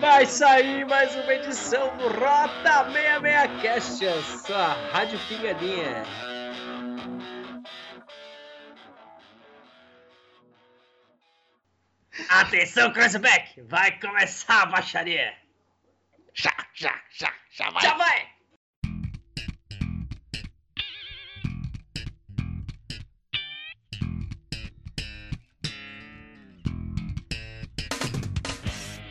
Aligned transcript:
Vai 0.00 0.24
sair 0.24 0.86
mais 0.86 1.14
uma 1.14 1.34
edição 1.34 1.94
do 1.98 2.08
Rota 2.08 2.90
66 2.90 3.60
Cast, 3.60 4.06
a 4.06 4.22
sua 4.22 4.72
rádio 4.92 5.18
pingadinha. 5.28 6.02
Atenção, 12.30 12.90
Crossback! 12.94 13.60
Vai 13.60 14.00
começar 14.00 14.62
a 14.62 14.66
baixaria! 14.66 15.36
Já, 16.32 16.54
já, 16.72 16.98
já, 17.10 17.34
já 17.50 17.68
vai! 17.68 17.82
Já 17.82 17.94
vai! 17.94 18.39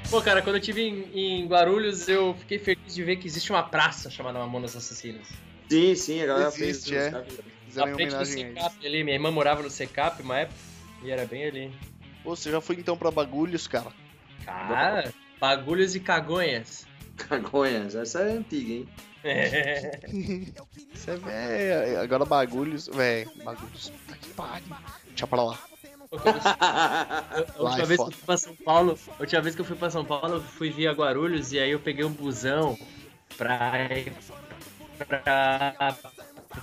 Pô, 0.09 0.21
cara, 0.23 0.41
quando 0.41 0.55
eu 0.55 0.59
estive 0.59 0.81
em, 0.81 1.11
em 1.13 1.47
Guarulhos, 1.47 2.07
eu 2.07 2.33
fiquei 2.33 2.57
feliz 2.57 2.95
de 2.95 3.03
ver 3.03 3.17
que 3.17 3.27
existe 3.27 3.51
uma 3.51 3.61
praça 3.61 4.09
chamada 4.09 4.39
Mamonas 4.39 4.75
Assassinas. 4.75 5.27
Sim, 5.69 5.93
sim, 5.93 6.21
a 6.23 6.25
galera 6.25 6.47
Existe, 6.47 6.89
fez. 6.89 7.01
é. 7.05 7.11
Na 7.11 7.23
Fizeram 7.67 7.93
frente 7.93 8.15
do. 8.15 8.25
Secap 8.25 8.87
ali, 8.87 9.03
minha 9.03 9.15
irmã 9.15 9.29
morava 9.29 9.61
no 9.61 9.69
Secap 9.69 10.23
uma 10.23 10.39
época 10.39 10.57
e 11.03 11.11
era 11.11 11.25
bem 11.25 11.45
ali. 11.45 11.71
Pô, 12.23 12.35
você 12.35 12.49
já 12.49 12.59
foi 12.59 12.77
então 12.77 12.97
pra 12.97 13.11
bagulhos, 13.11 13.67
cara? 13.67 13.91
Cara, 14.43 15.13
bagulhos 15.39 15.95
e 15.95 15.99
cagonhas. 15.99 16.87
Cagonhas, 17.15 17.93
essa 17.95 18.21
é 18.21 18.31
antiga, 18.31 18.73
hein? 18.73 18.87
Você 20.93 21.11
é 21.11 21.15
velho. 21.17 21.99
Agora 21.99 22.23
bagulhos. 22.25 22.87
Véi, 22.87 23.27
bagulhos. 23.43 23.89
Puta 23.89 24.17
que 24.17 24.29
pariu. 24.29 24.75
Deixa 25.09 25.27
pra 25.27 25.43
lá. 25.43 25.59
Eu- 26.11 27.65
A 27.67 27.69
última 27.69 27.85
vez 27.85 27.99
que 27.99 28.07
eu 28.07 28.11
fui 28.11 28.25
pra 28.25 28.37
São 28.37 28.55
Paulo, 28.55 28.97
a 29.17 29.21
última 29.21 29.41
vez 29.41 29.55
que 29.55 29.61
eu 29.61 29.65
fui 29.65 29.75
pra 29.75 29.89
São 29.91 30.03
Paulo, 30.03 30.35
eu 30.35 30.41
fui 30.41 30.69
via 30.71 30.91
Guarulhos 30.91 31.51
e 31.53 31.59
aí 31.59 31.69
eu 31.71 31.79
peguei 31.79 32.03
um 32.03 32.11
busão 32.11 32.77
pra 33.37 33.85
ir 33.95 34.11
pra 35.07 35.95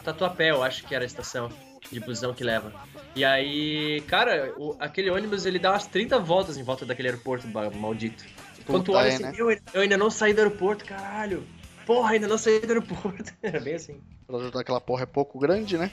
Tatuapé, 0.03 0.51
eu 0.51 0.63
acho 0.63 0.85
que 0.85 0.95
era 0.95 1.05
a 1.05 1.07
estação 1.07 1.51
de 1.91 2.01
busão 2.01 2.35
que 2.35 2.43
leva. 2.43 2.73
E 3.15 3.25
aí, 3.25 4.01
cara, 4.09 4.53
o- 4.59 4.77
aquele 4.81 5.11
ônibus 5.11 5.47
ele 5.47 5.59
dá 5.61 5.71
umas 5.73 5.87
30 5.87 6.19
voltas 6.19 6.57
em 6.57 6.65
volta 6.65 6.85
daquele 6.85 7.09
aeroporto 7.09 7.47
maldito. 7.47 8.25
Quando 8.67 8.83
tu 8.85 8.93
olha 8.95 9.09
assim, 9.15 9.23
né? 9.23 9.33
meu, 9.33 9.49
eu 9.51 9.81
ainda 9.81 9.97
não 9.97 10.11
saí 10.11 10.35
do 10.35 10.39
aeroporto, 10.41 10.85
caralho. 10.85 11.47
Porra, 11.87 12.15
ainda 12.15 12.27
não 12.27 12.37
saí 12.37 12.59
do 12.59 12.67
aeroporto. 12.69 13.33
Era 13.41 13.61
bem 13.61 13.75
assim. 13.75 14.01
Pra 14.27 14.39
ajudar 14.39 14.61
aquela 14.61 14.81
porra 14.81 15.05
é 15.05 15.07
pouco 15.07 15.39
grande, 15.39 15.79
né? 15.79 15.89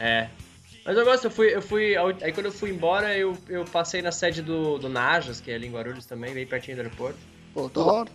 É. 0.00 0.28
Mas 0.88 0.96
eu 0.96 1.04
gosto, 1.04 1.24
eu 1.26 1.30
fui, 1.30 1.54
eu 1.54 1.60
fui. 1.60 1.94
Aí 2.22 2.32
quando 2.32 2.46
eu 2.46 2.52
fui 2.52 2.70
embora, 2.70 3.14
eu, 3.14 3.36
eu 3.46 3.62
passei 3.66 4.00
na 4.00 4.10
sede 4.10 4.40
do, 4.40 4.78
do 4.78 4.88
Najas, 4.88 5.38
que 5.38 5.50
é 5.50 5.54
ali 5.54 5.66
em 5.66 5.70
Guarulhos 5.70 6.06
também, 6.06 6.32
bem 6.32 6.46
pertinho 6.46 6.78
do 6.78 6.80
aeroporto. 6.80 7.18
Pô, 7.52 7.68
da 7.68 7.80
hora. 7.82 8.10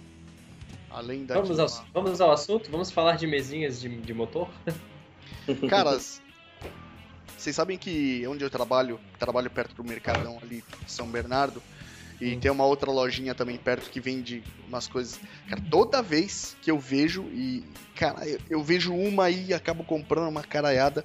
Além 0.89 1.23
da. 1.23 1.35
Vamos 1.39 1.59
ao, 1.59 1.85
vamos 1.93 2.19
ao 2.19 2.31
assunto? 2.31 2.71
Vamos 2.71 2.89
falar 2.89 3.15
de 3.15 3.27
mesinhas 3.27 3.79
de, 3.79 3.89
de 3.89 4.11
motor? 4.11 4.49
Caras, 5.69 6.19
vocês 7.37 7.55
sabem 7.55 7.77
que 7.77 8.25
onde 8.25 8.43
eu 8.43 8.49
trabalho, 8.49 8.99
trabalho 9.19 9.51
perto 9.51 9.75
do 9.75 9.83
Mercadão 9.83 10.39
ali, 10.41 10.63
São 10.87 11.05
Bernardo, 11.05 11.61
e 12.19 12.33
Hum. 12.33 12.39
tem 12.39 12.49
uma 12.49 12.65
outra 12.65 12.89
lojinha 12.89 13.35
também 13.35 13.55
perto 13.55 13.91
que 13.91 13.99
vende 13.99 14.43
umas 14.67 14.87
coisas. 14.87 15.19
Cara, 15.47 15.61
toda 15.69 16.01
vez 16.01 16.57
que 16.59 16.71
eu 16.71 16.79
vejo 16.79 17.21
e. 17.25 17.63
Cara, 17.95 18.27
eu, 18.27 18.39
eu 18.49 18.63
vejo 18.63 18.95
uma 18.95 19.25
aí 19.25 19.49
e 19.49 19.53
acabo 19.53 19.83
comprando 19.83 20.27
uma 20.27 20.41
caraiada 20.41 21.03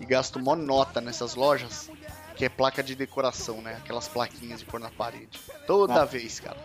e 0.00 0.04
gasto 0.06 0.38
mó 0.38 0.56
nota 0.56 1.00
nessas 1.00 1.34
lojas, 1.34 1.90
que 2.36 2.44
é 2.44 2.48
placa 2.48 2.82
de 2.82 2.94
decoração, 2.94 3.60
né? 3.60 3.74
Aquelas 3.76 4.08
plaquinhas 4.08 4.60
de 4.60 4.66
pôr 4.66 4.80
na 4.80 4.90
parede. 4.90 5.38
Toda 5.66 6.02
Ah. 6.02 6.04
vez, 6.04 6.40
cara. 6.40 6.56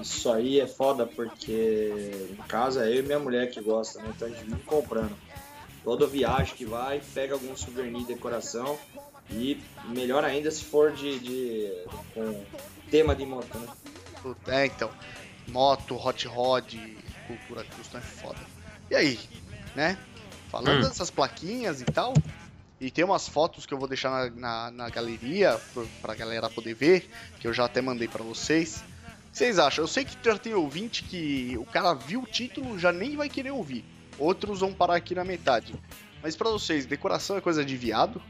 Isso 0.00 0.30
aí 0.32 0.60
é 0.60 0.66
foda 0.66 1.06
porque, 1.06 2.28
no 2.36 2.44
caso, 2.44 2.80
é 2.80 2.88
eu 2.88 3.00
e 3.00 3.02
minha 3.02 3.18
mulher 3.18 3.50
que 3.50 3.60
gosta, 3.60 4.00
né? 4.00 4.12
Então 4.14 4.28
a 4.28 4.30
gente 4.30 4.44
vive 4.44 4.62
comprando. 4.62 5.14
Toda 5.84 6.06
viagem 6.06 6.54
que 6.54 6.64
vai, 6.64 7.00
pega 7.14 7.34
algum 7.34 7.56
souvenir 7.56 8.02
de 8.02 8.08
decoração 8.14 8.78
e 9.30 9.60
melhor 9.88 10.24
ainda 10.24 10.50
se 10.50 10.64
for 10.64 10.92
de, 10.92 11.18
de 11.18 11.72
com 12.14 12.44
tema 12.90 13.14
de 13.14 13.24
moto, 13.26 13.58
né? 13.58 13.68
É, 14.48 14.66
então. 14.66 14.90
Moto, 15.48 15.96
hot 15.96 16.26
rod, 16.26 16.74
cultura 17.26 17.64
custom 17.76 17.98
é 17.98 18.00
foda. 18.02 18.38
E 18.90 18.94
aí, 18.94 19.18
né? 19.74 19.96
Falando 20.50 20.78
Hum. 20.78 20.88
dessas 20.88 21.10
plaquinhas 21.10 21.80
e 21.80 21.84
tal, 21.84 22.12
e 22.80 22.90
tem 22.90 23.04
umas 23.04 23.28
fotos 23.28 23.66
que 23.66 23.74
eu 23.74 23.78
vou 23.78 23.88
deixar 23.88 24.10
na, 24.10 24.30
na, 24.30 24.70
na 24.70 24.90
galeria 24.90 25.58
pro- 25.74 25.86
pra 26.00 26.14
galera 26.14 26.48
poder 26.48 26.74
ver, 26.74 27.10
que 27.40 27.46
eu 27.48 27.52
já 27.52 27.64
até 27.64 27.80
mandei 27.80 28.06
pra 28.08 28.22
vocês. 28.22 28.82
Que 29.32 29.38
vocês 29.38 29.58
acham? 29.58 29.84
Eu 29.84 29.88
sei 29.88 30.04
que 30.04 30.16
já 30.24 30.36
tem 30.38 30.54
ouvinte 30.54 31.02
que 31.04 31.56
o 31.58 31.64
cara 31.64 31.92
viu 31.94 32.22
o 32.22 32.26
título 32.26 32.78
já 32.78 32.90
nem 32.92 33.16
vai 33.16 33.28
querer 33.28 33.50
ouvir. 33.50 33.84
Outros 34.18 34.60
vão 34.60 34.72
parar 34.72 34.96
aqui 34.96 35.14
na 35.14 35.24
metade. 35.24 35.74
Mas 36.22 36.34
pra 36.34 36.50
vocês, 36.50 36.86
decoração 36.86 37.36
é 37.36 37.40
coisa 37.40 37.64
de 37.64 37.76
viado? 37.76 38.20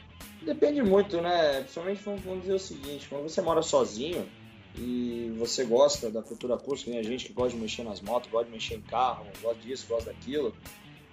Depende 0.43 0.83
muito, 0.83 1.21
né? 1.21 1.61
Principalmente 1.61 2.03
vamos 2.05 2.41
dizer 2.43 2.55
o 2.55 2.59
seguinte, 2.59 3.07
quando 3.09 3.23
você 3.23 3.41
mora 3.41 3.63
sozinho 3.63 4.29
e 4.77 5.35
você 5.39 5.65
gosta 5.65 6.11
da 6.11 6.23
cultura 6.23 6.55
acústica, 6.55 6.91
tem 6.91 7.01
a 7.01 7.03
gente 7.03 7.25
que 7.27 7.33
gosta 7.33 7.55
de 7.57 7.63
mexer 7.63 7.83
nas 7.85 8.01
motos, 8.01 8.31
gosta 8.31 8.47
de 8.47 8.53
mexer 8.53 8.75
em 8.77 8.81
carro, 8.83 9.27
gosta 9.43 9.61
disso, 9.63 9.87
gosta 9.89 10.13
daquilo, 10.13 10.55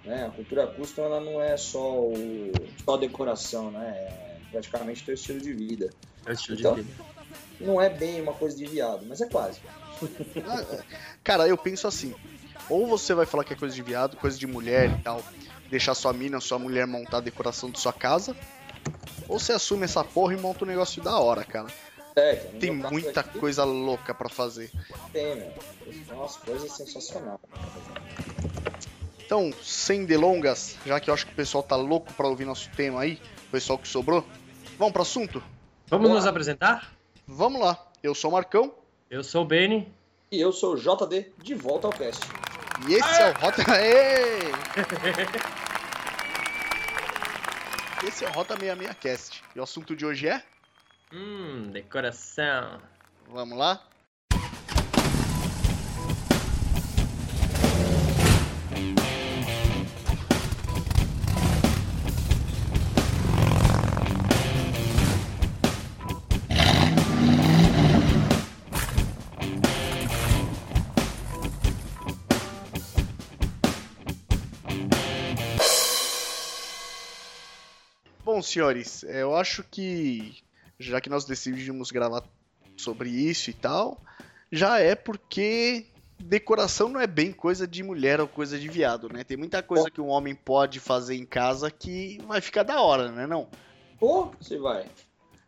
né? 0.06 0.26
A 0.26 0.30
cultura 0.30 0.64
acústica 0.64 1.02
ela 1.02 1.20
não 1.20 1.40
é 1.42 1.56
só 1.56 2.00
o 2.00 2.52
só 2.84 2.94
a 2.94 2.98
decoração, 2.98 3.70
né? 3.70 3.88
É 3.98 4.36
praticamente 4.50 5.04
teu 5.04 5.14
estilo 5.14 5.40
de 5.40 5.52
vida. 5.52 5.90
É 6.24 6.30
o 6.30 6.32
estilo 6.32 6.58
Então? 6.58 6.74
de 6.76 6.82
vida. 6.82 7.04
Não 7.60 7.80
é 7.80 7.88
bem 7.88 8.20
uma 8.20 8.32
coisa 8.34 8.56
de 8.56 8.66
viado, 8.66 9.04
mas 9.06 9.20
é 9.20 9.26
quase. 9.28 9.60
Cara, 11.24 11.48
eu 11.48 11.56
penso 11.56 11.86
assim: 11.88 12.14
ou 12.68 12.86
você 12.86 13.14
vai 13.14 13.26
falar 13.26 13.44
que 13.44 13.52
é 13.52 13.56
coisa 13.56 13.74
de 13.74 13.82
viado, 13.82 14.16
coisa 14.16 14.38
de 14.38 14.46
mulher 14.46 14.90
e 14.90 15.02
tal, 15.02 15.22
deixar 15.70 15.94
sua 15.94 16.12
mina, 16.12 16.40
sua 16.40 16.58
mulher 16.58 16.86
montar 16.86 17.18
a 17.18 17.20
decoração 17.20 17.70
de 17.70 17.78
sua 17.80 17.92
casa, 17.92 18.36
ou 19.28 19.38
você 19.38 19.52
assume 19.52 19.84
essa 19.84 20.04
porra 20.04 20.34
e 20.34 20.36
monta 20.36 20.64
um 20.64 20.68
negócio 20.68 21.02
da 21.02 21.18
hora, 21.18 21.44
cara. 21.44 21.68
É, 22.14 22.34
Tem 22.58 22.70
muita 22.70 23.20
aqui, 23.20 23.38
coisa 23.38 23.62
louca 23.64 24.14
pra 24.14 24.28
fazer. 24.30 24.70
Tem, 25.12 25.36
meu. 25.36 25.52
Tem 25.84 26.16
umas 26.16 26.36
coisas 26.36 26.72
sensacionais. 26.72 27.38
Então, 29.26 29.52
sem 29.60 30.04
delongas, 30.04 30.76
já 30.86 31.00
que 31.00 31.10
eu 31.10 31.14
acho 31.14 31.26
que 31.26 31.32
o 31.32 31.36
pessoal 31.36 31.60
tá 31.60 31.74
louco 31.74 32.12
pra 32.12 32.28
ouvir 32.28 32.44
nosso 32.44 32.70
tema 32.70 33.00
aí, 33.00 33.20
o 33.48 33.50
pessoal 33.50 33.76
que 33.76 33.88
sobrou, 33.88 34.24
vamos 34.78 34.92
pro 34.92 35.02
assunto? 35.02 35.42
Vamos 35.88 36.06
Boa. 36.06 36.20
nos 36.20 36.26
apresentar? 36.28 36.92
Vamos 37.26 37.60
lá. 37.60 37.76
Eu 38.04 38.14
sou 38.14 38.30
o 38.30 38.34
Marcão 38.34 38.72
Eu 39.10 39.24
sou 39.24 39.42
o 39.42 39.44
Benny. 39.44 39.92
E 40.30 40.40
eu 40.40 40.52
sou 40.52 40.74
o 40.74 40.76
JD, 40.76 41.32
de 41.42 41.54
volta 41.54 41.88
ao 41.88 41.92
cast. 41.92 42.24
e 42.88 42.94
esse 42.94 43.20
é 43.22 43.30
o 43.30 43.32
Rota. 43.34 43.62
Esse 48.06 48.24
é 48.24 48.28
o 48.28 48.32
Rota 48.32 48.56
66 48.56 48.96
Cast. 49.00 49.42
E 49.56 49.58
o 49.58 49.62
assunto 49.64 49.96
de 49.96 50.06
hoje 50.06 50.28
é? 50.28 50.40
Hum, 51.12 51.70
decoração. 51.72 52.80
Vamos 53.28 53.58
lá? 53.58 53.82
Bom, 78.36 78.42
senhores, 78.42 79.02
é, 79.04 79.22
eu 79.22 79.34
acho 79.34 79.64
que 79.64 80.36
já 80.78 81.00
que 81.00 81.08
nós 81.08 81.24
decidimos 81.24 81.90
gravar 81.90 82.22
sobre 82.76 83.08
isso 83.08 83.48
e 83.48 83.54
tal, 83.54 83.98
já 84.52 84.78
é 84.78 84.94
porque 84.94 85.86
decoração 86.18 86.90
não 86.90 87.00
é 87.00 87.06
bem 87.06 87.32
coisa 87.32 87.66
de 87.66 87.82
mulher 87.82 88.20
ou 88.20 88.28
coisa 88.28 88.58
de 88.58 88.68
viado, 88.68 89.08
né? 89.08 89.24
Tem 89.24 89.38
muita 89.38 89.62
coisa 89.62 89.90
que 89.90 90.02
um 90.02 90.08
homem 90.08 90.34
pode 90.34 90.80
fazer 90.80 91.16
em 91.16 91.24
casa 91.24 91.70
que 91.70 92.18
vai 92.26 92.42
ficar 92.42 92.62
da 92.62 92.78
hora, 92.78 93.10
né? 93.10 93.26
Não? 93.26 93.48
Pô, 93.98 94.30
você 94.38 94.58
vai. 94.58 94.84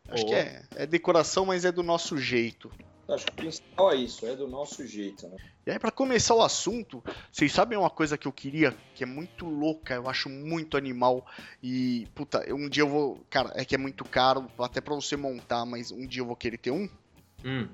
Acho 0.08 0.24
Pô. 0.24 0.30
que 0.30 0.34
é, 0.34 0.62
é 0.74 0.86
decoração, 0.86 1.44
mas 1.44 1.66
é 1.66 1.70
do 1.70 1.82
nosso 1.82 2.16
jeito. 2.16 2.72
Acho 3.08 3.24
que 3.24 3.32
o 3.32 3.36
principal 3.36 3.92
é 3.92 3.96
isso, 3.96 4.26
é 4.26 4.36
do 4.36 4.46
nosso 4.46 4.86
jeito, 4.86 5.26
né? 5.28 5.36
E 5.66 5.70
aí, 5.70 5.78
pra 5.78 5.90
começar 5.90 6.34
o 6.34 6.42
assunto, 6.42 7.02
vocês 7.32 7.52
sabem 7.52 7.78
uma 7.78 7.88
coisa 7.88 8.18
que 8.18 8.28
eu 8.28 8.32
queria, 8.32 8.76
que 8.94 9.02
é 9.02 9.06
muito 9.06 9.46
louca, 9.46 9.94
eu 9.94 10.08
acho 10.08 10.28
muito 10.28 10.76
animal. 10.76 11.26
E, 11.62 12.06
puta, 12.14 12.44
um 12.54 12.68
dia 12.68 12.82
eu 12.82 12.88
vou. 12.88 13.24
Cara, 13.30 13.52
é 13.54 13.64
que 13.64 13.74
é 13.74 13.78
muito 13.78 14.04
caro, 14.04 14.50
até 14.58 14.80
pra 14.80 14.94
você 14.94 15.16
montar, 15.16 15.64
mas 15.64 15.90
um 15.90 16.06
dia 16.06 16.20
eu 16.20 16.26
vou 16.26 16.36
querer 16.36 16.58
ter 16.58 16.70
um. 16.70 16.88
Hum. 17.44 17.68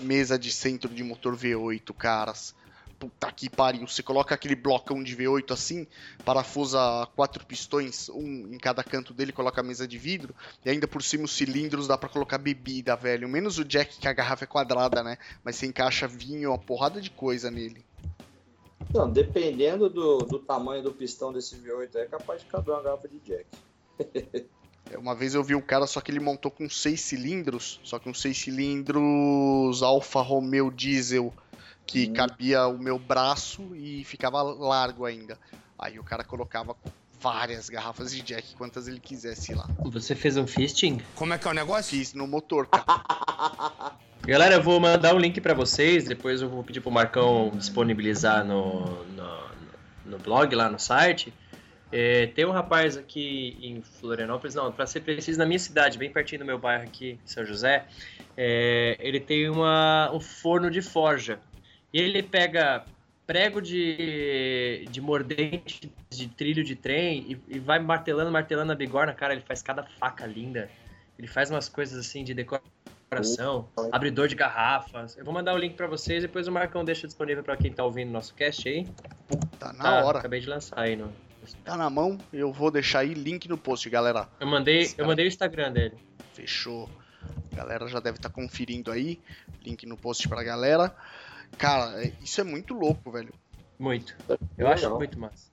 Mesa 0.00 0.38
de 0.38 0.52
centro 0.52 0.92
de 0.92 1.02
motor 1.02 1.36
V8, 1.36 1.94
caras. 1.94 2.54
Puta 2.98 3.30
que 3.32 3.48
pariu. 3.48 3.86
Você 3.86 4.02
coloca 4.02 4.34
aquele 4.34 4.54
blocão 4.54 5.02
de 5.02 5.16
V8 5.16 5.52
assim, 5.52 5.86
parafusa 6.24 6.78
quatro 7.14 7.44
pistões, 7.44 8.08
um 8.08 8.54
em 8.54 8.58
cada 8.58 8.82
canto 8.82 9.14
dele, 9.14 9.32
coloca 9.32 9.60
a 9.60 9.64
mesa 9.64 9.86
de 9.86 9.98
vidro, 9.98 10.34
e 10.64 10.70
ainda 10.70 10.88
por 10.88 11.02
cima 11.02 11.24
os 11.24 11.32
cilindros 11.32 11.86
dá 11.86 11.96
para 11.96 12.08
colocar 12.08 12.38
bebida, 12.38 12.96
velho. 12.96 13.28
Menos 13.28 13.58
o 13.58 13.64
jack 13.64 13.98
que 13.98 14.08
a 14.08 14.12
garrafa 14.12 14.44
é 14.44 14.46
quadrada, 14.46 15.02
né? 15.02 15.18
Mas 15.44 15.56
você 15.56 15.66
encaixa 15.66 16.08
vinho, 16.08 16.50
uma 16.50 16.58
porrada 16.58 17.00
de 17.00 17.10
coisa 17.10 17.50
nele. 17.50 17.84
Não, 18.92 19.10
dependendo 19.10 19.88
do, 19.88 20.18
do 20.18 20.38
tamanho 20.38 20.82
do 20.82 20.92
pistão 20.92 21.32
desse 21.32 21.56
V8 21.56 21.96
aí, 21.96 22.02
é 22.02 22.06
capaz 22.06 22.40
de 22.40 22.46
caber 22.46 22.74
uma 22.74 22.82
garrafa 22.82 23.08
de 23.08 23.18
jack. 23.20 23.46
Uma 24.96 25.16
vez 25.16 25.34
eu 25.34 25.42
vi 25.42 25.54
um 25.54 25.60
cara, 25.60 25.86
só 25.86 26.00
que 26.00 26.12
ele 26.12 26.20
montou 26.20 26.50
com 26.50 26.70
seis 26.70 27.00
cilindros, 27.00 27.80
só 27.82 27.98
que 27.98 28.08
uns 28.08 28.20
seis 28.20 28.38
cilindros 28.38 29.82
Alfa 29.82 30.20
Romeo 30.20 30.70
Diesel, 30.70 31.32
que 31.86 32.08
Hum. 32.08 32.12
cabia 32.14 32.66
o 32.66 32.78
meu 32.78 32.98
braço 32.98 33.74
e 33.76 34.04
ficava 34.04 34.42
largo 34.42 35.04
ainda. 35.04 35.38
Aí 35.78 35.98
o 35.98 36.04
cara 36.04 36.24
colocava 36.24 36.76
várias 37.20 37.68
garrafas 37.68 38.12
de 38.12 38.22
Jack, 38.22 38.54
quantas 38.56 38.88
ele 38.88 39.00
quisesse 39.00 39.54
lá. 39.54 39.68
Você 39.84 40.14
fez 40.14 40.36
um 40.36 40.46
fisting? 40.46 41.00
Como 41.14 41.32
é 41.32 41.38
que 41.38 41.46
é 41.46 41.50
o 41.50 41.54
negócio? 41.54 41.96
Fiz 41.96 42.12
no 42.12 42.26
motor, 42.26 42.66
cara. 42.66 42.84
Galera, 44.26 44.56
eu 44.56 44.62
vou 44.62 44.80
mandar 44.80 45.14
um 45.14 45.18
link 45.18 45.40
pra 45.40 45.54
vocês, 45.54 46.04
depois 46.04 46.42
eu 46.42 46.48
vou 46.48 46.64
pedir 46.64 46.80
pro 46.80 46.90
Marcão 46.90 47.52
disponibilizar 47.54 48.44
no, 48.44 49.04
no, 49.04 49.38
no 50.04 50.18
blog, 50.18 50.52
lá 50.54 50.68
no 50.68 50.78
site. 50.78 51.32
É, 51.92 52.26
tem 52.26 52.44
um 52.44 52.50
rapaz 52.50 52.96
aqui 52.96 53.56
em 53.62 53.80
Florianópolis, 53.80 54.56
não, 54.56 54.72
pra 54.72 54.86
ser 54.86 55.00
preciso, 55.00 55.38
na 55.38 55.46
minha 55.46 55.58
cidade, 55.58 55.96
bem 55.96 56.10
pertinho 56.10 56.40
do 56.40 56.44
meu 56.44 56.58
bairro 56.58 56.82
aqui, 56.82 57.20
São 57.24 57.46
José, 57.46 57.86
é, 58.36 58.96
ele 58.98 59.20
tem 59.20 59.48
uma, 59.48 60.10
um 60.12 60.18
forno 60.18 60.70
de 60.70 60.82
forja. 60.82 61.38
E 61.92 62.00
ele 62.00 62.22
pega 62.22 62.84
prego 63.26 63.60
de, 63.60 64.86
de 64.90 65.00
mordente 65.00 65.90
de 66.10 66.28
trilho 66.28 66.62
de 66.62 66.76
trem 66.76 67.32
e, 67.48 67.56
e 67.56 67.58
vai 67.58 67.78
martelando, 67.78 68.30
martelando 68.30 68.70
a 68.72 68.74
bigorna, 68.74 69.12
cara, 69.12 69.32
ele 69.32 69.42
faz 69.42 69.62
cada 69.62 69.82
faca 69.82 70.24
linda. 70.26 70.70
Ele 71.18 71.26
faz 71.26 71.50
umas 71.50 71.68
coisas 71.68 71.98
assim 72.06 72.22
de 72.22 72.34
decoração, 72.34 73.68
abridor 73.90 74.28
de 74.28 74.34
garrafas. 74.34 75.16
Eu 75.16 75.24
vou 75.24 75.32
mandar 75.32 75.54
o 75.54 75.58
link 75.58 75.74
pra 75.74 75.86
vocês, 75.86 76.22
depois 76.22 76.46
o 76.46 76.52
Marcão 76.52 76.84
deixa 76.84 77.06
disponível 77.06 77.42
pra 77.42 77.56
quem 77.56 77.72
tá 77.72 77.82
ouvindo 77.84 78.10
nosso 78.10 78.34
cast 78.34 78.68
aí. 78.68 78.86
Tá 79.58 79.72
na 79.72 79.82
Tá, 79.82 80.04
hora. 80.04 80.18
Acabei 80.18 80.40
de 80.40 80.48
lançar 80.48 80.78
aí 80.78 80.94
no. 80.96 81.10
Tá 81.64 81.76
na 81.76 81.88
mão, 81.88 82.18
eu 82.32 82.52
vou 82.52 82.70
deixar 82.70 83.00
aí 83.00 83.14
link 83.14 83.48
no 83.48 83.56
post, 83.56 83.88
galera. 83.88 84.28
Eu 84.40 84.46
mandei, 84.46 84.80
Esse 84.80 84.92
eu 84.94 84.96
cara- 84.98 85.08
mandei 85.08 85.26
o 85.26 85.28
Instagram 85.28 85.72
dele. 85.72 85.94
Fechou. 86.34 86.88
A 87.52 87.56
galera 87.56 87.88
já 87.88 87.98
deve 88.00 88.18
estar 88.18 88.28
conferindo 88.30 88.90
aí. 88.90 89.18
Link 89.64 89.86
no 89.86 89.96
post 89.96 90.28
pra 90.28 90.42
galera. 90.42 90.94
Cara, 91.58 92.04
é- 92.04 92.12
isso 92.20 92.40
é 92.40 92.44
muito 92.44 92.74
louco, 92.74 93.10
velho. 93.10 93.32
Muito. 93.78 94.14
Eu 94.28 94.38
Legal. 94.58 94.72
acho 94.72 94.96
muito 94.96 95.18
massa. 95.18 95.50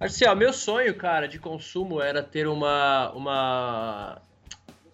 Assim, 0.00 0.24
ó, 0.26 0.34
meu 0.34 0.52
sonho, 0.52 0.94
cara, 0.96 1.26
de 1.26 1.38
consumo 1.38 2.00
era 2.00 2.22
ter 2.22 2.46
uma. 2.46 3.12
uma. 3.12 4.22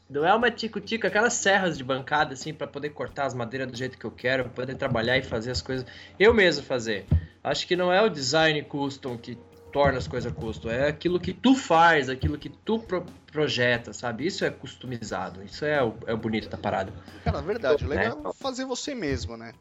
Não 0.09 0.25
é 0.25 0.35
uma 0.35 0.51
tico-tico, 0.51 1.07
aquelas 1.07 1.33
serras 1.35 1.77
de 1.79 1.85
bancada, 1.85 2.35
assim, 2.35 2.53
pra 2.55 2.67
poder 2.67 2.91
cortar 2.91 3.25
as 3.27 3.35
madeiras 3.35 3.71
do 3.71 3.77
jeito 3.77 3.99
que 3.99 4.05
eu 4.05 4.11
quero, 4.11 4.45
pra 4.45 4.53
poder 4.53 4.77
trabalhar 4.77 5.17
e 5.19 5.23
fazer 5.23 5.51
as 5.51 5.63
coisas. 5.63 5.87
Eu 6.19 6.33
mesmo 6.35 6.63
fazer. 6.65 7.07
Acho 7.43 7.67
que 7.67 7.75
não 7.77 7.93
é 7.93 8.01
o 8.03 8.09
design 8.09 8.63
custom 8.63 9.17
que 9.19 9.37
torna 9.73 9.99
as 9.99 10.07
coisas 10.07 10.33
custom, 10.33 10.71
é 10.71 10.87
aquilo 10.89 11.19
que 11.19 11.33
tu 11.33 11.55
faz, 11.57 12.09
aquilo 12.09 12.39
que 12.39 12.49
tu 12.49 12.79
pro- 12.79 13.05
projeta, 13.33 13.93
sabe? 13.93 14.25
Isso 14.25 14.45
é 14.45 14.51
customizado, 14.51 15.43
isso 15.43 15.65
é 15.65 15.83
o, 15.83 15.95
é 16.07 16.15
o 16.15 16.17
bonito 16.17 16.49
da 16.49 16.57
parada. 16.57 16.93
Cara, 17.25 17.41
verdade. 17.43 17.85
O 17.85 17.89
Né? 17.89 17.97
legal 17.97 18.31
é 18.31 18.33
fazer 18.41 18.65
você 18.67 18.95
mesmo, 18.95 19.37
né? 19.37 19.53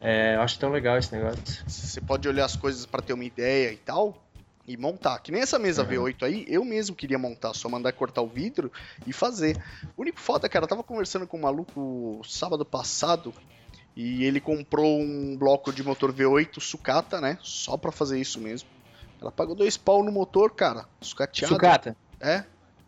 É, 0.00 0.36
eu 0.36 0.42
acho 0.42 0.58
tão 0.58 0.70
legal 0.70 0.96
esse 0.96 1.12
negócio. 1.12 1.42
Você 1.66 2.00
pode 2.00 2.28
olhar 2.28 2.44
as 2.44 2.56
coisas 2.56 2.86
pra 2.86 3.02
ter 3.02 3.12
uma 3.12 3.24
ideia 3.24 3.72
e 3.72 3.76
tal 3.76 4.22
e 4.66 4.76
montar. 4.76 5.18
Que 5.20 5.32
nem 5.32 5.40
essa 5.40 5.58
mesa 5.58 5.82
Uhum. 5.82 5.88
V8 5.88 6.22
aí, 6.24 6.44
eu 6.46 6.64
mesmo 6.64 6.94
queria 6.94 7.18
montar, 7.18 7.54
só 7.54 7.68
mandar 7.68 7.92
cortar 7.92 8.20
o 8.20 8.28
vidro 8.28 8.70
e 9.06 9.12
fazer. 9.12 9.56
O 9.96 10.02
único 10.02 10.20
foda, 10.20 10.48
cara, 10.48 10.64
eu 10.64 10.68
tava 10.68 10.84
conversando 10.84 11.26
com 11.26 11.38
um 11.38 11.42
maluco 11.42 12.20
sábado 12.24 12.64
passado 12.64 13.32
e 13.96 14.24
ele 14.24 14.40
comprou 14.40 15.00
um 15.00 15.36
bloco 15.36 15.72
de 15.72 15.82
motor 15.82 16.12
V8 16.12 16.60
sucata, 16.60 17.20
né? 17.20 17.38
Só 17.42 17.76
pra 17.76 17.90
fazer 17.90 18.20
isso 18.20 18.38
mesmo. 18.38 18.68
Ela 19.20 19.32
pagou 19.32 19.56
dois 19.56 19.76
pau 19.76 20.04
no 20.04 20.12
motor, 20.12 20.52
cara. 20.52 20.84
Sucateado. 21.00 21.54
Sucata. 21.54 21.96
É? 22.20 22.44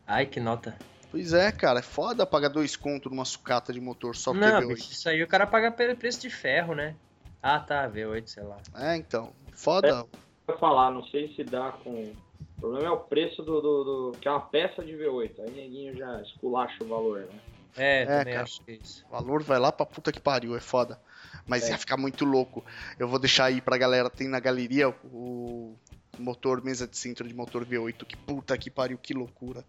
Ai, 0.07 0.27
que 0.27 0.39
nota. 0.39 0.77
Pois 1.11 1.33
é, 1.33 1.51
cara. 1.51 1.81
É 1.81 1.83
foda 1.83 2.25
pagar 2.27 2.49
dois 2.49 2.77
conto 2.77 3.11
numa 3.11 3.25
sucata 3.25 3.73
de 3.73 3.81
motor 3.81 4.15
só 4.17 4.33
porque 4.33 4.47
Não, 4.47 4.57
é 4.59 4.67
bicho, 4.67 4.89
V8. 4.89 4.93
isso 4.93 5.09
aí 5.09 5.23
o 5.23 5.27
cara 5.27 5.47
paga 5.47 5.71
pelo 5.73 5.97
preço 5.97 6.21
de 6.21 6.31
ferro, 6.31 6.75
né? 6.75 6.95
Ah, 7.43 7.59
tá, 7.59 7.89
V8, 7.89 8.27
sei 8.27 8.43
lá. 8.43 8.59
É, 8.77 8.97
então. 8.97 9.33
Foda. 9.53 10.07
Vou 10.47 10.59
falar, 10.59 10.91
não 10.91 11.05
sei 11.07 11.35
se 11.35 11.43
dá 11.45 11.73
com. 11.73 12.13
O 12.59 12.61
problema 12.61 12.87
é 12.87 12.91
o 12.91 12.99
preço 12.99 13.43
do, 13.43 13.61
do, 13.61 13.85
do- 14.13 14.19
que 14.21 14.29
é 14.29 14.31
uma 14.31 14.41
peça 14.41 14.85
de 14.85 14.93
V8. 14.93 15.41
Aí 15.41 15.51
neguinho 15.51 15.97
já 15.97 16.21
esculacha 16.23 16.83
o 16.85 16.87
valor, 16.89 17.21
né? 17.21 17.41
É, 17.77 18.05
também 18.05 18.35
cara. 18.35 18.43
acho 18.45 18.61
que 18.63 18.73
é 18.73 18.75
isso. 18.75 19.05
O 19.09 19.13
valor 19.13 19.43
vai 19.43 19.59
lá 19.59 19.73
pra 19.73 19.87
puta 19.87 20.13
que 20.13 20.21
pariu, 20.21 20.57
é 20.57 20.61
foda. 20.61 21.01
Mas 21.47 21.69
É. 21.69 21.71
ia 21.73 21.79
ficar 21.79 21.97
muito 21.97 22.25
louco. 22.25 22.65
Eu 22.99 23.09
vou 23.09 23.19
deixar 23.19 23.47
aí 23.47 23.61
pra 23.61 23.79
galera, 23.79 24.11
tem 24.11 24.29
na 24.29 24.39
galeria 24.41 24.91
o 25.05 25.75
motor, 26.19 26.63
mesa 26.63 26.87
de 26.87 26.97
centro 26.99 27.27
de 27.27 27.33
motor 27.35 27.65
V8, 27.65 28.05
que 28.05 28.17
puta 28.17 28.57
que 28.59 28.69
pariu, 28.71 28.99
que 28.99 29.15
loucura. 29.15 29.65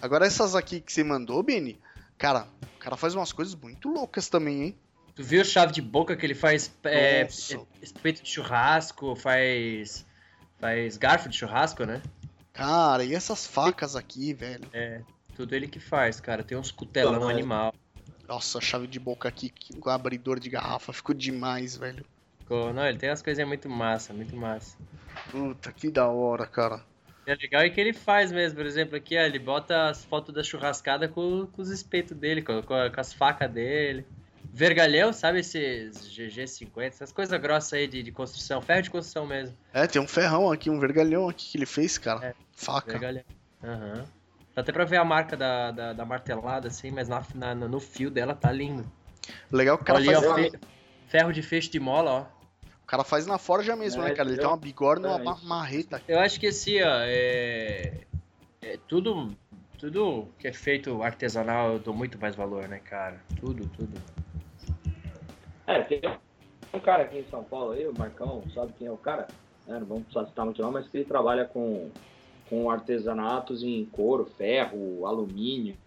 Agora 0.00 0.26
essas 0.26 0.54
aqui 0.54 0.80
que 0.80 0.92
você 0.92 1.02
mandou, 1.04 1.42
Beni, 1.42 1.80
cara, 2.18 2.48
o 2.76 2.78
cara 2.78 2.96
faz 2.96 3.14
umas 3.14 3.32
coisas 3.32 3.54
muito 3.54 3.88
loucas 3.88 4.28
também, 4.28 4.62
hein? 4.62 4.78
Tu 5.14 5.22
viu 5.22 5.42
a 5.42 5.44
chave 5.44 5.72
de 5.72 5.82
boca 5.82 6.16
que 6.16 6.24
ele 6.24 6.34
faz 6.34 6.74
é, 6.84 7.20
é, 7.20 7.28
espeto 7.82 8.22
de 8.22 8.28
churrasco, 8.30 9.14
faz 9.14 10.06
faz 10.58 10.96
garfo 10.96 11.28
de 11.28 11.36
churrasco, 11.36 11.84
né? 11.84 12.02
Cara, 12.52 13.04
e 13.04 13.14
essas 13.14 13.46
facas 13.46 13.96
aqui, 13.96 14.32
velho? 14.32 14.70
Tudo 15.34 15.54
ele 15.54 15.66
que 15.66 15.80
faz, 15.80 16.20
cara. 16.20 16.44
Tem 16.44 16.56
uns 16.56 16.70
cutelão 16.70 17.20
Não, 17.20 17.28
animal. 17.28 17.74
Nossa, 18.28 18.58
a 18.58 18.60
chave 18.60 18.86
de 18.86 19.00
boca 19.00 19.28
aqui 19.28 19.48
que- 19.48 19.74
com 19.76 19.90
abridor 19.90 20.38
de 20.38 20.48
garrafa, 20.48 20.92
ficou 20.92 21.14
demais, 21.14 21.76
velho. 21.76 22.04
Ficou- 22.38 22.72
Não, 22.72 22.86
ele 22.86 22.98
tem 22.98 23.08
umas 23.10 23.22
coisinhas 23.22 23.48
muito 23.48 23.68
massa, 23.68 24.12
muito 24.12 24.36
massa. 24.36 24.76
Puta, 25.30 25.72
que 25.72 25.90
da 25.90 26.06
hora, 26.08 26.46
cara. 26.46 26.84
É 27.26 27.34
legal 27.36 27.62
é 27.62 27.70
que 27.70 27.80
ele 27.80 27.92
faz 27.92 28.32
mesmo, 28.32 28.56
por 28.56 28.66
exemplo, 28.66 28.96
aqui, 28.96 29.16
ó, 29.16 29.20
ele 29.20 29.38
bota 29.38 29.88
as 29.88 30.04
fotos 30.04 30.34
da 30.34 30.42
churrascada 30.42 31.08
com, 31.08 31.46
com 31.46 31.62
os 31.62 31.70
espetos 31.70 32.16
dele, 32.16 32.42
com, 32.42 32.60
com 32.62 32.74
as 32.96 33.12
facas 33.12 33.50
dele. 33.50 34.04
Vergalhão, 34.52 35.12
sabe 35.12 35.38
esses 35.40 35.96
GG50, 36.10 36.82
essas 36.82 37.12
coisas 37.12 37.40
grossas 37.40 37.72
aí 37.74 37.86
de, 37.86 38.02
de 38.02 38.10
construção, 38.12 38.60
ferro 38.60 38.82
de 38.82 38.90
construção 38.90 39.24
mesmo. 39.24 39.56
É, 39.72 39.86
tem 39.86 40.02
um 40.02 40.06
ferrão 40.06 40.50
aqui, 40.50 40.68
um 40.68 40.78
vergalhão 40.80 41.28
aqui 41.28 41.50
que 41.52 41.56
ele 41.58 41.64
fez, 41.66 41.96
cara. 41.96 42.26
É, 42.26 42.34
Faca. 42.54 42.90
Vergalhão. 42.90 43.22
Aham. 43.62 44.04
Dá 44.54 44.60
até 44.60 44.70
pra 44.72 44.84
ver 44.84 44.98
a 44.98 45.04
marca 45.04 45.34
da, 45.36 45.70
da, 45.70 45.92
da 45.94 46.04
martelada, 46.04 46.68
assim, 46.68 46.90
mas 46.90 47.08
na, 47.08 47.24
na- 47.34 47.54
no 47.54 47.80
fio 47.80 48.10
dela 48.10 48.34
tá 48.34 48.52
lindo. 48.52 48.84
Legal 49.50 49.76
o 49.76 49.78
cara 49.78 49.98
Olha 49.98 50.20
faz 50.20 50.52
ó, 50.52 50.58
ferro 51.08 51.32
de 51.32 51.40
feixe 51.40 51.70
de 51.70 51.80
mola, 51.80 52.10
ó. 52.10 52.41
O 52.92 52.94
cara 52.94 53.04
faz 53.04 53.26
na 53.26 53.38
forja 53.38 53.74
mesmo, 53.74 54.02
É, 54.02 54.04
né, 54.04 54.10
cara? 54.14 54.28
Ele 54.28 54.34
entendeu? 54.34 54.50
tem 54.50 54.54
uma 54.54 54.62
bigorna 54.62 55.08
e 55.08 55.22
uma 55.22 55.32
É, 55.32 55.44
marreta. 55.46 56.02
Eu 56.06 56.18
acho 56.18 56.38
que 56.38 56.48
assim, 56.48 56.82
ó, 56.82 56.98
é, 57.04 58.04
é 58.60 58.76
tudo, 58.86 59.34
tudo 59.78 60.28
que 60.38 60.46
é 60.46 60.52
feito 60.52 61.02
artesanal 61.02 61.72
eu 61.72 61.78
dou 61.78 61.94
muito 61.94 62.18
mais 62.18 62.36
valor, 62.36 62.68
né, 62.68 62.80
cara? 62.80 63.18
Tudo, 63.40 63.66
tudo. 63.78 63.98
É, 65.66 65.80
tem 65.84 66.02
um 66.74 66.80
cara 66.80 67.04
aqui 67.04 67.20
em 67.20 67.30
São 67.30 67.42
Paulo 67.42 67.72
aí, 67.72 67.88
o 67.88 67.94
Marcão, 67.94 68.44
sabe 68.54 68.74
quem 68.78 68.88
é 68.88 68.92
o 68.92 68.98
cara? 68.98 69.26
É, 69.66 69.72
não 69.72 69.86
vamos 69.86 70.02
precisar 70.02 70.26
citar 70.26 70.44
muito 70.44 70.60
não, 70.60 70.70
mas 70.70 70.86
que 70.86 70.98
ele 70.98 71.06
trabalha 71.06 71.46
com, 71.46 71.90
com 72.50 72.70
artesanatos 72.70 73.62
em 73.62 73.86
couro, 73.86 74.26
ferro, 74.36 75.06
alumínio. 75.06 75.78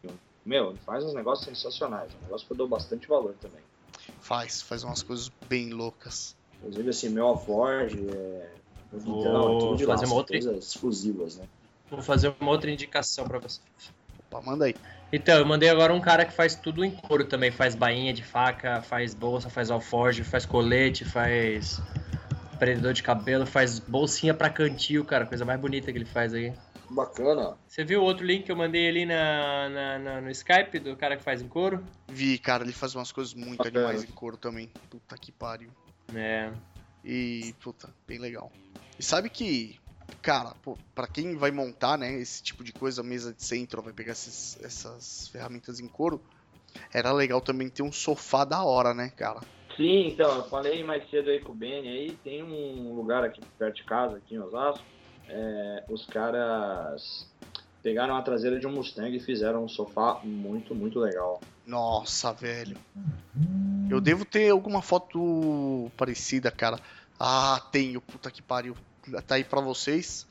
Meu, 0.43 0.71
ele 0.71 0.79
faz 0.83 1.03
uns 1.03 1.13
negócios 1.13 1.45
sensacionais. 1.45 2.11
Um 2.15 2.23
negócio 2.23 2.47
que 2.47 2.53
eu 2.53 2.57
dou 2.57 2.67
bastante 2.67 3.07
valor 3.07 3.35
também. 3.39 3.61
Faz, 4.19 4.63
faz 4.63 4.83
umas 4.83 5.03
coisas 5.03 5.29
bem 5.47 5.69
loucas. 5.69 6.35
Inclusive, 6.65 6.89
assim, 6.89 7.09
meu 7.09 7.27
Alforge, 7.27 8.07
é... 8.09 8.49
Tudo 8.89 9.75
de 9.77 9.85
fazer 9.85 10.01
laço, 10.01 10.05
uma 10.05 10.15
outra- 10.15 10.39
coisas 10.39 10.65
exclusivas, 10.67 11.37
né? 11.37 11.45
Vou 11.91 12.01
fazer 12.01 12.33
uma 12.39 12.49
outra 12.49 12.71
indicação 12.71 13.27
pra 13.27 13.37
você. 13.37 13.59
Opa, 14.31 14.41
manda 14.41 14.65
aí. 14.65 14.75
Então, 15.13 15.37
eu 15.37 15.45
mandei 15.45 15.69
agora 15.69 15.93
um 15.93 16.01
cara 16.01 16.25
que 16.25 16.33
faz 16.33 16.55
tudo 16.55 16.83
em 16.83 16.89
couro 16.89 17.25
também. 17.25 17.51
Faz 17.51 17.75
bainha 17.75 18.11
de 18.13 18.23
faca, 18.23 18.81
faz 18.81 19.13
bolsa, 19.13 19.49
faz 19.49 19.69
alforge, 19.69 20.23
faz 20.23 20.45
colete, 20.45 21.05
faz 21.05 21.81
prendedor 22.57 22.93
de 22.93 23.03
cabelo, 23.03 23.45
faz 23.45 23.77
bolsinha 23.79 24.33
pra 24.33 24.49
cantil, 24.49 25.05
cara. 25.05 25.25
Coisa 25.25 25.45
mais 25.45 25.59
bonita 25.59 25.91
que 25.91 25.97
ele 25.97 26.05
faz 26.05 26.33
aí. 26.33 26.51
Bacana. 26.89 27.57
Você 27.67 27.83
viu 27.83 28.01
o 28.01 28.03
outro 28.03 28.25
link 28.25 28.43
que 28.45 28.51
eu 28.51 28.55
mandei 28.55 28.87
ali 28.87 29.05
na, 29.05 29.69
na- 29.69 29.99
na- 29.99 30.21
no 30.21 30.29
Skype 30.31 30.79
do 30.79 30.95
cara 30.95 31.17
que 31.17 31.23
faz 31.23 31.41
em 31.41 31.47
couro? 31.47 31.85
Vi, 32.07 32.37
cara, 32.39 32.63
ele 32.63 32.73
faz 32.73 32.95
umas 32.95 33.11
coisas 33.11 33.33
muito 33.33 33.57
Bacana. 33.57 33.79
animais 33.87 34.03
em 34.03 34.11
couro 34.13 34.37
também. 34.37 34.71
Puta 34.89 35.17
que 35.17 35.31
pariu. 35.31 35.69
É. 36.13 36.51
E, 37.03 37.53
puta, 37.61 37.93
bem 38.07 38.19
legal. 38.19 38.51
E 38.97 39.03
sabe 39.03 39.29
que, 39.29 39.79
cara, 40.21 40.55
pô, 40.63 40.77
pra 40.93 41.07
quem 41.07 41.35
vai 41.35 41.51
montar, 41.51 41.97
né, 41.97 42.13
esse 42.13 42.41
tipo 42.41 42.63
de 42.63 42.73
coisa, 42.73 43.03
mesa 43.03 43.33
de 43.33 43.43
centro, 43.43 43.81
vai 43.81 43.93
pegar 43.93 44.13
esses- 44.13 44.59
essas 44.63 45.27
ferramentas 45.29 45.79
em 45.79 45.87
couro, 45.87 46.23
era 46.93 47.11
legal 47.11 47.41
também 47.41 47.69
ter 47.69 47.83
um 47.83 47.91
sofá 47.91 48.43
da 48.43 48.63
hora, 48.63 48.93
né, 48.93 49.09
cara? 49.09 49.43
Sim, 49.75 50.07
então, 50.07 50.37
eu 50.37 50.49
falei 50.49 50.83
mais 50.83 51.07
cedo 51.09 51.29
aí 51.29 51.41
com 51.41 51.51
o 51.51 51.55
Benny 51.55 51.87
aí, 51.89 52.17
tem 52.17 52.41
um 52.41 52.93
lugar 52.93 53.23
aqui 53.23 53.43
perto 53.57 53.75
de 53.75 53.83
casa, 53.85 54.17
aqui 54.17 54.35
em 54.35 54.39
Osasco, 54.39 54.85
é, 55.27 55.85
os 55.89 56.05
caras 56.07 57.01
pegaram 57.85 58.15
a 58.15 58.21
traseira 58.23 58.59
de 58.59 58.65
um 58.65 58.71
Mustang 58.71 59.15
e 59.15 59.19
fizeram 59.19 59.63
um 59.63 59.69
sofá 59.69 60.19
muito, 60.23 60.73
muito 60.73 60.99
legal. 60.99 61.39
Nossa, 61.67 62.33
velho. 62.33 62.75
Eu 63.87 64.01
devo 64.01 64.25
ter 64.25 64.49
alguma 64.49 64.81
foto 64.81 65.91
parecida, 65.95 66.49
cara. 66.49 66.79
Ah, 67.19 67.61
tenho, 67.71 68.01
puta 68.01 68.31
que 68.31 68.41
pariu. 68.41 68.75
Tá 69.27 69.35
aí 69.35 69.43
pra 69.43 69.61
vocês. 69.61 70.25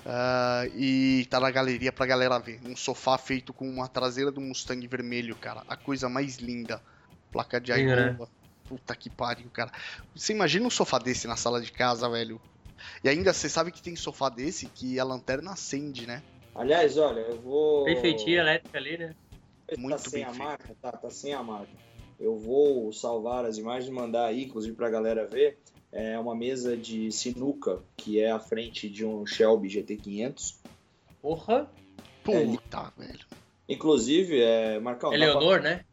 Uh, 0.00 0.70
e 0.76 1.26
tá 1.30 1.40
na 1.40 1.50
galeria 1.50 1.90
pra 1.90 2.04
galera 2.04 2.38
ver. 2.38 2.60
Um 2.66 2.76
sofá 2.76 3.16
feito 3.16 3.54
com 3.54 3.66
uma 3.66 3.88
traseira 3.88 4.30
do 4.30 4.42
Mustang 4.42 4.86
vermelho, 4.86 5.34
cara. 5.34 5.62
A 5.66 5.76
coisa 5.78 6.10
mais 6.10 6.36
linda. 6.36 6.78
Placa 7.32 7.58
de 7.58 7.72
Iowa. 7.72 7.96
Né? 7.96 8.18
Puta 8.68 8.94
que 8.94 9.08
pariu, 9.08 9.48
cara. 9.48 9.72
Você 10.14 10.34
imagina 10.34 10.66
um 10.66 10.70
sofá 10.70 10.98
desse 10.98 11.26
na 11.26 11.36
sala 11.36 11.62
de 11.62 11.72
casa, 11.72 12.06
velho? 12.10 12.38
E 13.02 13.08
ainda 13.08 13.32
você 13.32 13.48
sabe 13.48 13.72
que 13.72 13.80
tem 13.80 13.96
sofá 13.96 14.28
desse 14.28 14.66
que 14.66 15.00
a 15.00 15.04
lanterna 15.04 15.52
acende, 15.52 16.06
né? 16.06 16.22
Aliás, 16.58 16.98
olha, 16.98 17.20
eu 17.20 17.40
vou. 17.40 17.84
Perfeitinha 17.84 18.40
elétrica 18.40 18.78
ali, 18.78 18.98
né? 18.98 19.14
Muito 19.76 19.92
tá 19.92 20.10
sem 20.10 20.24
a 20.24 20.32
marca? 20.32 20.76
Tá, 20.82 20.90
tá 20.90 21.08
sem 21.08 21.32
a 21.32 21.40
marca. 21.40 21.70
Eu 22.18 22.36
vou 22.36 22.92
salvar 22.92 23.44
as 23.44 23.58
imagens 23.58 23.88
e 23.88 23.92
mandar 23.92 24.26
aí, 24.26 24.44
inclusive 24.44 24.74
pra 24.74 24.90
galera 24.90 25.24
ver. 25.24 25.56
É 25.92 26.18
uma 26.18 26.34
mesa 26.34 26.76
de 26.76 27.12
sinuca, 27.12 27.80
que 27.96 28.20
é 28.20 28.30
a 28.30 28.40
frente 28.40 28.90
de 28.90 29.06
um 29.06 29.24
Shelby 29.24 29.68
GT500. 29.68 30.56
Porra! 31.22 31.70
Puta, 32.24 32.92
é, 32.98 33.06
velho. 33.06 33.26
Inclusive, 33.68 34.40
é. 34.40 34.80
Marcão. 34.80 35.12
É 35.12 35.16
Leonor, 35.16 35.60
pra... 35.60 35.70
né? 35.70 35.84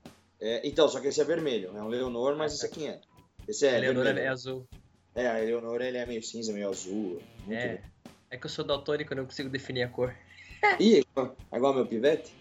É, 0.41 0.67
então, 0.67 0.89
só 0.89 1.00
que 1.00 1.07
esse 1.07 1.22
é 1.22 1.24
vermelho. 1.24 1.77
É 1.77 1.81
um 1.81 1.88
Leonor, 1.88 2.36
mas 2.36 2.55
esse 2.55 2.65
é 2.65 2.69
500. 2.69 3.07
Esse 3.48 3.67
é. 3.67 3.77
Leonor 3.77 4.03
vermelho. 4.03 4.25
é 4.25 4.29
azul. 4.29 4.67
É, 5.13 5.27
a 5.27 5.34
Leonor 5.34 5.79
ele 5.81 5.98
é 5.98 6.05
meio 6.07 6.24
cinza, 6.24 6.51
meio 6.51 6.69
azul. 6.69 7.22
é. 7.51 7.84
É 8.31 8.38
que 8.38 8.48
eu 8.48 8.50
sou 8.50 8.65
daltônico, 8.65 9.13
eu 9.13 9.17
não 9.17 9.25
consigo 9.25 9.50
definir 9.50 9.84
a 9.84 9.88
cor. 9.88 10.13
Ih, 10.79 11.03
é 11.51 11.57
igual 11.57 11.74
meu 11.74 11.86
pivete? 11.86 12.34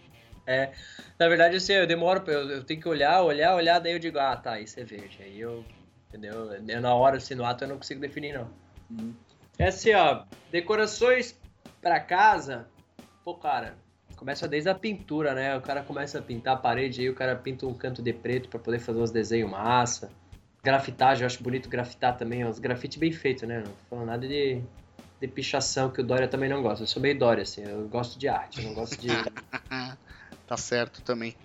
É, 0.47 0.71
na 1.19 1.27
verdade, 1.27 1.55
assim, 1.55 1.73
eu 1.73 1.87
demoro, 1.87 2.23
eu, 2.29 2.49
eu, 2.49 2.63
tenho 2.63 2.79
que 2.79 2.87
olhar, 2.87 3.23
olhar, 3.23 3.55
olhar, 3.55 3.79
daí 3.79 3.93
eu 3.93 3.99
digo, 3.99 4.19
ah, 4.19 4.35
tá, 4.35 4.59
isso 4.59 4.79
é 4.79 4.83
verde. 4.83 5.17
Aí 5.21 5.39
eu, 5.39 5.65
entendeu? 6.09 6.53
Eu, 6.53 6.81
na 6.81 6.93
hora, 6.93 7.17
assim, 7.17 7.33
no 7.33 7.45
ato, 7.45 7.63
eu 7.63 7.67
não 7.67 7.77
consigo 7.77 7.99
definir, 7.99 8.33
não. 8.33 8.47
Uhum. 8.91 9.15
É 9.57 9.67
assim, 9.67 9.93
ó, 9.93 10.23
decorações 10.51 11.39
pra 11.81 11.99
casa, 11.99 12.67
pô, 13.23 13.35
cara, 13.35 13.75
começa 14.15 14.47
desde 14.47 14.69
a 14.69 14.75
pintura, 14.75 15.33
né? 15.33 15.57
O 15.57 15.61
cara 15.61 15.83
começa 15.83 16.19
a 16.19 16.21
pintar 16.21 16.55
a 16.55 16.59
parede, 16.59 17.01
aí 17.01 17.09
o 17.09 17.15
cara 17.15 17.35
pinta 17.35 17.65
um 17.65 17.73
canto 17.73 18.01
de 18.01 18.13
preto 18.13 18.49
para 18.49 18.59
poder 18.59 18.79
fazer 18.79 18.99
uns 18.99 19.11
desenhos 19.11 19.49
massa. 19.49 20.11
Grafitagem, 20.63 21.23
eu 21.23 21.27
acho 21.27 21.43
bonito 21.43 21.69
grafitar 21.69 22.17
também, 22.17 22.45
uns 22.45 22.59
grafite 22.59 22.99
bem 22.99 23.11
feito, 23.11 23.45
né? 23.45 23.59
Não 23.59 23.71
tô 23.71 23.85
falando 23.89 24.07
nada 24.07 24.27
de 24.27 24.61
de 25.25 25.33
pichação 25.33 25.91
que 25.91 26.01
o 26.01 26.03
Dória 26.03 26.27
também 26.27 26.49
não 26.49 26.61
gosta. 26.61 26.83
Eu 26.83 26.87
sou 26.87 27.01
meio 27.01 27.17
Dória, 27.17 27.43
assim, 27.43 27.63
eu 27.63 27.87
gosto 27.87 28.19
de 28.19 28.27
arte, 28.27 28.61
eu 28.61 28.67
não 28.67 28.73
gosto 28.73 28.97
de. 28.99 29.07
tá 30.47 30.57
certo 30.57 31.01
também. 31.03 31.35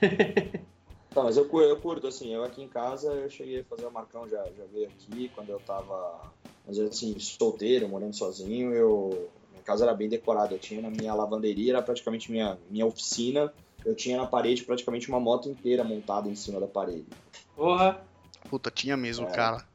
tá, 1.14 1.22
mas 1.22 1.36
eu, 1.36 1.48
eu 1.62 1.80
curto, 1.80 2.06
assim, 2.06 2.34
eu 2.34 2.44
aqui 2.44 2.62
em 2.62 2.68
casa 2.68 3.12
eu 3.12 3.30
cheguei 3.30 3.60
a 3.60 3.64
fazer 3.64 3.86
o 3.86 3.92
Marcão, 3.92 4.28
já, 4.28 4.42
já 4.56 4.64
veio 4.66 4.88
aqui, 4.88 5.30
quando 5.34 5.50
eu 5.50 5.60
tava, 5.60 6.32
às 6.66 6.76
vezes 6.76 6.96
assim, 6.96 7.18
solteiro, 7.18 7.88
morando 7.88 8.14
sozinho, 8.14 8.72
eu. 8.72 9.30
Minha 9.50 9.62
casa 9.62 9.84
era 9.84 9.94
bem 9.94 10.08
decorada, 10.08 10.54
eu 10.54 10.58
tinha 10.58 10.80
na 10.80 10.90
minha 10.90 11.14
lavanderia, 11.14 11.72
era 11.72 11.82
praticamente 11.82 12.30
minha, 12.30 12.58
minha 12.70 12.86
oficina, 12.86 13.52
eu 13.84 13.94
tinha 13.94 14.16
na 14.16 14.26
parede 14.26 14.64
praticamente 14.64 15.08
uma 15.08 15.20
moto 15.20 15.48
inteira 15.48 15.84
montada 15.84 16.28
em 16.28 16.34
cima 16.34 16.60
da 16.60 16.66
parede. 16.66 17.06
Porra! 17.54 18.06
Puta, 18.48 18.70
tinha 18.70 18.96
mesmo, 18.96 19.26
é. 19.26 19.32
cara. 19.32 19.66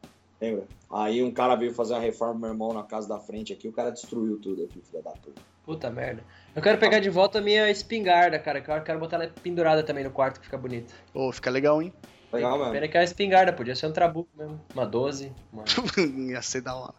Lembra? 0.43 0.65
Aí 0.91 1.23
um 1.23 1.31
cara 1.31 1.55
veio 1.55 1.73
fazer 1.73 1.93
uma 1.93 2.01
reforma 2.01 2.37
meu 2.37 2.49
irmão 2.49 2.73
na 2.73 2.83
casa 2.83 3.07
da 3.07 3.17
frente 3.17 3.53
aqui, 3.53 3.65
o 3.65 3.71
cara 3.71 3.91
destruiu 3.91 4.37
tudo 4.41 4.65
aqui, 4.65 4.81
filho 4.81 5.01
da 5.01 5.11
puta. 5.11 5.41
Puta 5.63 5.89
merda. 5.89 6.21
Eu 6.53 6.61
quero 6.61 6.77
pegar 6.77 6.99
de 6.99 7.09
volta 7.09 7.39
a 7.39 7.41
minha 7.41 7.71
espingarda, 7.71 8.37
cara, 8.37 8.59
que 8.59 8.69
eu 8.69 8.81
quero 8.81 8.99
botar 8.99 9.15
ela 9.15 9.31
pendurada 9.41 9.81
também 9.83 10.03
no 10.03 10.11
quarto, 10.11 10.41
que 10.41 10.45
fica 10.45 10.57
bonita. 10.57 10.93
Ô, 11.13 11.29
oh, 11.29 11.31
fica 11.31 11.49
legal, 11.49 11.81
hein? 11.81 11.93
Legal 12.33 12.57
mesmo. 12.57 12.73
Pena 12.73 12.87
que 12.89 12.97
é 12.97 12.99
uma 12.99 13.05
espingarda, 13.05 13.53
podia 13.53 13.73
ser 13.73 13.87
um 13.87 13.93
trabuco 13.93 14.29
mesmo. 14.37 14.59
Uma 14.73 14.85
12. 14.85 15.31
Uma... 15.53 15.63
Ia 16.29 16.41
ser 16.41 16.59
da 16.59 16.75
hora. 16.75 16.93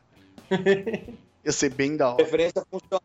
Ia 1.44 1.52
ser 1.52 1.68
bem 1.68 1.98
da 1.98 2.12
hora. 2.12 2.22
A 2.22 2.24
referência 2.24 2.64
funciona. 2.70 3.02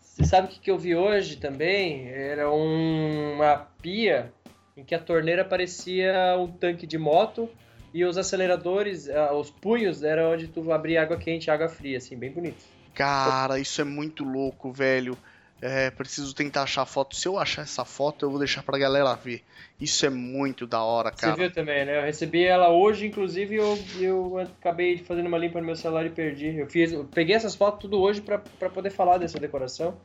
Você 0.00 0.24
sabe 0.24 0.48
o 0.48 0.50
que, 0.50 0.60
que 0.60 0.70
eu 0.70 0.78
vi 0.78 0.96
hoje 0.96 1.36
também? 1.36 2.08
Era 2.08 2.50
um... 2.50 3.34
uma 3.34 3.66
pia 3.82 4.32
em 4.74 4.82
que 4.82 4.94
a 4.94 4.98
torneira 4.98 5.44
parecia 5.44 6.38
um 6.38 6.50
tanque 6.50 6.86
de 6.86 6.96
moto 6.96 7.50
e 7.92 8.04
os 8.04 8.16
aceleradores, 8.16 9.06
uh, 9.06 9.34
os 9.34 9.50
punhos, 9.50 10.02
era 10.02 10.28
onde 10.28 10.48
tu 10.48 10.72
abria 10.72 11.02
água 11.02 11.16
quente 11.16 11.46
e 11.46 11.50
água 11.50 11.68
fria, 11.68 11.98
assim, 11.98 12.16
bem 12.16 12.30
bonito. 12.30 12.62
Cara, 12.94 13.58
isso 13.58 13.80
é 13.80 13.84
muito 13.84 14.24
louco, 14.24 14.72
velho. 14.72 15.16
É, 15.60 15.90
preciso 15.90 16.34
tentar 16.34 16.64
achar 16.64 16.82
a 16.82 16.86
foto. 16.86 17.14
Se 17.14 17.28
eu 17.28 17.38
achar 17.38 17.62
essa 17.62 17.84
foto, 17.84 18.24
eu 18.24 18.30
vou 18.30 18.38
deixar 18.40 18.64
pra 18.64 18.76
galera 18.76 19.14
ver. 19.14 19.44
Isso 19.80 20.04
é 20.04 20.10
muito 20.10 20.66
da 20.66 20.82
hora, 20.82 21.12
cara. 21.12 21.34
Você 21.34 21.40
viu 21.40 21.52
também, 21.52 21.84
né? 21.84 21.98
Eu 21.98 22.02
recebi 22.02 22.42
ela 22.44 22.70
hoje, 22.70 23.06
inclusive, 23.06 23.54
eu, 23.54 23.78
eu 24.00 24.38
acabei 24.38 24.98
fazendo 24.98 25.26
uma 25.26 25.38
limpa 25.38 25.60
no 25.60 25.66
meu 25.66 25.76
celular 25.76 26.04
e 26.04 26.10
perdi. 26.10 26.56
Eu 26.56 26.66
fiz, 26.66 26.92
eu 26.92 27.04
peguei 27.04 27.36
essas 27.36 27.54
fotos 27.54 27.82
tudo 27.82 28.00
hoje 28.00 28.20
pra, 28.20 28.38
pra 28.38 28.68
poder 28.68 28.90
falar 28.90 29.18
dessa 29.18 29.38
decoração. 29.38 29.96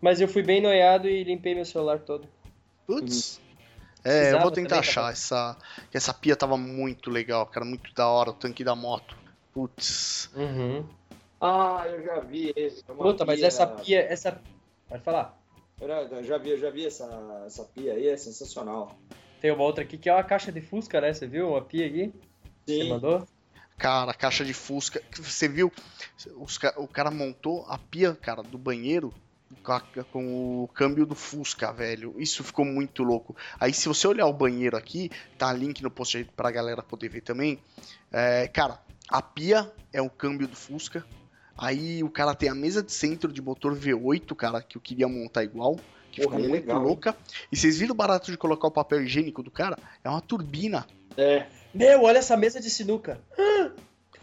Mas 0.00 0.20
eu 0.20 0.28
fui 0.28 0.44
bem 0.44 0.60
noiado 0.60 1.08
e 1.08 1.24
limpei 1.24 1.56
meu 1.56 1.64
celular 1.64 1.98
todo. 1.98 2.28
Putz, 2.86 3.40
é, 4.04 4.32
eu 4.34 4.40
vou 4.40 4.50
tentar 4.50 4.80
achar. 4.80 5.10
Essa, 5.10 5.56
essa 5.92 6.12
pia 6.12 6.36
tava 6.36 6.56
muito 6.58 7.10
legal, 7.10 7.46
cara. 7.46 7.64
Muito 7.64 7.92
da 7.94 8.06
hora, 8.06 8.30
o 8.30 8.34
tanque 8.34 8.62
da 8.62 8.76
moto. 8.76 9.16
Putz. 9.52 10.30
Uhum. 10.34 10.86
Ah, 11.40 11.84
eu 11.86 12.04
já 12.04 12.20
vi 12.20 12.52
esse. 12.54 12.84
É 12.88 12.92
Puta, 12.92 13.24
pia... 13.24 13.26
mas 13.26 13.42
essa 13.42 13.66
pia, 13.66 14.00
essa. 14.00 14.40
Pode 14.88 15.02
falar. 15.02 15.38
Eu 15.80 16.22
já 16.22 16.38
vi, 16.38 16.50
eu 16.50 16.58
já 16.58 16.70
vi 16.70 16.86
essa, 16.86 17.42
essa 17.46 17.64
pia 17.64 17.94
aí, 17.94 18.08
é 18.08 18.16
sensacional. 18.16 18.96
Tem 19.40 19.50
uma 19.50 19.64
outra 19.64 19.82
aqui 19.82 19.98
que 19.98 20.08
é 20.08 20.12
uma 20.12 20.22
caixa 20.22 20.52
de 20.52 20.60
Fusca, 20.60 21.00
né? 21.00 21.12
Você 21.12 21.26
viu 21.26 21.50
uma 21.50 21.62
pia 21.62 21.86
aqui? 21.86 22.12
Sim. 22.66 22.82
Você 22.82 22.84
mandou? 22.84 23.26
Cara, 23.76 24.12
a 24.12 24.14
caixa 24.14 24.44
de 24.44 24.54
Fusca. 24.54 25.02
Você 25.16 25.48
viu? 25.48 25.72
Os, 26.36 26.58
o 26.76 26.86
cara 26.86 27.10
montou 27.10 27.64
a 27.68 27.76
pia, 27.78 28.14
cara, 28.14 28.42
do 28.42 28.56
banheiro 28.56 29.12
com 30.12 30.62
o 30.62 30.68
câmbio 30.68 31.06
do 31.06 31.14
Fusca, 31.14 31.72
velho. 31.72 32.14
Isso 32.18 32.44
ficou 32.44 32.64
muito 32.64 33.02
louco. 33.02 33.36
Aí, 33.58 33.72
se 33.72 33.88
você 33.88 34.06
olhar 34.06 34.26
o 34.26 34.32
banheiro 34.32 34.76
aqui, 34.76 35.10
tá 35.38 35.52
link 35.52 35.82
no 35.82 35.90
post 35.90 36.16
aí 36.16 36.24
pra 36.24 36.50
galera 36.50 36.82
poder 36.82 37.08
ver 37.08 37.22
também. 37.22 37.58
É, 38.12 38.46
cara, 38.48 38.78
a 39.08 39.22
pia 39.22 39.72
é 39.92 40.02
o 40.02 40.10
câmbio 40.10 40.46
do 40.46 40.56
Fusca. 40.56 41.04
Aí 41.56 42.02
o 42.02 42.10
cara 42.10 42.34
tem 42.34 42.48
a 42.48 42.54
mesa 42.54 42.82
de 42.82 42.92
centro 42.92 43.32
de 43.32 43.40
motor 43.40 43.76
V8, 43.76 44.34
cara, 44.34 44.60
que 44.60 44.76
eu 44.76 44.82
queria 44.82 45.08
montar 45.08 45.44
igual. 45.44 45.76
Que 46.10 46.22
Porra, 46.22 46.36
ficou 46.36 46.44
é 46.44 46.48
muito 46.48 46.66
legal, 46.66 46.82
louca. 46.82 47.10
Hein? 47.10 47.16
E 47.52 47.56
vocês 47.56 47.78
viram 47.78 47.92
o 47.92 47.96
barato 47.96 48.30
de 48.30 48.36
colocar 48.36 48.68
o 48.68 48.72
papel 48.72 49.02
higiênico 49.02 49.42
do 49.42 49.50
cara? 49.50 49.78
É 50.02 50.08
uma 50.08 50.20
turbina. 50.20 50.86
É. 51.16 51.46
Meu, 51.72 52.02
olha 52.02 52.18
essa 52.18 52.36
mesa 52.36 52.60
de 52.60 52.70
sinuca. 52.70 53.20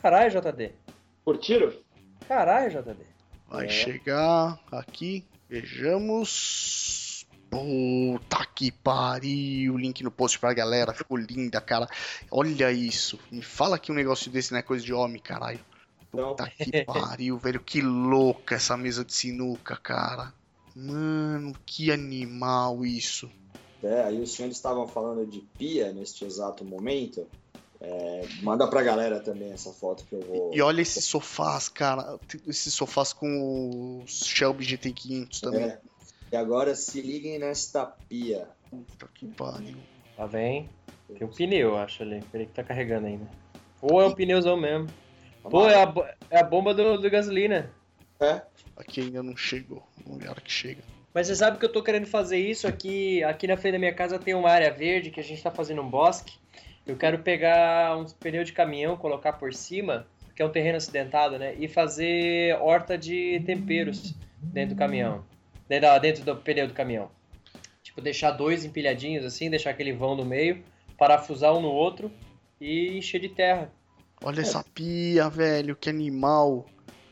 Caralho, 0.02 0.32
JD. 0.32 0.74
Por 1.24 1.38
tiro? 1.38 1.74
Caralho, 2.28 2.70
JD. 2.72 3.11
Vai 3.52 3.66
é. 3.66 3.70
chegar 3.70 4.58
aqui. 4.72 5.26
Vejamos. 5.50 7.28
Puta 7.50 8.46
que 8.56 8.72
pariu. 8.72 9.78
Link 9.78 10.02
no 10.04 10.10
post 10.10 10.40
pra 10.40 10.54
galera. 10.54 10.94
Ficou 10.94 11.18
linda, 11.18 11.60
cara. 11.60 11.86
Olha 12.32 12.72
isso. 12.72 13.20
Me 13.30 13.42
fala 13.42 13.78
que 13.78 13.92
um 13.92 13.96
negócio 13.96 14.32
desse 14.32 14.54
não 14.54 14.60
é 14.60 14.62
coisa 14.62 14.86
de 14.86 14.94
homem, 14.94 15.22
caralho. 15.22 15.60
Puta 16.10 16.50
que 16.50 16.72
pariu, 16.86 17.38
velho. 17.38 17.60
Que 17.60 17.82
louca 17.82 18.56
essa 18.56 18.78
mesa 18.78 19.04
de 19.04 19.14
sinuca, 19.14 19.76
cara. 19.76 20.34
Mano, 20.74 21.54
que 21.66 21.92
animal 21.92 22.86
isso. 22.86 23.30
É, 23.84 24.04
aí 24.04 24.22
os 24.22 24.32
senhores 24.32 24.56
estavam 24.56 24.88
falando 24.88 25.26
de 25.26 25.42
pia 25.58 25.92
neste 25.92 26.24
exato 26.24 26.64
momento. 26.64 27.28
É, 27.84 28.22
manda 28.44 28.68
pra 28.68 28.84
galera 28.84 29.20
também 29.20 29.52
essa 29.52 29.74
foto 29.74 30.06
que 30.06 30.14
eu 30.14 30.22
vou. 30.22 30.52
E 30.54 30.62
olha 30.62 30.82
esses 30.82 31.04
sofás, 31.04 31.68
cara. 31.68 32.20
Esses 32.48 32.74
sofás 32.74 33.12
com 33.12 34.04
o 34.04 34.08
Shelby 34.08 34.64
GT500 34.64 35.40
também. 35.40 35.64
É. 35.64 35.80
E 36.32 36.36
agora 36.36 36.76
se 36.76 37.02
liguem 37.02 37.40
nesta 37.40 37.86
pia. 37.86 38.48
Puta 38.70 39.10
que 39.14 39.26
pariu. 39.28 39.78
Lá 40.18 40.28
vem. 40.28 40.70
Tem 41.18 41.28
um 41.28 41.32
pneu, 41.32 41.76
acho 41.76 42.04
ali. 42.04 42.24
Peraí 42.32 42.46
que 42.46 42.54
tá 42.54 42.64
carregando 42.64 43.08
ainda. 43.08 43.28
Ou 43.82 44.00
é 44.00 44.06
um 44.06 44.14
pneuzão 44.14 44.56
mesmo. 44.56 44.88
Pô, 45.42 45.68
é 45.68 45.84
a, 45.84 45.94
é 46.30 46.40
a 46.40 46.44
bomba 46.44 46.76
do, 46.76 47.00
do 47.00 47.10
gasolina. 47.10 47.72
É? 48.20 48.44
Aqui 48.78 49.02
ainda 49.02 49.24
não 49.24 49.36
chegou. 49.36 49.84
Vamos 50.06 50.22
ver 50.22 50.28
a 50.28 50.32
hora 50.32 50.42
que 50.42 50.52
chega. 50.52 50.84
Mas 51.14 51.28
você 51.28 51.36
sabe 51.36 51.58
que 51.58 51.66
eu 51.66 51.72
tô 51.72 51.82
querendo 51.82 52.06
fazer 52.06 52.38
isso 52.38 52.68
aqui. 52.68 53.24
Aqui 53.24 53.48
na 53.48 53.58
frente 53.58 53.74
da 53.74 53.80
minha 53.80 53.94
casa 53.94 54.20
tem 54.20 54.36
uma 54.36 54.50
área 54.50 54.72
verde 54.72 55.10
que 55.10 55.20
a 55.20 55.24
gente 55.24 55.42
tá 55.42 55.50
fazendo 55.50 55.82
um 55.82 55.90
bosque. 55.90 56.40
Eu 56.86 56.98
quero 56.98 57.20
pegar 57.20 57.98
uns 57.98 58.14
pneus 58.14 58.48
de 58.48 58.54
caminhão, 58.54 58.98
colocar 58.98 59.34
por 59.34 59.54
cima, 59.54 60.08
que 60.36 60.42
é 60.42 60.46
um 60.46 60.52
terreno 60.52 60.78
acidentado, 60.78 61.38
né? 61.38 61.56
E 61.56 61.68
fazer 61.68 62.56
horta 62.60 62.98
de 62.98 63.42
temperos 63.46 64.16
dentro 64.42 64.76
do 64.76 64.80
caminhão. 64.80 65.24
Dentro 66.02 66.26
do 66.26 66.36
pneu 66.36 66.68
do 66.68 66.74
caminhão. 66.74 67.10
Tipo, 67.84 68.02
deixar 68.02 68.32
dois 68.32 68.66
empilhadinhos 68.66 69.26
assim, 69.26 69.50
deixar 69.50 69.70
aquele 69.70 69.94
vão 69.94 70.16
no 70.16 70.26
meio, 70.26 70.64
parafusar 70.98 71.54
um 71.56 71.62
no 71.62 71.70
outro 71.70 72.12
e 72.60 72.98
encher 72.98 73.20
de 73.20 73.30
terra. 73.30 73.72
Olha 74.24 74.42
essa 74.42 74.64
pia, 74.74 75.30
velho, 75.30 75.76
que 75.76 75.90
animal. 75.90 76.66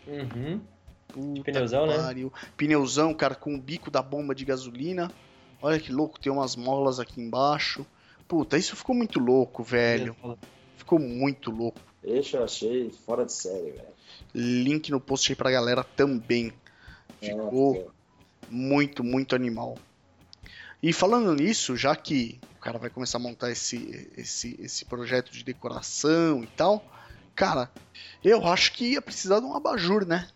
Uhum. 0.07 0.61
Puta 1.07 1.43
pneuzão, 1.43 1.87
né? 1.87 1.95
Pneuzão, 2.55 3.13
cara, 3.13 3.33
com 3.33 3.55
o 3.55 3.59
bico 3.59 3.89
da 3.89 4.01
bomba 4.01 4.35
de 4.35 4.45
gasolina. 4.45 5.11
Olha 5.61 5.79
que 5.79 5.91
louco, 5.91 6.19
tem 6.19 6.31
umas 6.31 6.55
molas 6.55 6.99
aqui 6.99 7.19
embaixo. 7.19 7.85
Puta, 8.29 8.59
isso 8.59 8.75
ficou 8.75 8.95
muito 8.95 9.19
louco, 9.19 9.63
velho. 9.63 10.15
Ficou 10.77 10.99
muito 10.99 11.49
louco. 11.49 11.81
Esse 12.03 12.35
eu 12.35 12.43
achei 12.43 12.91
fora 12.91 13.25
de 13.25 13.33
série, 13.33 13.71
velho. 13.71 13.87
Link 14.35 14.91
no 14.91 15.01
post 15.01 15.31
aí 15.31 15.35
pra 15.35 15.49
galera 15.49 15.83
também. 15.83 16.53
Ficou 17.19 17.73
Nossa. 17.73 17.87
muito, 18.47 19.03
muito 19.03 19.35
animal. 19.35 19.79
E 20.81 20.93
falando 20.93 21.33
nisso, 21.33 21.75
já 21.75 21.95
que 21.95 22.39
o 22.55 22.59
cara 22.59 22.77
vai 22.77 22.91
começar 22.91 23.17
a 23.17 23.21
montar 23.21 23.49
esse, 23.49 24.07
esse, 24.15 24.55
esse 24.61 24.85
projeto 24.85 25.31
de 25.31 25.43
decoração 25.43 26.43
e 26.43 26.47
tal, 26.47 26.85
cara, 27.33 27.71
eu 28.23 28.45
acho 28.45 28.73
que 28.73 28.91
ia 28.91 29.01
precisar 29.01 29.39
de 29.39 29.45
um 29.47 29.55
abajur, 29.55 30.05
né? 30.05 30.27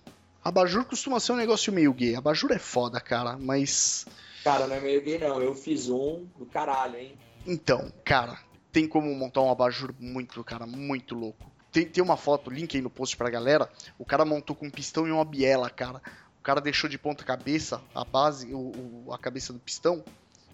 Abajur 0.43 0.83
costuma 0.83 1.19
ser 1.19 1.33
um 1.33 1.37
negócio 1.37 1.71
meio 1.71 1.93
gay. 1.93 2.15
Abajur 2.15 2.51
é 2.53 2.59
foda, 2.59 2.99
cara, 2.99 3.37
mas. 3.37 4.07
Cara, 4.43 4.65
não 4.65 4.77
é 4.77 4.79
meio 4.79 5.03
gay, 5.03 5.19
não. 5.19 5.39
Eu 5.39 5.53
fiz 5.53 5.89
um 5.89 6.25
do 6.39 6.47
caralho, 6.47 6.97
hein? 6.97 7.15
Então, 7.45 7.91
cara, 8.05 8.37
tem 8.71 8.87
como 8.87 9.13
montar 9.15 9.41
um 9.41 9.51
abajur 9.51 9.93
muito, 9.99 10.43
cara, 10.43 10.65
muito 10.65 11.15
louco. 11.15 11.53
Tem, 11.71 11.89
tem 11.89 12.03
uma 12.03 12.17
foto, 12.17 12.49
link 12.49 12.75
aí 12.75 12.81
no 12.81 12.89
post 12.89 13.17
pra 13.17 13.29
galera. 13.29 13.69
O 13.97 14.05
cara 14.05 14.25
montou 14.25 14.55
com 14.55 14.67
um 14.67 14.71
pistão 14.71 15.07
e 15.07 15.11
uma 15.11 15.25
biela, 15.25 15.69
cara. 15.69 16.01
O 16.39 16.41
cara 16.43 16.61
deixou 16.61 16.89
de 16.89 16.97
ponta 16.97 17.23
cabeça 17.23 17.83
a 17.93 18.03
base, 18.05 18.53
o, 18.53 19.05
o- 19.07 19.13
a 19.13 19.17
cabeça 19.19 19.51
do 19.53 19.59
pistão, 19.59 20.05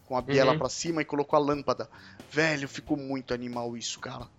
com 0.06 0.16
a 0.18 0.22
biela 0.22 0.54
Uhum. 0.54 0.60
pra 0.60 0.70
cima 0.70 1.02
e 1.02 1.06
colocou 1.06 1.38
a 1.38 1.42
lâmpada. 1.42 1.90
Velho, 2.30 2.68
ficou 2.68 2.98
muito 2.98 3.34
animal 3.34 3.76
isso, 3.78 4.00
cara. 4.00 4.30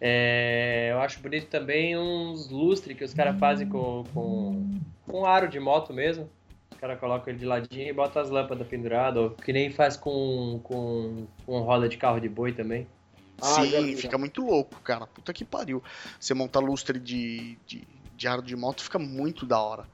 É, 0.00 0.90
eu 0.92 1.00
acho 1.00 1.20
bonito 1.20 1.48
também 1.50 1.96
uns 1.98 2.48
lustres 2.50 2.96
que 2.96 3.04
os 3.04 3.12
caras 3.14 3.38
fazem 3.38 3.68
com, 3.68 4.08
com, 4.12 4.70
com 5.00 5.26
aro 5.26 5.48
de 5.48 5.58
moto 5.58 5.92
mesmo. 5.92 6.30
Os 6.78 6.80
caras 6.80 7.00
colocam 7.00 7.30
ele 7.30 7.40
de 7.40 7.44
ladinho 7.44 7.88
e 7.88 7.92
botam 7.92 8.22
as 8.22 8.30
lâmpadas 8.30 8.64
penduradas, 8.68 9.20
ou 9.20 9.30
que 9.30 9.52
nem 9.52 9.68
faz 9.68 9.96
com, 9.96 10.60
com, 10.62 11.26
com 11.44 11.58
roda 11.62 11.88
de 11.88 11.96
carro 11.96 12.20
de 12.20 12.28
boi 12.28 12.52
também. 12.52 12.86
Ah, 13.42 13.64
já 13.64 13.80
Sim, 13.80 13.86
vi, 13.86 13.96
já. 13.96 14.02
fica 14.02 14.16
muito 14.16 14.46
louco, 14.46 14.80
cara. 14.82 15.04
Puta 15.04 15.32
que 15.32 15.44
pariu. 15.44 15.82
Você 16.20 16.34
montar 16.34 16.60
lustre 16.60 17.00
de, 17.00 17.58
de, 17.66 17.82
de 18.14 18.28
aro 18.28 18.40
de 18.40 18.54
moto 18.54 18.84
fica 18.84 18.96
muito 18.96 19.44
da 19.44 19.60
hora. 19.60 19.86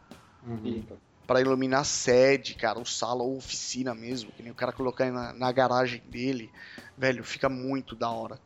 Fica. 0.63 0.95
Pra 1.27 1.41
iluminar 1.41 1.81
a 1.81 1.85
sede, 1.85 2.55
cara, 2.55 2.79
o 2.79 2.85
sala 2.85 3.23
ou 3.23 3.39
oficina 3.39 3.95
mesmo, 3.95 4.31
que 4.33 4.43
nem 4.43 4.53
o 4.53 4.55
cara 4.55 4.71
colocar 4.71 5.05
aí 5.05 5.11
na, 5.11 5.33
na 5.33 5.51
garagem 5.51 6.03
dele. 6.11 6.51
Velho, 6.99 7.25
fica 7.25 7.49
muito 7.49 7.97
da 7.97 8.11
hora. 8.11 8.39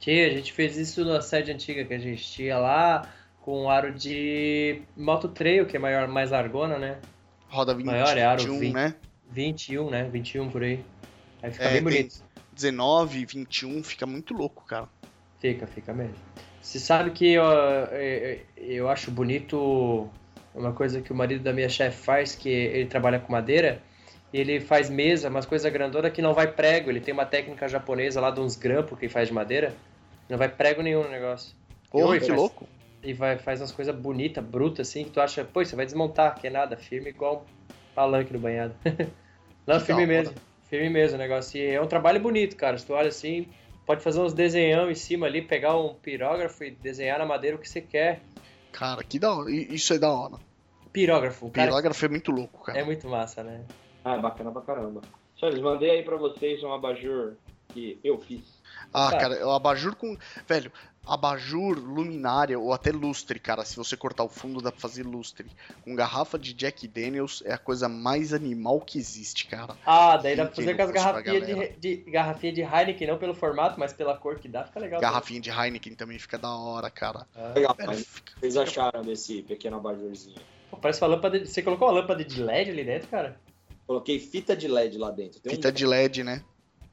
Tia, 0.00 0.28
a 0.28 0.30
gente 0.30 0.50
fez 0.50 0.78
isso 0.78 1.04
na 1.04 1.20
sede 1.20 1.52
antiga 1.52 1.84
que 1.84 1.92
a 1.92 1.98
gente 1.98 2.24
tinha 2.24 2.56
lá, 2.56 3.06
com 3.42 3.64
um 3.64 3.68
aro 3.68 3.92
de 3.92 4.80
moto 4.96 5.28
trail, 5.28 5.66
que 5.66 5.76
é 5.76 5.78
maior, 5.78 6.08
mais 6.08 6.30
largona, 6.30 6.78
né? 6.78 6.98
Roda 7.48 7.74
20, 7.74 7.86
Maior 7.86 8.16
é 8.16 8.24
aro 8.24 8.42
21, 8.42 8.58
20. 8.58 8.74
né? 8.74 8.94
21, 9.30 9.90
né? 9.90 10.08
21 10.10 10.50
por 10.50 10.62
aí. 10.62 10.84
Aí 11.42 11.50
fica 11.52 11.64
É, 11.64 11.72
bem 11.74 11.82
bonito. 11.82 12.14
19, 12.52 13.24
21, 13.24 13.82
fica 13.82 14.06
muito 14.06 14.34
louco, 14.34 14.64
cara. 14.64 14.88
Fica, 15.40 15.66
fica 15.66 15.92
mesmo. 15.92 16.14
Você 16.60 16.78
sabe 16.80 17.10
que 17.10 17.32
eu, 17.32 17.44
eu, 17.44 18.40
eu 18.56 18.88
acho 18.88 19.10
bonito 19.10 20.08
uma 20.54 20.72
coisa 20.72 21.00
que 21.00 21.12
o 21.12 21.14
marido 21.14 21.44
da 21.44 21.52
minha 21.52 21.68
chefe 21.68 22.02
faz, 22.02 22.34
que 22.34 22.48
ele 22.48 22.86
trabalha 22.86 23.20
com 23.20 23.30
madeira, 23.30 23.80
e 24.32 24.38
ele 24.40 24.58
faz 24.60 24.88
mesa, 24.90 25.28
umas 25.28 25.46
coisas 25.46 25.70
grandonas 25.72 26.12
que 26.12 26.22
não 26.22 26.34
vai 26.34 26.50
prego. 26.50 26.90
Ele 26.90 27.00
tem 27.00 27.12
uma 27.14 27.26
técnica 27.26 27.68
japonesa 27.68 28.20
lá 28.20 28.30
de 28.30 28.40
uns 28.40 28.56
grampos 28.56 28.98
que 28.98 29.08
faz 29.08 29.28
de 29.28 29.34
madeira. 29.34 29.72
Não 30.28 30.36
vai 30.38 30.48
prego 30.48 30.82
nenhum 30.82 31.04
no 31.04 31.10
negócio. 31.10 31.54
Oi, 31.92 32.18
que 32.18 32.26
faz- 32.26 32.38
louco. 32.38 32.66
E 33.06 33.12
vai, 33.12 33.38
faz 33.38 33.60
umas 33.60 33.70
coisas 33.70 33.94
bonitas, 33.94 34.44
brutas, 34.44 34.88
assim, 34.88 35.04
que 35.04 35.10
tu 35.10 35.20
acha, 35.20 35.44
pô, 35.44 35.64
você 35.64 35.76
vai 35.76 35.86
desmontar, 35.86 36.36
que 36.40 36.48
é 36.48 36.50
nada, 36.50 36.76
firme 36.76 37.10
igual 37.10 37.46
um 37.46 37.94
palanque 37.94 38.32
no 38.32 38.40
banhado. 38.40 38.74
não, 39.64 39.78
Que 39.78 39.84
firme 39.86 40.06
mesmo. 40.06 40.34
Firme 40.64 40.90
mesmo 40.90 41.14
o 41.14 41.18
negócio. 41.18 41.56
E 41.56 41.66
é 41.66 41.80
um 41.80 41.86
trabalho 41.86 42.20
bonito, 42.20 42.56
cara. 42.56 42.76
Se 42.76 42.84
tu 42.84 42.94
olha 42.94 43.08
assim, 43.08 43.46
pode 43.86 44.02
fazer 44.02 44.20
uns 44.20 44.34
desenhão 44.34 44.90
em 44.90 44.94
cima 44.96 45.26
ali, 45.26 45.40
pegar 45.40 45.78
um 45.78 45.94
pirógrafo 45.94 46.64
e 46.64 46.72
desenhar 46.72 47.20
na 47.20 47.24
madeira 47.24 47.56
o 47.56 47.60
que 47.60 47.68
você 47.68 47.80
quer. 47.80 48.20
Cara, 48.72 49.04
que 49.04 49.20
da 49.20 49.32
hora. 49.32 49.50
Isso 49.52 49.94
é 49.94 49.98
da 49.98 50.10
hora. 50.10 50.34
Pirógrafo, 50.92 51.46
o 51.46 51.50
cara 51.50 51.68
Pirógrafo 51.68 52.04
é 52.04 52.08
muito 52.08 52.32
louco, 52.32 52.64
cara. 52.64 52.78
é 52.78 52.82
muito 52.82 53.08
massa, 53.08 53.44
né? 53.44 53.64
Ah, 54.04 54.16
é 54.16 54.20
bacana 54.20 54.50
pra 54.50 54.62
caramba. 54.62 55.02
Charles, 55.36 55.60
mandei 55.60 55.90
aí 55.90 56.02
pra 56.02 56.16
vocês 56.16 56.62
um 56.64 56.72
abajur 56.72 57.36
que 57.72 58.00
eu 58.02 58.18
fiz. 58.18 58.55
Ah, 58.98 59.10
Tá. 59.10 59.18
cara, 59.18 59.46
o 59.46 59.50
abajur 59.50 59.94
com. 59.94 60.16
Velho, 60.48 60.72
abajur, 61.06 61.78
luminária 61.78 62.58
ou 62.58 62.72
até 62.72 62.90
lustre, 62.90 63.38
cara. 63.38 63.62
Se 63.62 63.76
você 63.76 63.94
cortar 63.94 64.24
o 64.24 64.28
fundo, 64.28 64.62
dá 64.62 64.72
pra 64.72 64.80
fazer 64.80 65.02
lustre. 65.02 65.46
Com 65.84 65.94
garrafa 65.94 66.38
de 66.38 66.54
Jack 66.54 66.88
Daniels 66.88 67.42
é 67.44 67.52
a 67.52 67.58
coisa 67.58 67.90
mais 67.90 68.32
animal 68.32 68.80
que 68.80 68.98
existe, 68.98 69.46
cara. 69.48 69.76
Ah, 69.84 70.16
daí 70.16 70.34
dá 70.34 70.46
pra 70.46 70.54
fazer 70.54 70.74
com 70.74 70.82
as 70.82 70.90
garrafinhas 70.90 71.46
de, 71.46 71.76
de, 71.76 72.10
garrafinha 72.10 72.52
de 72.54 72.62
Heineken, 72.62 73.06
não 73.06 73.18
pelo 73.18 73.34
formato, 73.34 73.78
mas 73.78 73.92
pela 73.92 74.16
cor 74.16 74.38
que 74.38 74.48
dá, 74.48 74.64
fica 74.64 74.80
legal. 74.80 74.98
Garrafinha 75.00 75.40
de 75.42 75.50
Heineken 75.50 75.94
também 75.94 76.18
fica 76.18 76.38
da 76.38 76.50
hora, 76.56 76.90
cara. 76.90 77.26
Ah, 77.36 77.52
Legal, 77.54 77.76
o 77.78 77.92
fica- 77.92 78.32
que 78.32 78.40
vocês 78.40 78.56
acharam 78.56 79.02
desse 79.02 79.42
pequeno 79.42 79.76
abajurzinho? 79.76 80.40
pô, 80.70 80.78
parece 80.78 81.02
uma 81.02 81.08
lâmpada 81.08 81.38
de... 81.38 81.46
Você 81.46 81.62
colocou 81.62 81.86
uma 81.88 82.00
lâmpada 82.00 82.24
de 82.24 82.42
LED 82.42 82.70
ali 82.70 82.82
dentro, 82.84 83.08
cara? 83.08 83.38
Coloquei 83.86 84.18
fita 84.18 84.56
de 84.56 84.66
LED 84.66 84.96
lá 84.98 85.10
dentro. 85.10 85.38
Tem 85.38 85.52
Fita 85.54 85.70
de 85.70 85.86
LED, 85.86 86.24
né? 86.24 86.42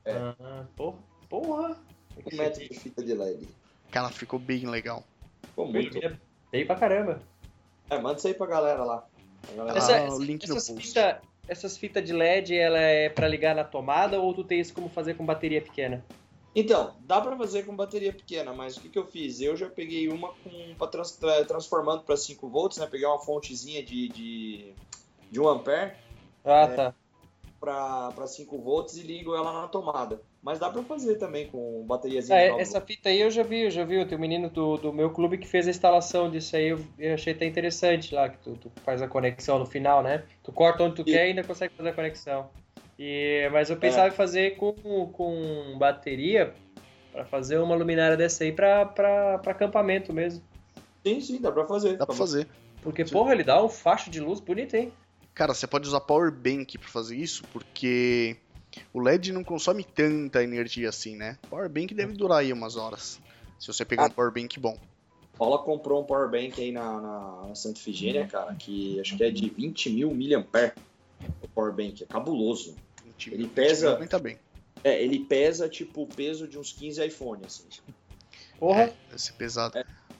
É. 0.06 0.14
Ah, 0.40 0.66
porra. 0.76 0.98
Porra. 1.30 1.76
Um, 2.18 2.34
um 2.34 2.38
metro 2.38 2.68
de 2.68 2.74
fita 2.80 3.04
de 3.04 3.14
LED. 3.14 3.48
Cara, 3.92 4.10
ficou 4.10 4.40
bem 4.40 4.66
legal. 4.68 5.04
Ficou 5.44 5.68
muito. 5.68 6.00
Bem 6.52 6.66
pra 6.66 6.76
caramba. 6.76 7.22
É, 7.90 8.00
manda 8.00 8.18
isso 8.18 8.28
aí 8.28 8.34
pra 8.34 8.48
galera 8.48 8.84
lá. 8.84 9.06
A 9.52 9.56
galera 9.56 9.78
Essa- 9.78 10.02
lá. 10.04 10.16
o 10.16 10.20
link 10.24 10.48
no 10.48 10.56
essas 10.56 10.70
post. 10.70 10.88
fita- 10.88 11.22
essas 11.48 11.78
fitas 11.78 12.04
de 12.06 12.14
LED, 12.14 12.56
ela 12.56 12.80
é 12.80 13.10
pra 13.10 13.28
ligar 13.28 13.56
na 13.56 13.64
tomada 13.64 14.20
ou 14.20 14.34
tu 14.34 14.44
tens 14.44 14.72
como 14.72 14.88
fazer 14.90 15.16
com 15.16 15.26
bateria 15.26 15.62
pequena? 15.62 16.04
Então, 16.56 16.96
dá 17.02 17.20
pra 17.20 17.36
fazer 17.36 17.64
com 17.64 17.76
bateria 17.76 18.14
pequena, 18.14 18.54
mas 18.54 18.78
o 18.78 18.82
que, 18.82 18.88
que 18.90 18.98
eu 18.98 19.06
fiz? 19.08 19.42
Eu 19.42 19.56
já 19.58 19.68
peguei 19.70 20.08
uma 20.08 20.30
com 20.30 20.76
pra 20.78 20.88
trans- 20.88 21.12
tra- 21.18 21.44
transformando 21.46 22.04
pra 22.04 22.16
5 22.16 22.48
volts, 22.48 22.78
né? 22.78 22.86
Peguei 22.86 23.08
uma 23.08 23.20
fontezinha 23.20 23.84
de, 23.84 24.08
de, 24.10 24.74
de 25.32 25.40
1 25.40 25.48
ampere 25.50 25.94
Ah, 26.46 26.62
É. 26.62 26.68
tá. 26.76 26.94
pra, 27.60 28.12
pra 28.12 28.28
5 28.28 28.58
volts 28.60 28.96
e 28.98 29.02
ligo 29.02 29.36
ela 29.36 29.52
na 29.62 29.68
tomada. 29.68 30.22
Mas 30.44 30.60
dá 30.60 30.70
pra 30.70 30.84
fazer 30.84 31.16
também 31.18 31.50
com 31.50 31.86
bateriazinha 31.88 32.38
de 32.38 32.46
é, 32.46 32.50
9 32.50 32.62
essa 32.62 32.82
fita 32.82 33.10
aí 33.10 33.22
eu 33.22 33.32
já 33.32 33.44
vi, 33.44 33.62
eu 33.62 33.72
já 33.72 33.86
vi. 33.86 34.06
Tem 34.06 34.18
um 34.18 34.22
menino 34.22 34.50
do, 34.50 34.78
do 34.78 34.94
meu 34.94 35.12
clube 35.12 35.38
que 35.38 35.48
fez 35.48 35.68
a 35.68 35.70
instalação 35.70 36.30
disso 36.30 36.56
aí. 36.56 36.68
Eu, 36.68 36.86
eu 36.98 37.14
achei 37.14 37.34
até 37.34 37.46
interessante 37.46 38.14
lá, 38.14 38.30
que 38.30 38.38
tu, 38.40 38.56
tu 38.58 38.72
faz 38.84 39.02
a 39.02 39.08
conexão 39.08 39.58
no 39.60 39.66
final, 39.66 40.04
né? 40.04 40.26
Tu 40.44 40.52
corta 40.52 40.84
onde 40.84 40.96
tu 40.96 41.02
E- 41.02 41.06
quer 41.06 41.28
e 41.28 41.30
ainda 41.30 41.44
consegue 41.44 41.74
fazer 41.76 41.90
a 41.90 41.94
conexão. 41.94 42.50
E, 43.00 43.50
mas 43.52 43.70
eu 43.70 43.78
pensava 43.78 44.10
em 44.10 44.12
fazer 44.12 44.58
com, 44.58 44.74
com 45.14 45.78
bateria 45.80 46.54
pra 47.12 47.26
fazer 47.26 47.58
uma 47.58 47.76
luminária 47.76 48.18
dessa 48.18 48.44
aí 48.44 48.52
pra 48.52 48.82
acampamento 49.48 50.12
mesmo. 50.14 50.44
Sim, 51.06 51.22
sim, 51.22 51.42
dá 51.42 51.52
pra 51.52 51.66
fazer. 51.66 51.98
Dá 51.98 52.06
pra 52.06 52.16
fazer. 52.16 52.48
Porque, 52.82 53.06
Sim. 53.06 53.14
porra, 53.14 53.32
ele 53.34 53.44
dá 53.44 53.64
um 53.64 53.70
facho 53.70 54.10
de 54.10 54.20
luz 54.20 54.40
bonito, 54.40 54.76
hein? 54.76 54.92
Cara, 55.34 55.54
você 55.54 55.66
pode 55.66 55.88
usar 55.88 56.02
power 56.02 56.32
bank 56.32 56.78
pra 56.78 56.90
fazer 56.90 57.16
isso, 57.16 57.44
porque 57.52 58.38
o 58.94 59.00
LED 59.00 59.32
não 59.32 59.44
consome 59.44 59.84
tanta 59.84 60.44
energia 60.44 60.90
assim, 60.90 61.16
né? 61.16 61.38
Power 61.50 61.70
bank 61.70 61.94
deve 61.94 62.14
durar 62.14 62.40
aí 62.40 62.52
umas 62.54 62.76
horas. 62.76 63.20
Se 63.60 63.68
você 63.68 63.86
pegar 63.86 64.04
Ah. 64.04 64.08
um 64.08 64.12
power 64.12 64.32
bank 64.32 64.60
bom. 64.60 64.78
Paula 65.38 65.58
comprou 65.60 66.02
um 66.02 66.06
power 66.06 66.30
bank 66.30 66.62
aí 66.62 66.72
na, 66.72 67.02
na, 67.02 67.48
na 67.48 67.56
Santa 67.56 67.80
Efigênia, 67.80 68.28
cara, 68.28 68.54
que 68.56 69.00
acho 69.00 69.18
que 69.18 69.24
é 69.24 69.32
de 69.32 69.50
20 69.50 69.90
mil 69.90 70.12
miliampere. 70.14 70.74
O 71.42 71.48
power 71.48 71.74
bank 71.74 72.04
é 72.04 72.06
cabuloso. 72.06 72.76
20 73.04 73.28
Ele 73.34 73.38
mil, 73.44 73.50
pesa- 73.50 73.74
20 73.76 73.84
mil 73.88 73.96
aguenta 73.98 74.20
bem. 74.20 74.38
É, 74.84 75.02
ele 75.02 75.20
pesa 75.20 75.68
tipo 75.70 76.04
o 76.04 76.08
peso 76.08 76.48
de 76.48 76.60
uns 76.60 76.72
15 76.74 77.04
iPhones, 77.06 77.46
assim. 77.48 77.64
Porra. 78.60 78.94
É, 79.12 79.18
ser 79.18 79.34
pesado. 79.34 79.74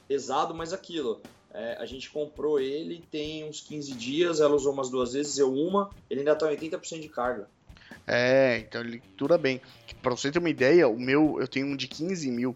Pesado, 0.08 0.54
mas 0.54 0.72
aquilo. 0.72 1.20
é, 1.52 1.76
a 1.78 1.86
gente 1.86 2.10
comprou 2.10 2.58
ele 2.58 3.04
tem 3.12 3.44
uns 3.48 3.60
15 3.60 3.92
dias, 3.94 4.40
ela 4.40 4.54
usou 4.54 4.72
umas 4.72 4.90
duas 4.90 5.12
vezes, 5.12 5.38
eu 5.38 5.52
uma, 5.54 5.88
ele 6.10 6.20
ainda 6.20 6.34
tá 6.34 6.46
80% 6.48 7.00
de 7.00 7.08
carga. 7.08 7.48
É, 8.06 8.58
então 8.58 8.80
ele 8.80 9.02
dura 9.16 9.38
bem. 9.38 9.60
Pra 10.02 10.10
você 10.10 10.30
ter 10.30 10.38
uma 10.38 10.50
ideia, 10.50 10.86
o 10.88 10.98
meu, 10.98 11.38
eu 11.40 11.48
tenho 11.48 11.66
um 11.66 11.76
de 11.76 11.88
15 11.88 12.30
mil. 12.30 12.54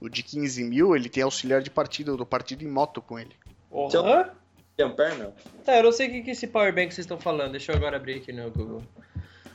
O 0.00 0.08
de 0.08 0.22
15 0.22 0.64
mil, 0.64 0.94
ele 0.96 1.08
tem 1.08 1.22
auxiliar 1.22 1.62
de 1.62 1.70
partida, 1.70 2.10
eu 2.10 2.16
dou 2.16 2.26
partida 2.26 2.62
em 2.64 2.68
moto 2.68 3.00
com 3.00 3.18
ele. 3.18 3.34
Então- 3.70 4.02
Porra. 4.02 4.34
E 4.78 4.82
ampere, 4.82 5.14
não? 5.16 5.32
Tá, 5.64 5.76
eu 5.76 5.82
não 5.82 5.92
sei 5.92 6.08
o 6.08 6.10
que 6.10 6.22
que 6.22 6.30
é 6.30 6.32
esse 6.32 6.46
powerbank 6.46 6.88
que 6.88 6.94
vocês 6.94 7.04
estão 7.04 7.18
falando. 7.20 7.52
Deixa 7.52 7.72
eu 7.72 7.76
agora 7.76 7.96
abrir 7.96 8.14
aqui 8.16 8.32
no 8.32 8.50
Google. 8.50 8.82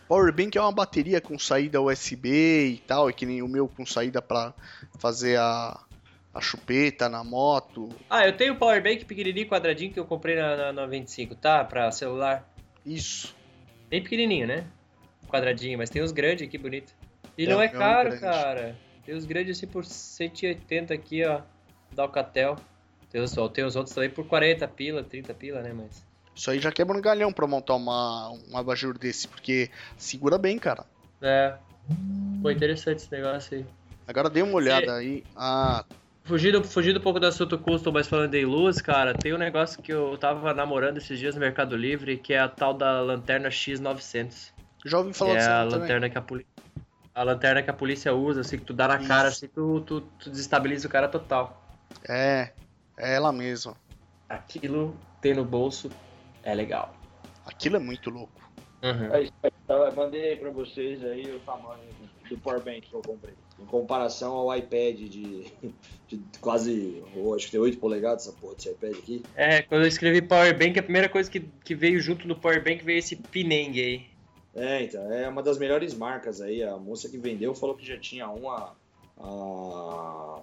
Power 0.07 0.31
bank 0.31 0.55
é 0.57 0.61
uma 0.61 0.71
bateria 0.71 1.19
com 1.19 1.37
saída 1.39 1.81
USB 1.81 2.29
e 2.75 2.77
tal, 2.87 3.09
é 3.09 3.13
que 3.13 3.25
nem 3.25 3.41
o 3.41 3.47
meu 3.47 3.67
com 3.67 3.85
saída 3.85 4.21
pra 4.21 4.53
fazer 4.99 5.37
a, 5.37 5.77
a 6.33 6.39
chupeta 6.39 7.09
na 7.09 7.23
moto. 7.23 7.89
Ah, 8.09 8.25
eu 8.27 8.37
tenho 8.37 8.53
o 8.53 8.57
powerbank 8.57 9.03
pequenininho, 9.05 9.49
quadradinho, 9.49 9.91
que 9.91 9.99
eu 9.99 10.05
comprei 10.05 10.35
na, 10.35 10.55
na, 10.55 10.71
na 10.73 10.85
25, 10.85 11.35
tá? 11.35 11.63
Pra 11.65 11.91
celular. 11.91 12.47
Isso. 12.85 13.35
Bem 13.89 14.01
pequenininho, 14.03 14.47
né? 14.47 14.65
Quadradinho, 15.27 15.77
mas 15.77 15.89
tem 15.89 16.01
uns 16.01 16.11
grandes 16.11 16.47
aqui, 16.47 16.57
bonito. 16.57 16.93
E 17.37 17.45
É, 17.45 17.49
não 17.49 17.61
é 17.61 17.65
é 17.65 17.69
caro, 17.69 18.19
cara. 18.19 18.75
Tem 19.05 19.15
os 19.15 19.25
grandes 19.25 19.57
assim 19.57 19.67
por 19.67 19.85
180 19.85 20.93
aqui, 20.93 21.23
ó, 21.25 21.41
da 21.93 22.03
Alcatel. 22.03 22.57
Tem 23.09 23.21
os, 23.21 23.33
tem 23.53 23.63
os 23.63 23.75
outros 23.75 23.95
também 23.95 24.09
por 24.09 24.25
40 24.27 24.67
pila, 24.67 25.03
30 25.03 25.33
pila, 25.33 25.61
né, 25.61 25.73
mas... 25.73 26.05
Isso 26.35 26.51
aí 26.51 26.59
já 26.59 26.71
quebra 26.71 26.95
um 26.95 27.01
galhão 27.01 27.33
pra 27.33 27.47
montar 27.47 27.75
uma, 27.75 28.31
um 28.31 28.57
abajur 28.57 28.97
desse, 28.97 29.27
porque 29.27 29.71
segura 29.97 30.37
bem, 30.37 30.59
cara. 30.59 30.85
É. 31.21 31.55
Pô, 32.41 32.51
interessante 32.51 32.97
esse 32.97 33.11
negócio 33.11 33.57
aí. 33.57 33.65
Agora 34.07 34.29
dê 34.29 34.41
uma 34.41 34.53
olhada 34.53 34.93
aí. 34.95 35.23
Ah, 35.35 35.83
Fugindo, 36.27 36.61
fugindo 36.61 36.99
um 36.99 37.01
pouco 37.01 37.21
do 37.21 37.25
assunto 37.25 37.57
custom, 37.57 37.89
mas 37.93 38.05
falando 38.05 38.35
em 38.35 38.43
luz, 38.43 38.81
cara, 38.81 39.13
tem 39.13 39.33
um 39.33 39.37
negócio 39.37 39.81
que 39.81 39.93
eu 39.93 40.17
tava 40.17 40.53
namorando 40.53 40.97
esses 40.97 41.17
dias 41.17 41.35
no 41.35 41.39
Mercado 41.39 41.77
Livre, 41.77 42.17
que 42.17 42.33
é 42.33 42.39
a 42.39 42.49
tal 42.49 42.73
da 42.73 42.99
lanterna 42.99 43.47
X900. 43.47 44.51
Já 44.87 44.97
ouvi 44.99 45.13
falar 45.13 45.33
é 45.33 45.37
disso 45.37 45.49
a 45.49 45.63
também. 45.63 45.79
lanterna 45.79 46.09
que 46.09 46.17
a 46.17 46.21
polícia. 46.21 46.51
A 47.13 47.23
lanterna 47.23 47.63
que 47.63 47.69
a 47.69 47.73
polícia 47.73 48.13
usa, 48.13 48.41
assim, 48.41 48.59
que 48.59 48.65
tu 48.65 48.73
dá 48.73 48.87
na 48.87 48.97
Isso. 48.97 49.07
cara, 49.07 49.27
assim, 49.29 49.47
tu, 49.47 49.81
tu, 49.81 50.01
tu 50.01 50.29
desestabiliza 50.29 50.87
o 50.87 50.91
cara 50.91 51.07
total. 51.07 51.61
É, 52.07 52.51
é 52.95 53.15
ela 53.15 53.31
mesma. 53.31 53.75
Aquilo 54.29 54.95
tem 55.19 55.33
no 55.33 55.43
bolso 55.43 55.89
é 56.43 56.53
legal. 56.53 56.95
Aquilo 57.45 57.77
é 57.77 57.79
muito 57.79 58.09
louco. 58.09 58.39
Uhum. 58.83 59.13
Aí, 59.13 59.31
eu 59.67 59.95
mandei 59.95 60.29
aí 60.29 60.35
pra 60.35 60.51
vocês 60.51 61.03
aí 61.03 61.35
o 61.35 61.39
tamanho 61.39 61.81
do 62.29 62.37
Power 62.37 62.61
Bank 62.61 62.81
que 62.81 62.93
eu 62.93 63.01
comprei. 63.01 63.33
Em 63.59 63.65
comparação 63.65 64.33
ao 64.33 64.55
iPad 64.55 64.97
de, 64.97 65.51
de 66.07 66.21
quase, 66.39 67.03
oh, 67.15 67.33
acho 67.33 67.45
que 67.45 67.51
tem 67.53 67.59
8 67.59 67.79
polegadas 67.79 68.27
essa 68.27 68.37
porra 68.37 68.55
desse 68.55 68.69
iPad 68.69 68.93
aqui. 68.93 69.23
É, 69.35 69.61
quando 69.63 69.81
eu 69.81 69.87
escrevi 69.87 70.21
Power 70.21 70.57
Bank, 70.57 70.77
a 70.77 70.83
primeira 70.83 71.09
coisa 71.09 71.29
que, 71.29 71.39
que 71.39 71.73
veio 71.73 71.99
junto 71.99 72.27
do 72.27 72.35
Power 72.35 72.63
Bank 72.63 72.83
veio 72.83 72.99
esse 72.99 73.15
Pineng 73.15 73.79
aí. 73.79 74.05
É, 74.57 74.81
então, 74.83 75.11
é 75.13 75.29
uma 75.29 75.43
das 75.43 75.57
melhores 75.59 75.93
marcas 75.93 76.41
aí. 76.41 76.63
A 76.63 76.75
moça 76.77 77.07
que 77.07 77.17
vendeu 77.17 77.53
falou 77.53 77.75
que 77.75 77.85
já 77.85 77.97
tinha 77.97 78.27
uma. 78.27 78.75
a- 79.19 80.41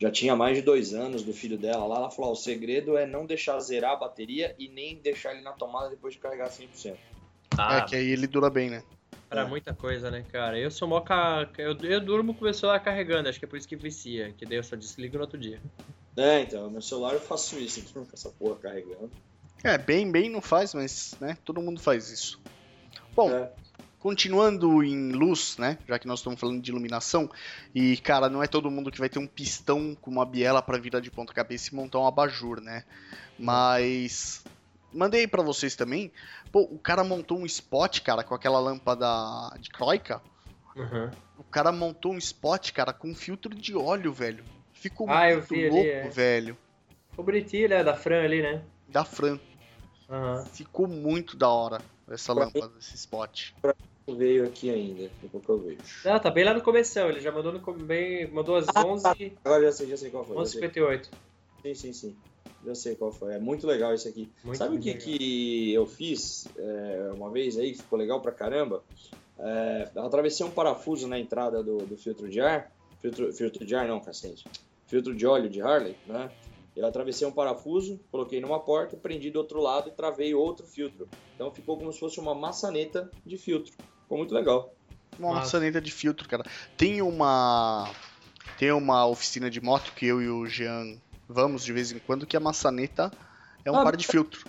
já 0.00 0.10
tinha 0.10 0.34
mais 0.34 0.56
de 0.56 0.62
dois 0.62 0.94
anos 0.94 1.22
do 1.22 1.32
filho 1.32 1.58
dela 1.58 1.86
lá. 1.86 1.96
Ela 1.96 2.10
falou: 2.10 2.30
ó, 2.30 2.32
o 2.32 2.36
segredo 2.36 2.96
é 2.96 3.06
não 3.06 3.26
deixar 3.26 3.60
zerar 3.60 3.92
a 3.92 3.96
bateria 3.96 4.54
e 4.58 4.66
nem 4.68 4.96
deixar 4.96 5.32
ele 5.32 5.42
na 5.42 5.52
tomada 5.52 5.90
depois 5.90 6.14
de 6.14 6.20
carregar 6.20 6.48
100%. 6.48 6.96
Ah, 7.56 7.78
É 7.78 7.82
que 7.82 7.94
aí 7.94 8.08
ele 8.08 8.26
dura 8.26 8.48
bem, 8.48 8.70
né? 8.70 8.82
pra 9.28 9.42
é. 9.42 9.44
muita 9.46 9.74
coisa, 9.74 10.10
né, 10.10 10.24
cara? 10.30 10.58
Eu 10.58 10.70
sou 10.70 10.86
mó. 10.86 11.00
Ca... 11.00 11.48
Eu, 11.56 11.76
eu 11.82 12.00
durmo 12.00 12.34
com 12.34 12.40
o 12.40 12.44
meu 12.44 12.54
celular 12.54 12.80
carregando, 12.80 13.28
acho 13.28 13.38
que 13.38 13.44
é 13.44 13.48
por 13.48 13.56
isso 13.58 13.68
que 13.68 13.76
vicia, 13.76 14.32
que 14.32 14.44
daí 14.44 14.58
eu 14.58 14.62
só 14.62 14.76
desligo 14.76 15.16
no 15.16 15.22
outro 15.22 15.38
dia. 15.38 15.60
É, 16.16 16.40
então, 16.40 16.64
no 16.64 16.70
meu 16.70 16.82
celular 16.82 17.14
eu 17.14 17.20
faço 17.20 17.58
isso, 17.58 17.80
então, 17.88 18.04
com 18.04 18.12
essa 18.12 18.30
porra 18.30 18.56
carregando. 18.56 19.10
É, 19.64 19.78
bem, 19.78 20.10
bem 20.10 20.28
não 20.28 20.42
faz, 20.42 20.74
mas, 20.74 21.14
né, 21.20 21.36
todo 21.44 21.62
mundo 21.62 21.80
faz 21.80 22.10
isso. 22.10 22.40
Bom, 23.14 23.30
É. 23.30 23.50
continuando 23.98 24.82
em 24.82 25.12
luz, 25.12 25.56
né, 25.58 25.78
já 25.86 25.98
que 25.98 26.06
nós 26.06 26.18
estamos 26.20 26.40
falando 26.40 26.60
de 26.60 26.70
iluminação, 26.70 27.30
e, 27.74 27.96
cara, 27.98 28.28
não 28.28 28.42
é 28.42 28.46
todo 28.46 28.70
mundo 28.70 28.90
que 28.90 28.98
vai 28.98 29.08
ter 29.08 29.18
um 29.18 29.26
pistão 29.26 29.94
com 30.00 30.10
uma 30.10 30.24
biela 30.26 30.60
pra 30.62 30.78
virar 30.78 31.00
de 31.00 31.10
ponta 31.10 31.32
cabeça 31.32 31.70
e 31.72 31.76
montar 31.76 31.98
um 32.00 32.06
abajur, 32.06 32.60
né? 32.60 32.84
Mas... 33.38 34.44
Mandei 34.94 35.26
pra 35.26 35.42
vocês 35.42 35.74
também. 35.74 36.12
Pô, 36.50 36.60
o 36.70 36.78
cara 36.78 37.02
montou 37.02 37.38
um 37.38 37.46
spot, 37.46 38.00
cara, 38.00 38.22
com 38.22 38.34
aquela 38.34 38.60
lâmpada 38.60 39.06
de 39.58 39.70
croica. 39.70 40.20
Uhum. 40.76 41.10
O 41.38 41.44
cara 41.44 41.72
montou 41.72 42.12
um 42.12 42.18
spot, 42.18 42.72
cara, 42.72 42.92
com 42.92 43.14
filtro 43.14 43.54
de 43.54 43.74
óleo, 43.74 44.12
velho. 44.12 44.44
Ficou 44.74 45.08
Ah, 45.08 45.30
eu 45.30 45.38
muito 45.38 45.48
vi 45.48 45.60
ali, 45.64 45.70
louco, 45.70 45.88
é. 45.88 46.08
velho. 46.10 46.58
O 47.16 47.22
bonitinho, 47.22 47.70
né, 47.70 47.82
da 47.82 47.94
Fran 47.94 48.22
ali, 48.22 48.42
né? 48.42 48.62
Da 48.86 49.02
Fran. 49.02 49.38
Aham. 50.10 50.44
Ficou 50.52 50.86
muito 50.86 51.38
da 51.38 51.48
hora 51.48 51.80
essa 52.08 52.32
lâmpada, 52.32 52.72
esse 52.78 52.96
spot. 52.96 53.50
Não 54.06 54.16
veio 54.16 54.44
aqui 54.46 54.68
ainda, 54.68 55.04
daqui 55.04 55.26
a 55.26 55.28
pouco 55.28 55.52
eu 55.52 55.60
vejo. 55.60 55.80
Ah, 56.04 56.18
tá 56.18 56.30
bem 56.30 56.44
lá 56.44 56.52
no 56.54 56.62
começão, 56.62 57.08
ele 57.08 57.20
já 57.20 57.30
mandou 57.30 57.52
no 57.52 57.86
bem, 57.86 58.30
mandou 58.32 58.56
às 58.56 58.66
Ah, 58.74 58.84
11 58.84 59.36
Agora 59.44 59.62
já 59.62 59.72
sei, 59.72 59.86
já 59.88 59.96
sei 59.96 60.10
qual 60.10 60.24
foi. 60.24 60.36
já 60.38 60.44
sei. 60.46 60.60
11h58. 60.62 61.08
Sim, 61.62 61.74
sim, 61.74 61.92
sim. 61.92 62.16
Já 62.64 62.74
sei 62.74 62.96
qual 62.96 63.12
foi. 63.12 63.34
É 63.34 63.38
muito 63.38 63.66
legal 63.66 63.94
isso 63.94 64.08
aqui. 64.08 64.32
Muito, 64.44 64.58
Sabe 64.58 64.76
o 64.76 64.80
que, 64.80 64.88
legal. 64.92 65.02
que 65.04 65.72
eu 65.72 65.86
fiz 65.86 66.52
é, 66.56 67.10
uma 67.14 67.30
vez 67.30 67.56
aí, 67.56 67.72
que 67.72 67.78
ficou 67.78 67.98
legal 67.98 68.20
pra 68.20 68.32
caramba? 68.32 68.82
É, 69.38 69.90
eu 69.94 70.02
atravessei 70.02 70.44
um 70.44 70.50
parafuso 70.50 71.08
na 71.08 71.18
entrada 71.18 71.62
do, 71.62 71.86
do 71.86 71.96
filtro 71.96 72.28
de 72.28 72.40
ar. 72.40 72.70
Filtro, 73.00 73.32
filtro 73.32 73.64
de 73.64 73.74
ar 73.74 73.88
não, 73.88 74.00
cacete. 74.00 74.46
Filtro 74.86 75.14
de 75.14 75.26
óleo 75.26 75.48
de 75.48 75.60
Harley, 75.60 75.96
né? 76.06 76.30
Eu 76.74 76.86
atravessei 76.86 77.26
um 77.26 77.32
parafuso, 77.32 78.00
coloquei 78.10 78.40
numa 78.40 78.58
porta, 78.60 78.96
prendi 78.96 79.30
do 79.30 79.38
outro 79.38 79.60
lado 79.60 79.88
e 79.88 79.92
travei 79.92 80.34
outro 80.34 80.66
filtro. 80.66 81.08
Então 81.34 81.50
ficou 81.50 81.76
como 81.76 81.92
se 81.92 82.00
fosse 82.00 82.18
uma 82.18 82.34
maçaneta 82.34 83.10
de 83.26 83.36
filtro. 83.36 83.72
Ficou 84.02 84.18
muito 84.18 84.34
legal. 84.34 84.74
Uma 85.18 85.34
maçaneta 85.34 85.80
de 85.80 85.90
filtro, 85.90 86.28
cara. 86.28 86.44
Tem 86.76 87.02
uma. 87.02 87.90
Tem 88.58 88.72
uma 88.72 89.06
oficina 89.06 89.50
de 89.50 89.60
moto 89.60 89.92
que 89.92 90.06
eu 90.06 90.22
e 90.22 90.28
o 90.28 90.46
Jean 90.46 90.98
vamos 91.28 91.64
de 91.64 91.72
vez 91.72 91.90
em 91.92 91.98
quando, 91.98 92.26
que 92.26 92.36
a 92.36 92.40
maçaneta 92.40 93.10
é 93.64 93.70
um 93.70 93.76
Ah, 93.76 93.82
par 93.82 93.96
de 93.96 94.06
filtro. 94.06 94.46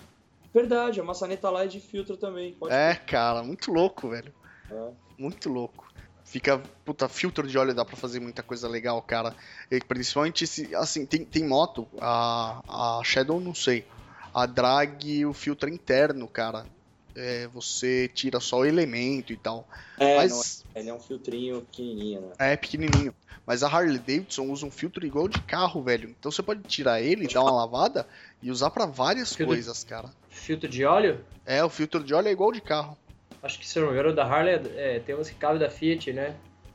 Verdade, 0.52 1.00
a 1.00 1.04
maçaneta 1.04 1.50
lá 1.50 1.64
é 1.64 1.66
de 1.66 1.80
filtro 1.80 2.16
também. 2.16 2.52
Pode 2.54 2.74
É, 2.74 2.94
cara, 2.94 3.42
muito 3.42 3.72
louco, 3.72 4.08
velho. 4.08 4.32
É. 4.70 4.90
Muito 5.18 5.48
louco. 5.48 5.92
Fica, 6.24 6.58
puta, 6.84 7.08
filtro 7.08 7.46
de 7.46 7.56
óleo 7.56 7.74
dá 7.74 7.84
pra 7.84 7.96
fazer 7.96 8.18
muita 8.18 8.42
coisa 8.42 8.66
legal, 8.68 9.00
cara. 9.02 9.34
E 9.70 9.78
principalmente 9.80 10.46
se, 10.46 10.74
assim, 10.74 11.04
tem, 11.06 11.24
tem 11.24 11.44
moto, 11.46 11.86
a, 12.00 12.98
a 13.00 13.04
Shadow 13.04 13.38
não 13.38 13.54
sei. 13.54 13.86
A 14.32 14.46
drag, 14.46 15.24
o 15.26 15.32
filtro 15.32 15.68
é 15.68 15.72
interno, 15.72 16.26
cara. 16.26 16.66
É, 17.14 17.46
você 17.48 18.08
tira 18.08 18.40
só 18.40 18.58
o 18.60 18.64
elemento 18.64 19.32
e 19.32 19.36
tal. 19.36 19.68
É, 20.00 20.16
Mas 20.16 20.64
não, 20.74 20.80
ele 20.80 20.90
é 20.90 20.94
um 20.94 20.98
filtrinho 20.98 21.60
pequenininho, 21.60 22.22
né? 22.22 22.32
é 22.38 22.56
pequenininho. 22.56 23.14
Mas 23.46 23.62
a 23.62 23.68
Harley 23.68 23.98
Davidson 23.98 24.50
usa 24.50 24.66
um 24.66 24.70
filtro 24.70 25.06
igual 25.06 25.28
de 25.28 25.40
carro, 25.42 25.82
velho. 25.82 26.08
Então 26.18 26.32
você 26.32 26.42
pode 26.42 26.62
tirar 26.64 27.00
ele, 27.00 27.28
dar 27.28 27.42
uma 27.42 27.52
lavada 27.52 28.08
e 28.42 28.50
usar 28.50 28.70
pra 28.70 28.86
várias 28.86 29.28
Filtro- 29.28 29.46
coisas, 29.46 29.84
cara. 29.84 30.10
Filtro 30.28 30.68
de 30.68 30.84
óleo? 30.84 31.24
É, 31.46 31.62
o 31.62 31.68
filtro 31.68 32.02
de 32.02 32.12
óleo 32.14 32.28
é 32.28 32.32
igual 32.32 32.50
de 32.50 32.60
carro. 32.62 32.96
Acho 33.44 33.58
que 33.58 33.68
se 33.68 33.78
não 33.78 33.88
me 33.88 33.92
engano, 33.92 34.14
da 34.14 34.24
Harley 34.24 34.54
é, 34.74 34.98
tem 35.00 35.14
uns 35.14 35.28
que 35.28 35.36
cabe 35.36 35.58
da 35.58 35.70
Fiat, 35.70 36.12
né? 36.12 36.34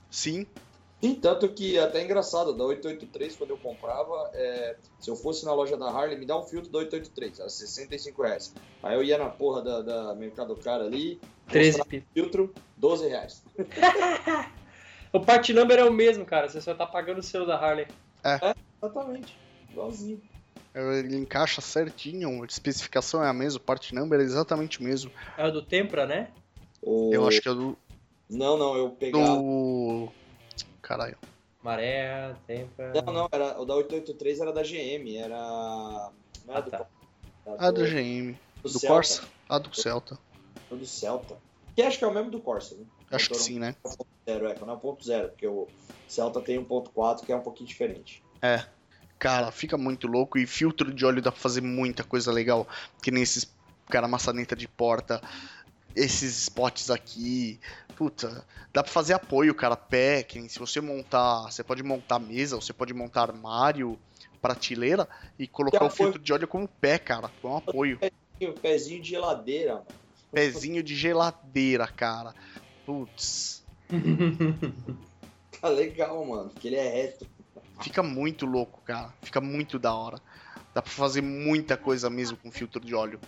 Sim, 0.10 0.46
Sim, 1.02 1.16
tanto 1.16 1.48
que 1.48 1.80
até 1.80 2.02
é 2.02 2.04
engraçado, 2.04 2.54
da 2.54 2.66
883, 2.66 3.38
quando 3.38 3.52
eu 3.52 3.58
comprava, 3.58 4.30
é, 4.34 4.76
se 5.00 5.10
eu 5.10 5.16
fosse 5.16 5.46
na 5.46 5.54
loja 5.54 5.78
da 5.78 5.90
Harley, 5.90 6.18
me 6.18 6.26
dá 6.26 6.38
um 6.38 6.44
filtro 6.44 6.70
da 6.70 6.80
883, 6.80 7.40
era 7.40 7.50
65 7.50 8.22
reais. 8.22 8.54
Aí 8.84 8.96
eu 8.96 9.04
ia 9.04 9.18
na 9.18 9.30
porra 9.30 9.62
da, 9.62 9.82
da 9.82 10.16
Mercado 10.16 10.54
Cara 10.58 10.84
ali, 10.84 11.20
13 11.48 11.78
mostrava 11.78 11.90
pi. 11.90 11.98
o 11.98 12.14
filtro, 12.14 12.54
12 12.78 13.08
reais. 13.08 13.44
O 15.12 15.20
part 15.20 15.52
number 15.54 15.80
é 15.80 15.84
o 15.84 15.92
mesmo, 15.92 16.24
cara. 16.24 16.48
Você 16.48 16.62
só 16.62 16.76
tá 16.76 16.86
pagando 16.86 17.18
o 17.18 17.24
selo 17.24 17.48
da 17.48 17.58
Harley. 17.58 17.88
Exatamente, 18.80 19.36
igualzinho. 19.68 20.22
ele 20.76 21.18
encaixa 21.18 21.62
certinho, 21.62 22.44
a 22.44 22.46
especificação 22.46 23.24
é 23.24 23.28
a 23.28 23.34
mesma, 23.34 23.58
o 23.58 23.64
part 23.64 23.94
number 23.96 24.20
é 24.20 24.24
exatamente 24.24 24.80
o 24.80 24.84
mesmo. 24.84 25.12
É 25.36 25.48
o 25.48 25.52
do 25.52 25.64
Tempra, 25.64 26.06
né? 26.06 26.30
O- 26.82 27.12
Eu 27.14 27.28
acho 27.28 27.42
que 27.42 27.50
é 27.50 27.54
do. 27.54 27.78
Não, 28.30 28.58
não, 28.58 28.76
eu 28.78 28.90
pegava... 28.92 29.38
do... 29.38 30.10
Caralho. 30.82 31.18
Maré, 31.64 32.36
Tempra. 32.48 32.94
Não, 33.06 33.14
não, 33.14 33.30
era, 33.32 33.60
o 33.60 33.66
da 33.66 33.76
883 33.76 34.40
era 34.40 34.54
da 34.54 34.62
GM, 34.64 35.18
era... 35.18 35.38
Não 36.46 36.54
era 36.56 36.58
Ah, 36.58 36.62
do... 36.62 36.72
tá. 36.72 36.86
era 37.46 37.56
Ah, 37.60 37.72
do 37.72 37.82
GM. 37.86 38.38
Do 38.62 38.70
Celta. 38.70 38.88
Corsa? 38.88 39.24
Ah, 39.50 39.58
do 39.60 39.76
Celta. 39.76 40.18
Ou 40.70 40.78
do 40.78 40.86
Celta. 40.86 41.38
Que 41.76 41.82
acho 41.82 41.98
que 41.98 42.04
é 42.04 42.08
o 42.08 42.14
mesmo 42.14 42.30
do 42.32 42.40
Corsa, 42.40 42.76
né? 42.76 42.86
Acho 43.12 43.30
que 43.30 43.38
sim, 43.38 43.58
né? 43.60 43.76
1.0, 43.84 43.98
é, 44.28 44.36
não 44.66 44.74
é 44.74 44.78
1.0, 44.78 45.30
porque 45.30 45.48
o 45.48 45.68
Celta 46.08 46.40
tem 46.42 46.64
1.4 46.64 47.26
que 47.26 47.32
é 47.32 47.36
um 47.36 47.42
pouquinho 47.42 47.68
diferente. 47.68 48.24
Cara, 49.18 49.52
fica 49.52 49.78
muito 49.78 50.08
louco 50.08 50.38
e 50.38 50.46
filtro 50.48 50.94
de 50.94 51.06
óleo 51.06 51.22
dá 51.22 51.32
pra 51.32 51.42
fazer 51.42 51.62
muita 51.62 52.04
coisa 52.04 52.32
legal. 52.32 52.68
Que 53.02 53.12
nem 53.12 53.24
esses, 53.24 53.52
cara, 53.90 54.08
maçaneta 54.08 54.56
de 54.56 54.68
porta, 54.68 55.22
esses 55.96 56.38
spots 56.44 56.90
aqui. 56.90 57.60
Puta, 57.96 58.46
dá 58.74 58.82
pra 58.84 58.92
fazer 58.92 59.14
apoio, 59.14 59.54
cara, 59.54 59.78
nem 60.36 60.48
se 60.48 60.58
você 60.58 60.80
montar, 60.80 61.52
você 61.52 61.64
pode 61.64 61.84
montar 61.84 62.20
mesa, 62.20 62.56
você 62.56 62.72
pode 62.72 62.94
montar 62.94 63.24
armário, 63.24 64.00
prateleira 64.42 65.08
e 65.38 65.48
colocar 65.48 65.84
o 65.86 65.90
filtro 65.90 66.20
de 66.20 66.32
óleo 66.32 66.48
como 66.48 66.68
pé, 66.68 66.98
cara. 66.98 67.30
Com 67.42 67.58
apoio. 67.58 68.00
E 68.40 68.46
o 68.48 68.54
pezinho 68.54 69.02
de 69.02 69.10
geladeira, 69.10 69.76
mano. 69.76 69.86
Pezinho 70.32 70.82
de 70.82 70.96
geladeira, 70.96 71.88
cara. 71.88 72.34
Putz, 72.86 73.60
Tá 75.62 75.68
legal, 75.68 76.24
mano, 76.26 76.50
porque 76.50 76.68
ele 76.68 76.78
é 76.78 76.88
reto. 76.88 77.28
fica 77.82 78.02
muito 78.02 78.46
louco, 78.46 78.82
cara. 78.86 79.14
Fica 79.22 79.42
muito 79.42 79.78
da 79.78 79.94
hora. 79.94 80.22
Dá 80.74 80.82
pra 80.82 80.92
fazer 80.92 81.22
muita 81.22 81.76
coisa 81.76 82.10
mesmo 82.10 82.38
com 82.38 82.52
filtro 82.52 82.80
de 82.80 82.94
óleo. 82.94 83.20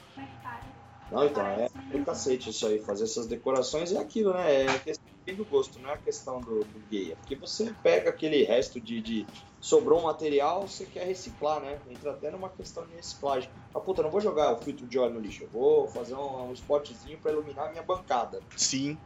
Não, 1.11 1.25
então, 1.25 1.45
é 1.45 1.67
do 1.91 2.05
cacete 2.05 2.49
isso 2.49 2.65
aí, 2.65 2.79
fazer 2.79 3.03
essas 3.03 3.27
decorações 3.27 3.91
é 3.91 3.97
aquilo, 3.97 4.33
né? 4.33 4.65
É 4.65 4.79
questão 4.79 5.35
do 5.35 5.45
gosto, 5.45 5.79
não 5.79 5.89
é 5.89 5.93
a 5.93 5.97
questão 5.97 6.39
do, 6.39 6.63
do 6.63 6.79
gay. 6.89 7.11
É 7.11 7.15
porque 7.15 7.35
você 7.35 7.73
pega 7.83 8.09
aquele 8.09 8.43
resto 8.43 8.79
de, 8.79 9.01
de. 9.01 9.27
Sobrou 9.59 9.99
um 9.99 10.03
material, 10.03 10.67
você 10.67 10.85
quer 10.85 11.05
reciclar, 11.05 11.61
né? 11.61 11.79
Entra 11.87 12.11
até 12.11 12.31
numa 12.31 12.49
questão 12.49 12.85
de 12.87 12.95
reciclagem. 12.95 13.49
Ah, 13.73 13.79
puta, 13.79 14.01
não 14.01 14.09
vou 14.09 14.19
jogar 14.19 14.53
o 14.53 14.57
filtro 14.57 14.87
de 14.87 14.97
óleo 14.97 15.13
no 15.13 15.19
lixo, 15.19 15.43
eu 15.43 15.49
vou 15.49 15.87
fazer 15.89 16.15
um, 16.15 16.49
um 16.49 16.53
spotzinho 16.53 17.19
pra 17.19 17.31
iluminar 17.31 17.67
a 17.67 17.71
minha 17.71 17.83
bancada. 17.83 18.41
Sim, 18.57 18.97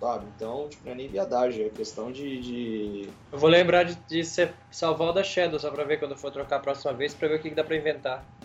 sabe? 0.00 0.26
Então, 0.34 0.68
tipo, 0.68 0.86
não 0.86 0.92
é 0.92 0.94
nem 0.94 1.08
viadagem, 1.08 1.66
é 1.66 1.70
questão 1.70 2.10
de. 2.10 2.40
de... 2.40 3.10
Eu 3.30 3.38
vou 3.38 3.50
lembrar 3.50 3.82
de, 3.84 3.94
de 4.06 4.24
ser, 4.24 4.54
salvar 4.70 5.08
o 5.08 5.12
da 5.12 5.22
Shadow, 5.22 5.58
só 5.58 5.70
pra 5.70 5.84
ver 5.84 5.98
quando 5.98 6.16
for 6.16 6.30
trocar 6.30 6.56
a 6.56 6.60
próxima 6.60 6.94
vez, 6.94 7.14
pra 7.14 7.28
ver 7.28 7.38
o 7.38 7.42
que, 7.42 7.50
que 7.50 7.54
dá 7.54 7.64
pra 7.64 7.76
inventar. 7.76 8.37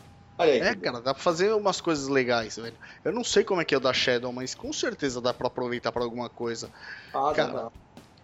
Aí, 0.43 0.60
é, 0.60 0.75
cara, 0.75 1.01
dá 1.01 1.13
pra 1.13 1.23
fazer 1.23 1.53
umas 1.53 1.79
coisas 1.79 2.08
legais, 2.08 2.58
velho. 2.58 2.77
Eu 3.03 3.12
não 3.12 3.23
sei 3.23 3.43
como 3.43 3.62
é 3.62 3.65
que 3.65 3.73
é 3.73 3.77
o 3.77 3.82
da 3.82 3.93
Shadow, 3.93 4.32
mas 4.32 4.53
com 4.53 4.71
certeza 4.73 5.21
dá 5.21 5.34
pra 5.34 5.47
aproveitar 5.47 5.91
pra 5.91 6.03
alguma 6.03 6.29
coisa. 6.29 6.71
Ah, 7.13 7.34
cara, 7.34 7.53
dá, 7.53 7.71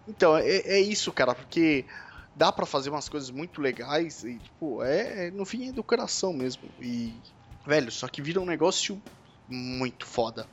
Então, 0.08 0.38
é, 0.38 0.48
é 0.48 0.80
isso, 0.80 1.12
cara, 1.12 1.34
porque 1.34 1.88
dá 2.36 2.52
para 2.52 2.66
fazer 2.66 2.90
umas 2.90 3.10
coisas 3.10 3.30
muito 3.30 3.62
legais 3.62 4.24
e, 4.24 4.40
tipo, 4.40 4.84
é, 4.84 5.28
é, 5.28 5.32
no 5.32 5.46
fim 5.46 5.70
é 5.70 5.74
do 5.74 5.84
coração 5.84 6.34
mesmo. 6.34 6.74
E, 6.80 7.22
velho, 7.66 7.92
só 7.92 8.08
que 8.08 8.22
vira 8.22 8.40
um 8.40 8.46
negócio 8.46 9.02
muito 9.48 10.06
foda. 10.06 10.48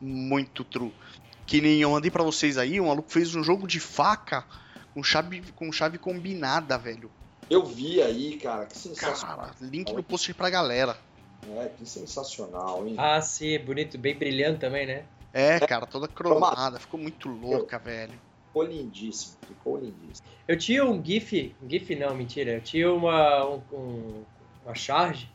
Muito 0.00 0.64
true. 0.64 0.92
Que 1.46 1.60
nem 1.60 1.80
eu 1.80 1.90
mandei 1.90 2.10
para 2.10 2.22
vocês 2.22 2.58
aí, 2.58 2.80
um 2.80 2.86
maluco 2.86 3.12
fez 3.12 3.34
um 3.34 3.42
jogo 3.42 3.66
de 3.66 3.78
faca 3.78 4.44
com 4.94 5.02
chave, 5.02 5.52
com 5.52 5.70
chave 5.72 5.98
combinada, 5.98 6.76
velho. 6.78 7.10
Eu 7.48 7.64
vi 7.64 8.00
aí, 8.00 8.38
cara, 8.38 8.66
que 8.66 8.76
sensacional. 8.76 9.38
Cara, 9.38 9.54
link 9.60 9.92
no 9.92 10.02
post 10.02 10.30
aí 10.30 10.34
pra 10.34 10.50
galera. 10.50 10.98
É, 11.58 11.68
que 11.68 11.84
sensacional, 11.84 12.86
hein? 12.86 12.94
Ah, 12.98 13.20
sim, 13.20 13.58
bonito, 13.58 13.98
bem 13.98 14.14
brilhante 14.14 14.60
também, 14.60 14.86
né? 14.86 15.04
É, 15.32 15.58
cara, 15.60 15.86
toda 15.86 16.06
cromada, 16.06 16.78
ficou 16.78 17.00
muito 17.00 17.28
louca, 17.28 17.78
velho. 17.78 18.18
Ficou 18.48 18.64
lindíssimo, 18.64 19.36
ficou 19.48 19.76
lindíssimo. 19.78 20.26
Eu 20.46 20.58
tinha 20.58 20.84
um 20.84 21.02
GIF, 21.02 21.54
um 21.62 21.68
GIF 21.68 21.94
não, 21.96 22.14
mentira, 22.14 22.52
eu 22.52 22.60
tinha 22.60 22.92
uma, 22.92 23.46
um, 23.46 23.62
um, 23.72 24.24
uma 24.64 24.74
charge 24.74 25.28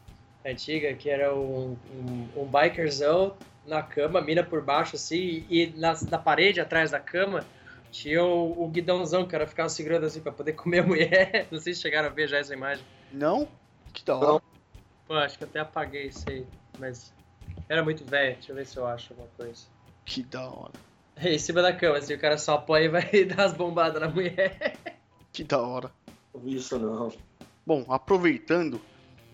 antiga 0.46 0.94
que 0.94 1.10
era 1.10 1.34
um, 1.36 1.76
um, 1.92 2.28
um 2.38 2.46
bikerzão 2.46 3.36
na 3.66 3.82
cama, 3.82 4.22
mina 4.22 4.44
por 4.44 4.62
baixo 4.62 4.96
assim, 4.96 5.46
e 5.50 5.74
na, 5.76 5.94
na 6.10 6.18
parede 6.18 6.62
atrás 6.62 6.92
da 6.92 7.00
cama 7.00 7.46
tinha 7.92 8.24
o, 8.24 8.64
o 8.64 8.68
guidãozão 8.70 9.28
que 9.28 9.36
era 9.36 9.48
ficar 9.48 9.68
segurando 9.70 10.06
assim 10.06 10.22
pra 10.22 10.32
poder 10.32 10.54
comer 10.56 10.80
a 10.80 10.88
mulher. 10.88 11.48
Não 11.52 11.60
sei 11.60 11.74
se 11.74 11.82
chegaram 11.82 12.08
a 12.08 12.12
ver 12.12 12.28
já 12.28 12.38
essa 12.38 12.54
imagem. 12.54 12.86
Não? 13.12 13.48
Que 13.94 14.06
da 14.06 14.16
hora. 14.16 14.47
Pô, 15.08 15.14
acho 15.14 15.38
que 15.38 15.44
até 15.46 15.60
apaguei 15.60 16.08
isso 16.08 16.30
aí, 16.30 16.46
mas 16.78 17.14
era 17.70 17.84
muito 17.84 18.04
velho. 18.06 18.36
Deixa 18.36 18.52
eu 18.52 18.56
ver 18.56 18.66
se 18.66 18.78
eu 18.78 18.86
acho 18.86 19.14
alguma 19.14 19.30
coisa. 19.38 19.66
Que 20.06 20.22
da 20.24 20.50
hora. 20.50 20.74
É, 21.16 21.32
em 21.34 21.40
cima 21.40 21.62
da 21.62 21.74
cama, 21.74 21.98
assim, 21.98 22.14
o 22.14 22.20
cara 22.20 22.38
só 22.38 22.56
apoia 22.56 22.86
e 22.86 22.90
vai 22.90 23.26
dar 23.26 23.46
as 23.46 23.54
bombadas 23.54 24.02
na 24.02 24.10
mulher. 24.10 24.78
Que 25.32 25.44
da 25.44 25.60
hora. 25.60 25.92
Não 26.34 26.42
vi 26.42 26.56
isso 26.56 26.78
não. 26.78 27.12
Bom, 27.66 27.86
aproveitando, 27.90 28.82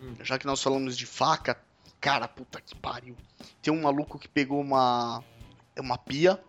hum. 0.02 0.14
já 0.22 0.38
que 0.38 0.46
nós 0.46 0.62
falamos 0.62 0.98
de 0.98 1.06
faca, 1.06 1.60
cara, 2.00 2.28
puta 2.28 2.62
que 2.62 2.76
pariu. 2.76 3.16
Tem 3.62 3.74
um 3.74 3.82
maluco 3.82 4.20
que 4.20 4.28
pegou 4.28 4.62
uma 4.62 5.24
uma 5.78 5.98
pia 5.98 6.40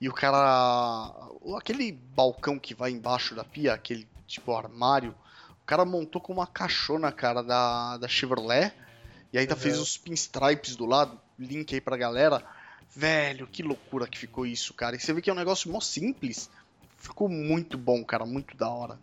e 0.00 0.08
o 0.08 0.12
cara 0.12 1.12
aquele 1.56 1.92
balcão 1.92 2.58
que 2.58 2.74
vai 2.74 2.92
embaixo 2.92 3.34
da 3.34 3.44
pia, 3.44 3.74
aquele 3.74 4.08
tipo 4.26 4.54
armário, 4.54 5.14
cara 5.70 5.84
montou 5.84 6.20
com 6.20 6.32
uma 6.32 6.48
caixona, 6.48 7.12
cara, 7.12 7.42
da 7.42 7.96
da 7.96 8.08
Chevrolet 8.08 8.72
e 9.32 9.38
ainda 9.38 9.54
uhum. 9.54 9.60
fez 9.60 9.78
os 9.78 9.96
pinstripes 9.96 10.74
do 10.74 10.84
lado, 10.84 11.16
link 11.38 11.72
aí 11.72 11.80
pra 11.80 11.96
galera. 11.96 12.42
Velho, 12.92 13.46
que 13.46 13.62
loucura 13.62 14.08
que 14.08 14.18
ficou 14.18 14.44
isso, 14.44 14.74
cara. 14.74 14.96
E 14.96 14.98
você 14.98 15.12
vê 15.12 15.22
que 15.22 15.30
é 15.30 15.32
um 15.32 15.36
negócio 15.36 15.70
mó 15.70 15.78
simples. 15.80 16.50
Ficou 16.96 17.28
muito 17.28 17.78
bom, 17.78 18.04
cara, 18.04 18.26
muito 18.26 18.56
da 18.56 18.68
hora. 18.68 18.98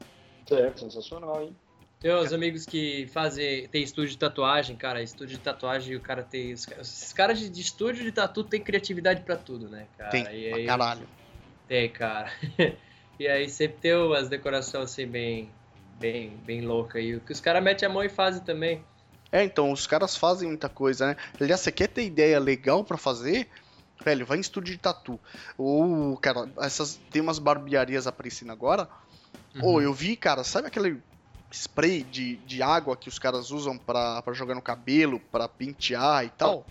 É, 0.52 0.74
sensacional, 0.76 1.42
hein? 1.42 1.56
Tem 2.02 2.12
os 2.12 2.34
amigos 2.34 2.66
que 2.66 3.08
fazem. 3.14 3.66
Tem 3.70 3.82
estúdio 3.82 4.12
de 4.12 4.18
tatuagem, 4.18 4.76
cara. 4.76 5.02
Estúdio 5.02 5.38
de 5.38 5.44
tatuagem, 5.44 5.96
o 5.96 6.02
cara 6.02 6.22
tem. 6.22 6.52
Os 6.52 7.14
caras 7.14 7.40
de, 7.40 7.50
de 7.50 7.62
estúdio 7.62 8.04
de 8.04 8.12
tatu 8.12 8.44
tem 8.44 8.62
criatividade 8.62 9.22
para 9.22 9.38
tudo, 9.38 9.70
né, 9.70 9.88
cara? 9.98 10.10
Tem, 10.10 10.24
e 10.24 10.54
aí, 10.54 10.66
caralho. 10.66 11.08
Tem, 11.66 11.90
cara. 11.90 12.30
e 13.18 13.26
aí 13.26 13.50
sempre 13.50 13.78
tem 13.80 13.96
umas 13.96 14.28
decorações 14.28 14.92
assim 14.92 15.08
bem. 15.08 15.50
Bem, 16.00 16.38
bem 16.46 16.62
louca. 16.62 17.00
E 17.00 17.16
o 17.16 17.22
que 17.22 17.32
os 17.32 17.40
caras 17.40 17.64
metem 17.64 17.88
a 17.88 17.92
mão 17.92 18.04
e 18.04 18.10
fazem 18.10 18.44
também. 18.44 18.84
É, 19.32 19.44
então, 19.44 19.72
os 19.72 19.86
caras 19.86 20.16
fazem 20.16 20.48
muita 20.48 20.70
coisa, 20.70 21.08
né? 21.08 21.18
Aliás, 21.40 21.62
você 21.62 21.72
quer 21.72 21.88
ter 21.88 22.06
ideia 22.06 22.40
legal 22.40 22.84
para 22.84 22.98
fazer? 22.98 23.50
Velho, 24.04 24.26
vai 24.26 24.38
em 24.38 24.42
estúdio 24.42 24.74
de 24.74 24.80
tatu. 24.80 25.20
Ou, 25.58 26.16
cara, 26.18 26.50
essas. 26.60 27.00
Tem 27.10 27.22
umas 27.22 27.40
barbearias 27.40 28.08
aparecendo 28.08 28.52
agora. 28.52 28.88
Uhum. 29.56 29.66
Ou 29.66 29.82
eu 29.82 29.94
vi, 29.94 30.16
cara, 30.16 30.44
sabe 30.44 30.68
aquele 30.68 31.02
spray 31.52 32.04
de, 32.04 32.38
de 32.38 32.62
água 32.62 32.96
que 32.96 33.10
os 33.10 33.18
caras 33.18 33.52
usam 33.52 33.78
para 33.78 34.22
jogar 34.34 34.56
no 34.56 34.62
cabelo, 34.62 35.20
para 35.32 35.48
pentear 35.48 36.24
e 36.24 36.30
tal? 36.30 36.66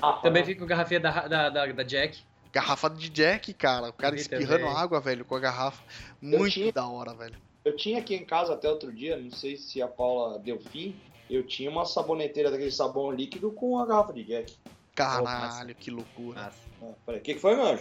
Ah, 0.00 0.14
também 0.14 0.44
fica 0.44 0.60
com 0.60 0.66
garrafinha 0.66 1.00
da, 1.00 1.28
da, 1.28 1.48
da, 1.48 1.66
da, 1.66 1.82
Jack. 1.82 2.22
Garrafa 2.52 2.90
de 2.90 3.08
Jack, 3.08 3.52
cara. 3.54 3.88
O 3.88 3.92
cara 3.92 4.14
espirrando 4.14 4.64
também. 4.64 4.76
água, 4.76 5.00
velho, 5.00 5.24
com 5.24 5.34
a 5.34 5.40
garrafa. 5.40 5.82
Muito 6.20 6.52
tinha, 6.52 6.72
da 6.72 6.86
hora, 6.86 7.14
velho. 7.14 7.36
Eu 7.64 7.76
tinha 7.76 7.98
aqui 7.98 8.14
em 8.14 8.24
casa 8.24 8.54
até 8.54 8.68
outro 8.68 8.92
dia, 8.92 9.16
não 9.16 9.30
sei 9.30 9.56
se 9.56 9.80
a 9.80 9.88
Paula 9.88 10.38
deu 10.38 10.58
fim. 10.58 10.96
Eu 11.30 11.46
tinha 11.46 11.70
uma 11.70 11.84
saboneteira 11.84 12.50
daquele 12.50 12.70
sabão 12.70 13.10
líquido 13.10 13.52
com 13.52 13.78
a 13.78 13.86
garrafa 13.86 14.12
de 14.12 14.24
Jack. 14.24 14.54
Caralho, 14.94 15.74
que 15.74 15.90
loucura. 15.90 16.52
Ah, 16.82 16.92
peraí, 17.06 17.20
o 17.20 17.22
que, 17.22 17.34
que 17.34 17.40
foi, 17.40 17.56
mano? 17.56 17.80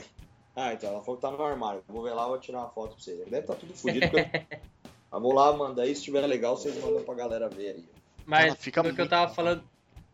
Ah, 0.55 0.73
então, 0.73 0.89
ela 0.89 1.01
falou 1.01 1.15
que 1.15 1.21
tá 1.21 1.31
no 1.31 1.43
armário. 1.43 1.83
Vou 1.87 2.03
ver 2.03 2.13
lá, 2.13 2.27
vou 2.27 2.39
tirar 2.39 2.59
uma 2.59 2.69
foto 2.69 2.95
pra 2.95 3.03
vocês. 3.03 3.17
Deve 3.17 3.39
estar 3.39 3.53
tá 3.53 3.59
tudo 3.59 3.73
fodido. 3.73 4.05
eu... 4.05 4.11
Mas 5.11 5.21
vou 5.21 5.33
lá, 5.33 5.51
manda 5.51 5.81
aí. 5.81 5.93
Se 5.93 6.03
tiver 6.03 6.25
legal, 6.25 6.55
vocês 6.55 6.75
mandam 6.81 7.03
pra 7.03 7.13
galera 7.13 7.49
ver 7.49 7.75
aí. 7.75 7.85
Mas 8.25 8.55
fica 8.55 8.81
do 8.81 8.93
que 8.93 9.01
eu 9.01 9.09
tava 9.09 9.33
falando. 9.33 9.63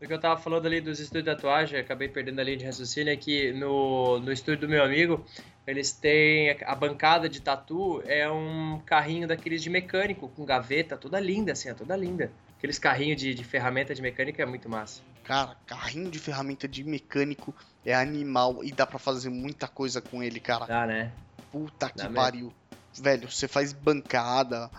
Do 0.00 0.06
que 0.06 0.12
eu 0.12 0.20
tava 0.20 0.40
falando 0.40 0.66
ali 0.66 0.80
dos 0.80 1.00
estúdios 1.00 1.24
de 1.24 1.30
tatuagem, 1.34 1.80
acabei 1.80 2.08
perdendo 2.08 2.38
a 2.38 2.44
linha 2.44 2.56
de 2.56 2.64
raciocínio, 2.64 3.12
é 3.12 3.16
que 3.16 3.52
no, 3.52 4.20
no 4.20 4.30
estúdio 4.30 4.60
do 4.60 4.68
meu 4.68 4.84
amigo, 4.84 5.24
eles 5.66 5.90
têm. 5.90 6.56
A 6.64 6.74
bancada 6.74 7.28
de 7.28 7.40
tatu 7.40 8.00
é 8.06 8.30
um 8.30 8.80
carrinho 8.86 9.26
daqueles 9.26 9.60
de 9.60 9.68
mecânico, 9.68 10.28
com 10.28 10.44
gaveta, 10.44 10.96
toda 10.96 11.18
linda, 11.18 11.52
assim, 11.52 11.72
toda 11.74 11.96
linda. 11.96 12.30
Aqueles 12.56 12.78
carrinhos 12.78 13.20
de, 13.20 13.34
de 13.34 13.42
ferramenta 13.42 13.92
de 13.92 14.00
mecânica 14.00 14.42
é 14.42 14.46
muito 14.46 14.68
massa. 14.68 15.02
Cara, 15.24 15.56
carrinho 15.66 16.10
de 16.10 16.18
ferramenta 16.18 16.68
de 16.68 16.84
mecânico 16.84 17.54
é 17.84 17.94
animal 17.94 18.62
e 18.62 18.72
dá 18.72 18.86
para 18.86 18.98
fazer 18.98 19.30
muita 19.30 19.66
coisa 19.66 20.00
com 20.00 20.22
ele, 20.22 20.38
cara. 20.38 20.64
Dá, 20.64 20.86
né? 20.86 21.12
Puta 21.50 21.92
dá 21.94 22.06
que 22.06 22.14
pariu. 22.14 22.46
Mesmo. 22.46 23.04
Velho, 23.04 23.30
você 23.30 23.46
faz 23.46 23.72
bancada, 23.72 24.70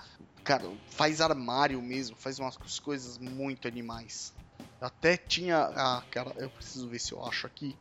cara, 0.44 0.64
faz 0.90 1.22
armário 1.22 1.82
mesmo, 1.82 2.16
faz 2.16 2.40
umas 2.40 2.58
coisas 2.80 3.18
muito 3.18 3.68
animais. 3.68 4.34
Até 4.82 5.18
tinha. 5.18 5.58
Ah, 5.76 6.04
cara, 6.10 6.32
eu 6.38 6.50
preciso 6.50 6.88
ver 6.88 7.00
se 7.00 7.12
eu 7.12 7.26
acho 7.26 7.46
aqui. 7.48 7.76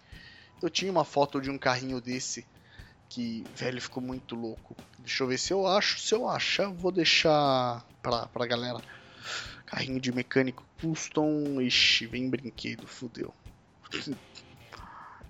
Eu 0.61 0.69
tinha 0.69 0.91
uma 0.91 1.05
foto 1.05 1.41
de 1.41 1.51
um 1.51 1.59
carrinho 1.59 2.01
desse 2.01 2.45
que, 3.09 3.47
velho, 3.55 3.81
ficou 3.81 4.03
muito 4.03 4.35
louco. 4.35 4.77
Deixa 4.99 5.23
eu 5.23 5.29
ver 5.29 5.39
se 5.39 5.53
eu 5.53 5.67
acho. 5.67 6.01
Se 6.01 6.15
eu 6.15 6.29
achar, 6.29 6.69
vou 6.71 6.91
deixar 6.91 7.85
pra, 8.03 8.27
pra 8.27 8.47
galera. 8.47 8.81
Carrinho 9.65 10.01
de 10.01 10.13
mecânico 10.13 10.65
custom. 10.81 11.61
Ixi, 11.61 12.07
vem 12.07 12.29
brinquedo, 12.29 12.87
fudeu. 12.87 13.33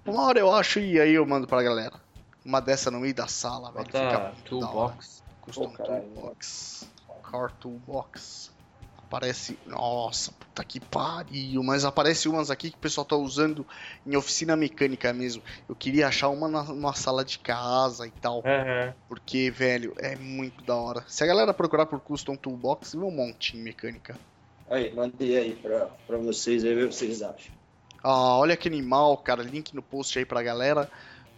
Uma 0.04 0.22
hora 0.22 0.38
eu 0.38 0.52
acho 0.52 0.80
e 0.80 0.98
aí 0.98 1.12
eu 1.12 1.26
mando 1.26 1.46
pra 1.46 1.62
galera. 1.62 2.00
Uma 2.44 2.60
dessa 2.60 2.90
no 2.90 3.00
meio 3.00 3.14
da 3.14 3.28
sala, 3.28 3.70
velho. 3.70 3.86
Fica 3.86 4.34
toolbox. 4.46 5.22
Custom 5.42 5.74
oh, 5.78 5.82
toolbox. 5.82 6.88
Car 7.22 7.52
toolbox. 7.52 8.50
Aparece. 9.08 9.58
Nossa, 9.66 10.32
puta 10.32 10.62
que 10.62 10.78
pariu. 10.78 11.62
Mas 11.62 11.86
aparece 11.86 12.28
umas 12.28 12.50
aqui 12.50 12.70
que 12.70 12.76
o 12.76 12.80
pessoal 12.80 13.06
tá 13.06 13.16
usando 13.16 13.66
em 14.06 14.14
oficina 14.14 14.54
mecânica 14.54 15.10
mesmo. 15.14 15.42
Eu 15.66 15.74
queria 15.74 16.08
achar 16.08 16.28
uma 16.28 16.46
na, 16.46 16.62
numa 16.62 16.92
sala 16.92 17.24
de 17.24 17.38
casa 17.38 18.06
e 18.06 18.10
tal. 18.10 18.36
Uhum. 18.36 18.92
Porque, 19.08 19.50
velho, 19.50 19.94
é 19.98 20.14
muito 20.14 20.62
da 20.62 20.76
hora. 20.76 21.02
Se 21.08 21.24
a 21.24 21.26
galera 21.26 21.54
procurar 21.54 21.86
por 21.86 22.00
Custom 22.00 22.36
Toolbox, 22.36 22.92
vê 22.92 23.02
um 23.02 23.10
monte 23.10 23.56
em 23.56 23.60
mecânica. 23.62 24.14
Aí, 24.68 24.94
mandei 24.94 25.38
aí 25.38 25.56
pra, 25.56 25.86
pra 26.06 26.18
vocês 26.18 26.62
aí 26.62 26.74
ver 26.74 26.84
o 26.84 26.88
que 26.88 26.94
vocês 26.94 27.22
acham. 27.22 27.54
Ah, 28.02 28.36
olha 28.36 28.58
que 28.58 28.68
animal, 28.68 29.16
cara. 29.16 29.42
Link 29.42 29.74
no 29.74 29.82
post 29.82 30.18
aí 30.18 30.26
pra 30.26 30.42
galera. 30.42 30.90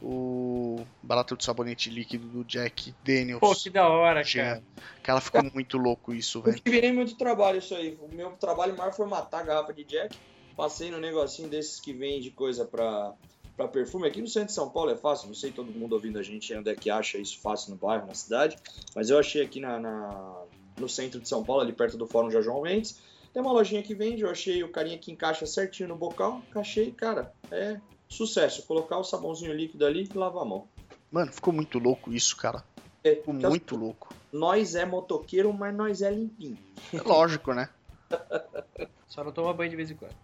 O 0.02 0.84
barato 1.02 1.36
de 1.36 1.44
sabonete 1.44 1.90
líquido 1.90 2.26
do 2.26 2.44
Jack 2.44 2.94
Daniels. 3.04 3.40
Pô, 3.40 3.54
que 3.54 3.68
da 3.68 3.88
hora, 3.88 4.22
cara. 4.24 4.62
Cara, 5.02 5.20
ficou 5.20 5.42
muito 5.52 5.76
louco 5.76 6.14
isso, 6.14 6.40
velho. 6.40 6.60
Eu 6.64 6.72
virei 6.72 6.92
muito 6.92 7.16
trabalho 7.16 7.58
isso 7.58 7.74
aí. 7.74 7.98
O 8.00 8.14
meu 8.14 8.30
trabalho 8.32 8.76
maior 8.76 8.92
foi 8.92 9.06
matar 9.06 9.40
a 9.40 9.42
garrafa 9.42 9.74
de 9.74 9.84
Jack. 9.84 10.16
Passei 10.56 10.90
no 10.90 10.98
negocinho 10.98 11.48
desses 11.48 11.78
que 11.80 11.92
vende 11.92 12.30
coisa 12.30 12.64
pra, 12.64 13.12
pra 13.56 13.68
perfume. 13.68 14.08
Aqui 14.08 14.22
no 14.22 14.28
centro 14.28 14.48
de 14.48 14.54
São 14.54 14.70
Paulo 14.70 14.90
é 14.90 14.96
fácil. 14.96 15.28
Não 15.28 15.34
sei 15.34 15.52
todo 15.52 15.70
mundo 15.70 15.92
ouvindo 15.92 16.18
a 16.18 16.22
gente 16.22 16.54
onde 16.54 16.70
é 16.70 16.74
que 16.74 16.88
acha 16.88 17.18
isso 17.18 17.38
fácil 17.38 17.72
no 17.72 17.76
bairro, 17.76 18.06
na 18.06 18.14
cidade. 18.14 18.56
Mas 18.94 19.10
eu 19.10 19.18
achei 19.18 19.42
aqui 19.42 19.60
na, 19.60 19.78
na 19.78 20.44
no 20.78 20.88
centro 20.88 21.20
de 21.20 21.28
São 21.28 21.44
Paulo, 21.44 21.62
ali 21.62 21.72
perto 21.72 21.96
do 21.96 22.06
Fórum 22.06 22.30
João 22.30 22.62
Mendes. 22.62 22.98
Tem 23.32 23.40
uma 23.40 23.52
lojinha 23.52 23.82
que 23.82 23.94
vende, 23.94 24.22
eu 24.22 24.30
achei 24.30 24.62
o 24.64 24.70
carinha 24.70 24.98
que 24.98 25.12
encaixa 25.12 25.46
certinho 25.46 25.90
no 25.90 25.96
bocal, 25.96 26.42
encaixei, 26.48 26.90
cara, 26.90 27.32
é 27.50 27.80
sucesso. 28.10 28.64
Colocar 28.66 28.98
o 28.98 29.04
sabãozinho 29.04 29.54
líquido 29.54 29.86
ali 29.86 30.08
e 30.12 30.18
lavar 30.18 30.42
a 30.42 30.46
mão. 30.46 30.68
Mano, 31.10 31.32
ficou 31.32 31.52
muito 31.52 31.78
louco 31.78 32.12
isso, 32.12 32.36
cara. 32.36 32.62
É, 33.02 33.14
ficou 33.14 33.32
muito 33.32 33.74
as... 33.74 33.80
louco. 33.80 34.14
Nós 34.32 34.74
é 34.74 34.84
motoqueiro, 34.84 35.52
mas 35.52 35.74
nós 35.74 36.02
é 36.02 36.10
limpinho. 36.10 36.58
É 36.92 37.00
lógico, 37.00 37.52
né? 37.52 37.68
Só 39.08 39.24
não 39.24 39.32
toma 39.32 39.52
banho 39.52 39.70
de 39.70 39.76
vez 39.76 39.90
em 39.90 39.94
quando. 39.94 40.14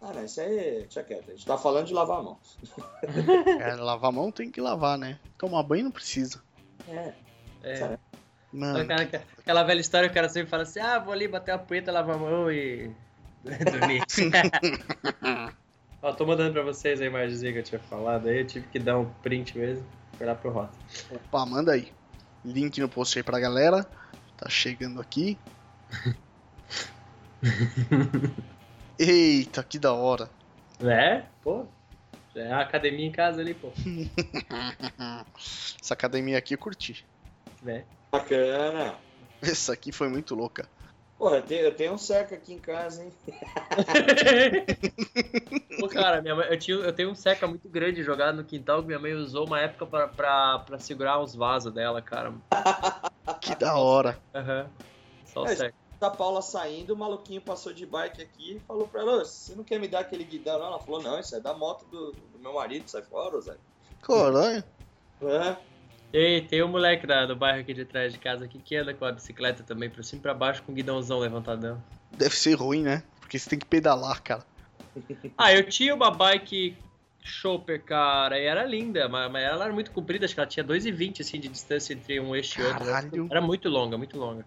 Ah, 0.00 0.12
não, 0.12 0.24
isso 0.24 0.40
aí, 0.40 0.80
deixa 0.80 1.02
quieto. 1.02 1.30
A 1.30 1.32
gente 1.32 1.46
tá 1.46 1.56
falando 1.56 1.86
de 1.86 1.94
lavar 1.94 2.20
a 2.20 2.22
mão. 2.22 2.38
É, 3.60 3.74
lavar 3.74 4.10
a 4.10 4.12
mão 4.12 4.30
tem 4.30 4.50
que 4.50 4.60
lavar, 4.60 4.98
né? 4.98 5.18
Tomar 5.38 5.62
banho 5.62 5.84
não 5.84 5.90
precisa. 5.90 6.42
É. 6.88 7.12
É. 7.62 7.98
Mano, 8.52 8.78
Aquela, 8.80 9.24
aquela 9.38 9.62
velha 9.64 9.80
história 9.80 10.08
que 10.08 10.12
o 10.12 10.14
cara 10.14 10.28
sempre 10.28 10.48
fala 10.50 10.62
assim: 10.62 10.78
ah, 10.78 10.98
vou 10.98 11.12
ali 11.12 11.26
bater 11.26 11.52
a 11.52 11.58
punheta, 11.58 11.90
lavar 11.90 12.16
a 12.16 12.18
mão 12.18 12.50
e. 12.50 12.90
dormir. 13.44 14.02
Ó, 16.06 16.12
tô 16.12 16.24
mandando 16.24 16.52
pra 16.52 16.62
vocês 16.62 17.00
a 17.00 17.04
imagenzinha 17.04 17.52
que 17.52 17.58
eu 17.58 17.64
tinha 17.64 17.80
falado 17.80 18.28
aí. 18.28 18.38
Eu 18.38 18.46
tive 18.46 18.68
que 18.68 18.78
dar 18.78 18.96
um 18.96 19.06
print 19.24 19.58
mesmo. 19.58 19.84
Lá 20.20 20.36
pro 20.36 20.52
Rota. 20.52 20.72
opa, 21.10 21.44
manda 21.44 21.72
aí. 21.72 21.92
Link 22.44 22.80
no 22.80 22.88
post 22.88 23.18
aí 23.18 23.24
pra 23.24 23.40
galera. 23.40 23.84
Tá 24.36 24.48
chegando 24.48 25.00
aqui. 25.00 25.36
Eita, 28.96 29.64
que 29.64 29.80
da 29.80 29.92
hora. 29.94 30.30
É? 30.78 31.24
Pô. 31.42 31.66
Já 32.32 32.42
é 32.42 32.52
a 32.52 32.60
academia 32.60 33.06
em 33.06 33.10
casa 33.10 33.40
ali, 33.40 33.52
pô. 33.54 33.72
Essa 35.82 35.94
academia 35.94 36.38
aqui 36.38 36.54
eu 36.54 36.58
curti. 36.58 37.04
É. 37.66 37.82
Bacana. 38.12 38.94
Essa 39.42 39.72
aqui 39.72 39.90
foi 39.90 40.08
muito 40.08 40.36
louca. 40.36 40.68
Porra, 41.18 41.38
eu 41.38 41.42
tenho, 41.42 41.60
eu 41.62 41.74
tenho 41.74 41.92
um 41.94 41.98
seca 41.98 42.34
aqui 42.34 42.52
em 42.52 42.58
casa, 42.58 43.02
hein? 43.02 43.12
Pô, 45.80 45.88
cara, 45.88 46.20
minha 46.20 46.34
mãe, 46.34 46.46
eu, 46.50 46.58
tinha, 46.58 46.76
eu 46.76 46.92
tenho 46.92 47.10
um 47.10 47.14
seca 47.14 47.46
muito 47.46 47.68
grande 47.68 48.02
jogado 48.02 48.36
no 48.36 48.44
quintal 48.44 48.80
que 48.80 48.86
minha 48.86 48.98
mãe 48.98 49.14
usou 49.14 49.46
uma 49.46 49.60
época 49.60 49.86
pra, 49.86 50.08
pra, 50.08 50.58
pra 50.60 50.78
segurar 50.78 51.20
uns 51.20 51.34
vasos 51.34 51.72
dela, 51.72 52.02
cara. 52.02 52.34
Que 53.40 53.54
da 53.54 53.76
hora. 53.76 54.18
Aham. 54.34 54.70
Só 55.24 55.42
o 55.42 55.46
É, 55.46 55.56
seca. 55.56 55.74
Da 55.98 56.10
Paula 56.10 56.42
saindo, 56.42 56.94
o 56.94 56.96
maluquinho 56.96 57.40
passou 57.40 57.72
de 57.72 57.86
bike 57.86 58.22
aqui 58.22 58.56
e 58.56 58.60
falou 58.60 58.86
pra 58.86 59.00
ela: 59.00 59.16
"Ô, 59.16 59.24
Você 59.24 59.54
não 59.54 59.64
quer 59.64 59.80
me 59.80 59.88
dar 59.88 60.00
aquele 60.00 60.24
guidão? 60.24 60.58
Não, 60.58 60.66
ela 60.66 60.80
falou: 60.80 61.02
Não, 61.02 61.18
isso 61.18 61.34
é 61.34 61.40
da 61.40 61.54
moto 61.54 61.86
do, 61.86 62.12
do 62.12 62.38
meu 62.38 62.52
marido, 62.52 62.88
sai 62.88 63.02
fora, 63.02 63.40
Zé. 63.40 63.56
Caralho. 64.02 64.62
É. 65.22 65.56
Tem, 66.16 66.42
tem 66.46 66.62
um 66.62 66.68
moleque 66.68 67.06
da, 67.06 67.26
do 67.26 67.36
bairro 67.36 67.60
aqui 67.60 67.74
de 67.74 67.84
trás 67.84 68.10
de 68.10 68.18
casa 68.18 68.46
aqui 68.46 68.58
que 68.58 68.74
anda 68.74 68.94
com 68.94 69.04
a 69.04 69.12
bicicleta 69.12 69.62
também 69.62 69.90
pra 69.90 70.02
cima 70.02 70.20
e 70.20 70.22
pra 70.22 70.32
baixo 70.32 70.62
com 70.62 70.72
o 70.72 70.74
guidãozão 70.74 71.18
levantadão. 71.18 71.78
Deve 72.10 72.34
ser 72.34 72.54
ruim, 72.54 72.82
né? 72.82 73.02
Porque 73.20 73.38
você 73.38 73.50
tem 73.50 73.58
que 73.58 73.66
pedalar, 73.66 74.22
cara. 74.22 74.42
Ah, 75.36 75.52
eu 75.52 75.68
tinha 75.68 75.94
uma 75.94 76.10
bike 76.10 76.74
Chopper, 77.22 77.82
cara, 77.84 78.38
e 78.38 78.46
era 78.46 78.64
linda, 78.64 79.06
mas, 79.10 79.30
mas 79.30 79.44
ela 79.44 79.64
era 79.64 79.74
muito 79.74 79.90
comprida, 79.90 80.24
acho 80.24 80.32
que 80.32 80.40
ela 80.40 80.48
tinha 80.48 80.64
2,20 80.64 81.20
assim 81.20 81.38
de 81.38 81.48
distância 81.48 81.92
entre 81.92 82.18
um 82.18 82.34
eixo 82.34 82.62
e 82.62 82.64
outro. 82.64 82.86
Caralho. 82.86 83.28
Era 83.30 83.42
muito 83.42 83.68
longa, 83.68 83.98
muito 83.98 84.18
longa. 84.18 84.42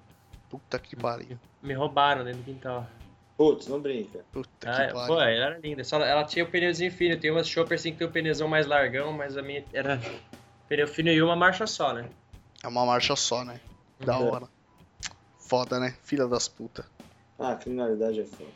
Puta 0.49 0.79
que 0.79 0.95
pariu. 0.95 1.37
Me 1.61 1.75
roubaram 1.75 2.23
dentro 2.23 2.39
do 2.39 2.45
quintal. 2.45 2.87
Putz, 3.37 3.67
não 3.67 3.79
brinca. 3.79 4.25
Puta 4.31 4.49
Ah, 4.65 4.87
que 4.87 4.93
pô, 4.93 4.99
pariu. 5.01 5.19
ela 5.19 5.45
era 5.45 5.59
linda. 5.59 5.83
Só, 5.83 6.01
ela 6.03 6.23
tinha 6.23 6.43
o 6.43 6.47
pneuzinho 6.49 6.91
fino, 6.91 7.15
tem 7.15 7.29
umas 7.29 7.47
Chopper 7.47 7.77
assim 7.77 7.91
que 7.91 7.99
tem 7.99 8.07
o 8.07 8.11
pneuzão 8.11 8.47
mais 8.47 8.65
largão, 8.65 9.13
mas 9.13 9.37
a 9.37 9.43
minha 9.43 9.63
era 9.71 9.99
pneu 10.69 10.87
fino 10.87 11.09
e 11.09 11.21
uma 11.21 11.35
marcha 11.35 11.65
só, 11.67 11.91
né? 11.93 12.07
É 12.63 12.67
uma 12.67 12.85
marcha 12.85 13.15
só, 13.15 13.43
né? 13.43 13.59
Da 13.99 14.17
Uhum. 14.17 14.29
hora. 14.29 14.47
Foda, 15.39 15.79
né? 15.79 15.95
Filha 16.03 16.27
das 16.27 16.47
putas. 16.47 16.85
Ah, 17.37 17.51
a 17.51 17.55
criminalidade 17.55 18.19
é 18.21 18.25
foda. 18.25 18.51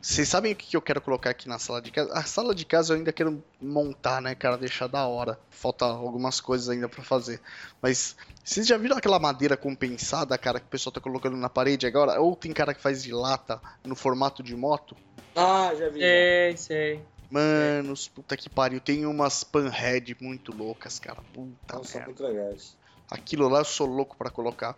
Vocês 0.00 0.28
sabem 0.28 0.52
o 0.52 0.56
que 0.56 0.66
que 0.66 0.76
eu 0.76 0.82
quero 0.82 1.00
colocar 1.00 1.30
aqui 1.30 1.48
na 1.48 1.58
sala 1.58 1.80
de 1.80 1.90
casa? 1.90 2.12
A 2.12 2.22
sala 2.24 2.54
de 2.54 2.64
casa 2.64 2.92
eu 2.92 2.98
ainda 2.98 3.12
quero 3.12 3.42
montar, 3.60 4.20
né, 4.20 4.34
cara? 4.34 4.58
Deixar 4.58 4.86
da 4.88 5.06
hora. 5.06 5.38
Falta 5.50 5.84
algumas 5.84 6.40
coisas 6.40 6.68
ainda 6.68 6.88
pra 6.88 7.02
fazer. 7.04 7.40
Mas 7.80 8.16
vocês 8.42 8.66
já 8.66 8.76
viram 8.76 8.96
aquela 8.96 9.18
madeira 9.18 9.56
compensada, 9.56 10.36
cara, 10.36 10.58
que 10.58 10.66
o 10.66 10.70
pessoal 10.70 10.92
tá 10.92 11.00
colocando 11.00 11.36
na 11.36 11.48
parede 11.48 11.86
agora? 11.86 12.20
Ou 12.20 12.34
tem 12.34 12.52
cara 12.52 12.74
que 12.74 12.80
faz 12.82 13.02
de 13.02 13.12
lata 13.12 13.60
no 13.84 13.94
formato 13.94 14.42
de 14.42 14.56
moto? 14.56 14.96
Ah, 15.36 15.72
já 15.74 15.88
vi. 15.88 16.00
Sei, 16.00 16.56
sei. 16.56 17.13
Manos, 17.30 18.08
puta 18.08 18.36
que 18.36 18.48
pariu. 18.48 18.80
Tem 18.80 19.06
umas 19.06 19.44
panhead 19.44 20.16
muito 20.20 20.54
loucas, 20.56 20.98
cara. 20.98 21.20
Puta 21.32 21.76
Nossa, 21.76 21.98
merda. 21.98 22.06
muito 22.06 22.22
legais. 22.22 22.76
Aquilo 23.10 23.48
lá 23.48 23.60
eu 23.60 23.64
sou 23.64 23.86
louco 23.86 24.16
pra 24.16 24.30
colocar. 24.30 24.76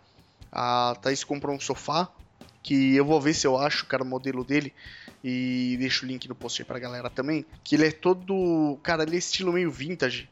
A 0.51 0.97
Thaís 1.01 1.23
comprou 1.23 1.55
um 1.55 1.59
sofá 1.59 2.09
que 2.63 2.95
eu 2.95 3.05
vou 3.05 3.21
ver 3.21 3.33
se 3.33 3.47
eu 3.47 3.57
acho, 3.57 3.85
cara, 3.85 4.03
o 4.03 4.05
modelo 4.05 4.43
dele 4.43 4.73
e 5.23 5.75
deixo 5.79 6.05
o 6.05 6.07
link 6.07 6.27
no 6.27 6.35
post 6.35 6.61
aí 6.61 6.65
pra 6.65 6.79
galera 6.79 7.09
também. 7.09 7.45
Que 7.63 7.75
ele 7.75 7.87
é 7.87 7.91
todo, 7.91 8.77
cara, 8.83 9.03
ele 9.03 9.15
é 9.15 9.19
estilo 9.19 9.53
meio 9.53 9.71
vintage 9.71 10.29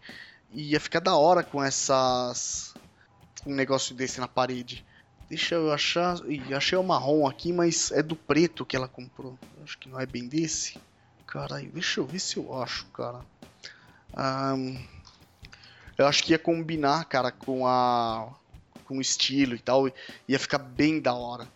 e 0.52 0.72
ia 0.72 0.80
ficar 0.80 1.00
da 1.00 1.16
hora 1.16 1.44
com 1.44 1.64
essas 1.64 2.74
um 3.46 3.54
negócio 3.54 3.96
desse 3.96 4.20
na 4.20 4.28
parede. 4.28 4.86
Deixa 5.30 5.56
eu 5.56 5.72
achar, 5.72 6.18
Ih, 6.30 6.54
achei 6.54 6.78
o 6.78 6.84
marrom 6.84 7.28
aqui, 7.28 7.52
mas 7.52 7.92
é 7.92 8.02
do 8.02 8.16
preto 8.16 8.66
que 8.66 8.76
ela 8.76 8.88
comprou. 8.88 9.38
Acho 9.64 9.78
que 9.78 9.90
não 9.90 10.00
é 10.00 10.06
bem 10.06 10.28
desse. 10.28 10.80
Caralho, 11.36 11.70
deixa 11.74 12.00
eu 12.00 12.06
ver 12.06 12.20
se 12.20 12.38
eu 12.38 12.54
acho, 12.54 12.88
cara. 12.94 13.26
Ahn, 14.16 14.78
eu 15.98 16.08
acho 16.08 16.24
que 16.24 16.32
ia 16.32 16.40
combinar, 16.40 17.04
cara, 17.10 17.30
com 17.30 17.68
a 17.68 18.34
com 18.86 19.00
o 19.00 19.02
estilo 19.02 19.54
e 19.54 19.60
tal, 19.60 19.86
ia 20.30 20.40
ficar 20.40 20.60
bem 20.60 21.02
da 21.02 21.14
hora. 21.14 21.50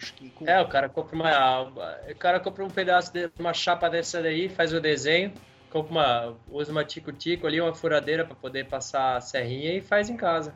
Acho 0.00 0.14
que 0.14 0.30
com- 0.30 0.46
É, 0.46 0.60
o 0.60 0.68
cara 0.68 0.88
compra 0.88 1.16
uma. 1.16 1.62
O 2.08 2.14
cara 2.16 2.38
compra 2.38 2.64
um 2.64 2.70
pedaço 2.70 3.12
de 3.12 3.28
uma 3.36 3.52
chapa 3.52 3.90
dessa 3.90 4.22
daí, 4.22 4.48
faz 4.48 4.72
o 4.72 4.80
desenho, 4.80 5.36
compra 5.68 5.90
uma. 5.90 6.38
usa 6.48 6.70
uma 6.70 6.84
tico-tico 6.84 7.48
ali, 7.48 7.60
uma 7.60 7.74
furadeira 7.74 8.24
pra 8.24 8.36
poder 8.36 8.68
passar 8.68 9.16
a 9.16 9.20
serrinha 9.20 9.76
e 9.76 9.80
faz 9.80 10.08
em 10.08 10.16
casa. 10.16 10.54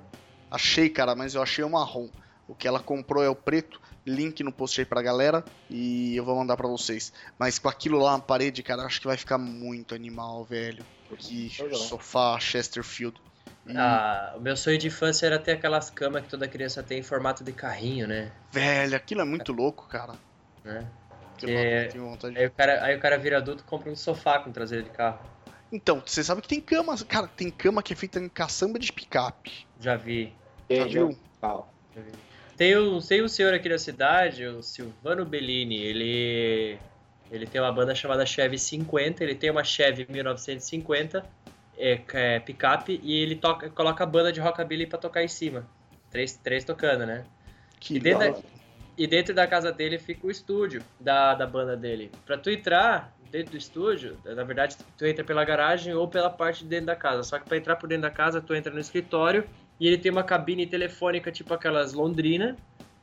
achei, 0.51 0.89
cara, 0.89 1.15
mas 1.15 1.35
eu 1.35 1.43
achei 1.43 1.65
o 1.65 1.71
marrom. 1.71 2.09
O 2.47 2.55
que 2.55 2.69
ela 2.69 2.79
comprou 2.81 3.23
é 3.25 3.29
o 3.29 3.35
preto. 3.35 3.81
Link 4.07 4.43
no 4.43 4.53
post 4.53 4.81
aí 4.81 4.85
pra 4.87 5.03
galera 5.03 5.45
e 5.69 6.15
eu 6.17 6.25
vou 6.25 6.37
mandar 6.37 6.57
pra 6.57 6.69
vocês. 6.69 7.13
Mas 7.39 7.59
com 7.59 7.69
aquilo 7.69 7.99
lá 7.99 8.13
na 8.13 8.23
parede, 8.23 8.63
cara, 8.63 8.83
acho 8.85 9.01
que 9.01 9.07
vai 9.07 9.17
ficar 9.17 9.39
muito 9.39 9.95
animal, 9.95 10.45
velho. 10.45 10.87
Que 11.19 11.51
Legal. 11.61 11.79
sofá 11.79 12.39
Chesterfield. 12.39 13.21
Ah, 13.77 14.35
o 14.37 14.41
meu 14.41 14.57
sonho 14.57 14.79
de 14.79 14.87
infância 14.87 15.27
era 15.27 15.39
ter 15.39 15.53
aquelas 15.53 15.91
camas 15.91 16.23
que 16.23 16.29
toda 16.29 16.47
criança 16.47 16.83
tem 16.83 17.01
em 17.01 17.03
formato 17.03 17.43
de 17.43 17.53
carrinho, 17.53 18.07
né? 18.07 18.31
Velho, 18.53 18.97
aquilo 18.97 19.23
é 19.23 19.25
muito 19.25 19.53
louco, 19.53 19.89
cara. 19.89 20.17
né? 20.65 20.89
É, 21.43 21.89
tenho 21.89 22.05
vontade 22.09 22.35
de- 22.35 22.41
Aí 22.41 22.47
o, 22.47 22.51
cara, 22.51 22.85
aí 22.85 22.97
o 22.97 23.01
cara 23.01 23.19
vira 23.19 23.39
adulto 23.39 23.63
e 23.63 23.67
compra 23.67 23.91
um 23.91 23.97
sofá 23.97 24.39
com 24.39 24.53
traseiro 24.53 24.85
de 24.85 24.91
carro. 24.91 25.19
Então, 25.71 26.01
você 26.05 26.23
sabe 26.23 26.41
que 26.43 26.49
tem 26.49 26.61
cama, 26.61 26.97
cara, 27.05 27.27
tem 27.27 27.51
cama 27.51 27.83
que 27.83 27.93
é 27.93 27.97
feita 27.97 28.21
em 28.21 28.29
caçamba 28.29 28.79
de 28.79 28.93
picape. 28.93 29.67
Já 29.81 29.97
vi. 29.97 30.33
Já 30.71 30.85
viu? 30.85 31.19
Já 31.43 32.03
vi. 32.03 32.26
Tem 32.57 32.77
um, 32.79 32.99
tem 33.01 33.23
um 33.23 33.29
senhor 33.29 33.53
aqui 33.53 33.69
na 33.69 33.79
cidade, 33.79 34.47
o 34.47 34.63
Silvano 34.63 35.25
Bellini, 35.25 35.77
ele. 35.77 36.79
Ele 37.31 37.47
tem 37.47 37.61
uma 37.61 37.73
banda 37.73 37.95
chamada 37.95 38.25
Chevy 38.25 38.59
50, 38.59 39.23
ele 39.23 39.35
tem 39.35 39.51
uma 39.51 39.65
Chevy 39.65 40.07
1950, 40.09 41.27
é, 41.77 42.01
é 42.15 42.39
picape, 42.39 43.01
e 43.03 43.21
ele 43.21 43.35
toca, 43.35 43.69
coloca 43.69 44.05
a 44.05 44.07
banda 44.07 44.33
de 44.33 44.39
rockabilly 44.39 44.87
pra 44.87 44.97
tocar 44.97 45.25
em 45.25 45.29
cima. 45.29 45.69
Três, 46.09 46.37
três 46.37 46.65
tocando, 46.65 47.05
né? 47.05 47.25
Que 47.81 47.97
E 47.97 48.01
dentro 48.01 48.33
da. 48.33 48.39
E 48.99 49.07
dentro 49.07 49.35
da 49.35 49.47
casa 49.47 49.71
dele 49.71 49.99
fica 49.99 50.27
o 50.27 50.31
estúdio 50.31 50.83
da, 50.99 51.35
da 51.35 51.47
banda 51.47 51.77
dele. 51.77 52.11
Pra 52.25 52.39
tu 52.39 52.49
entrar 52.49 53.15
dentro 53.31 53.51
do 53.51 53.59
estúdio, 53.59 54.17
na 54.25 54.43
verdade, 54.43 54.77
tu 54.97 55.05
entra 55.05 55.23
pela 55.23 55.45
garagem 55.45 55.93
ou 55.93 56.09
pela 56.09 56.31
parte 56.31 56.63
de 56.63 56.71
dentro 56.71 56.87
da 56.87 56.97
casa. 56.97 57.23
Só 57.23 57.39
que 57.39 57.47
pra 57.47 57.59
entrar 57.59 57.77
por 57.77 57.89
dentro 57.89 58.03
da 58.03 58.11
casa, 58.11 58.41
tu 58.41 58.55
entra 58.55 58.73
no 58.73 58.81
escritório 58.81 59.47
e 59.81 59.87
ele 59.87 59.99
tem 59.99 60.11
uma 60.11 60.23
cabine 60.25 60.67
telefônica, 60.67 61.31
tipo 61.33 61.53
aquelas 61.55 61.93
Londrina. 61.93 62.57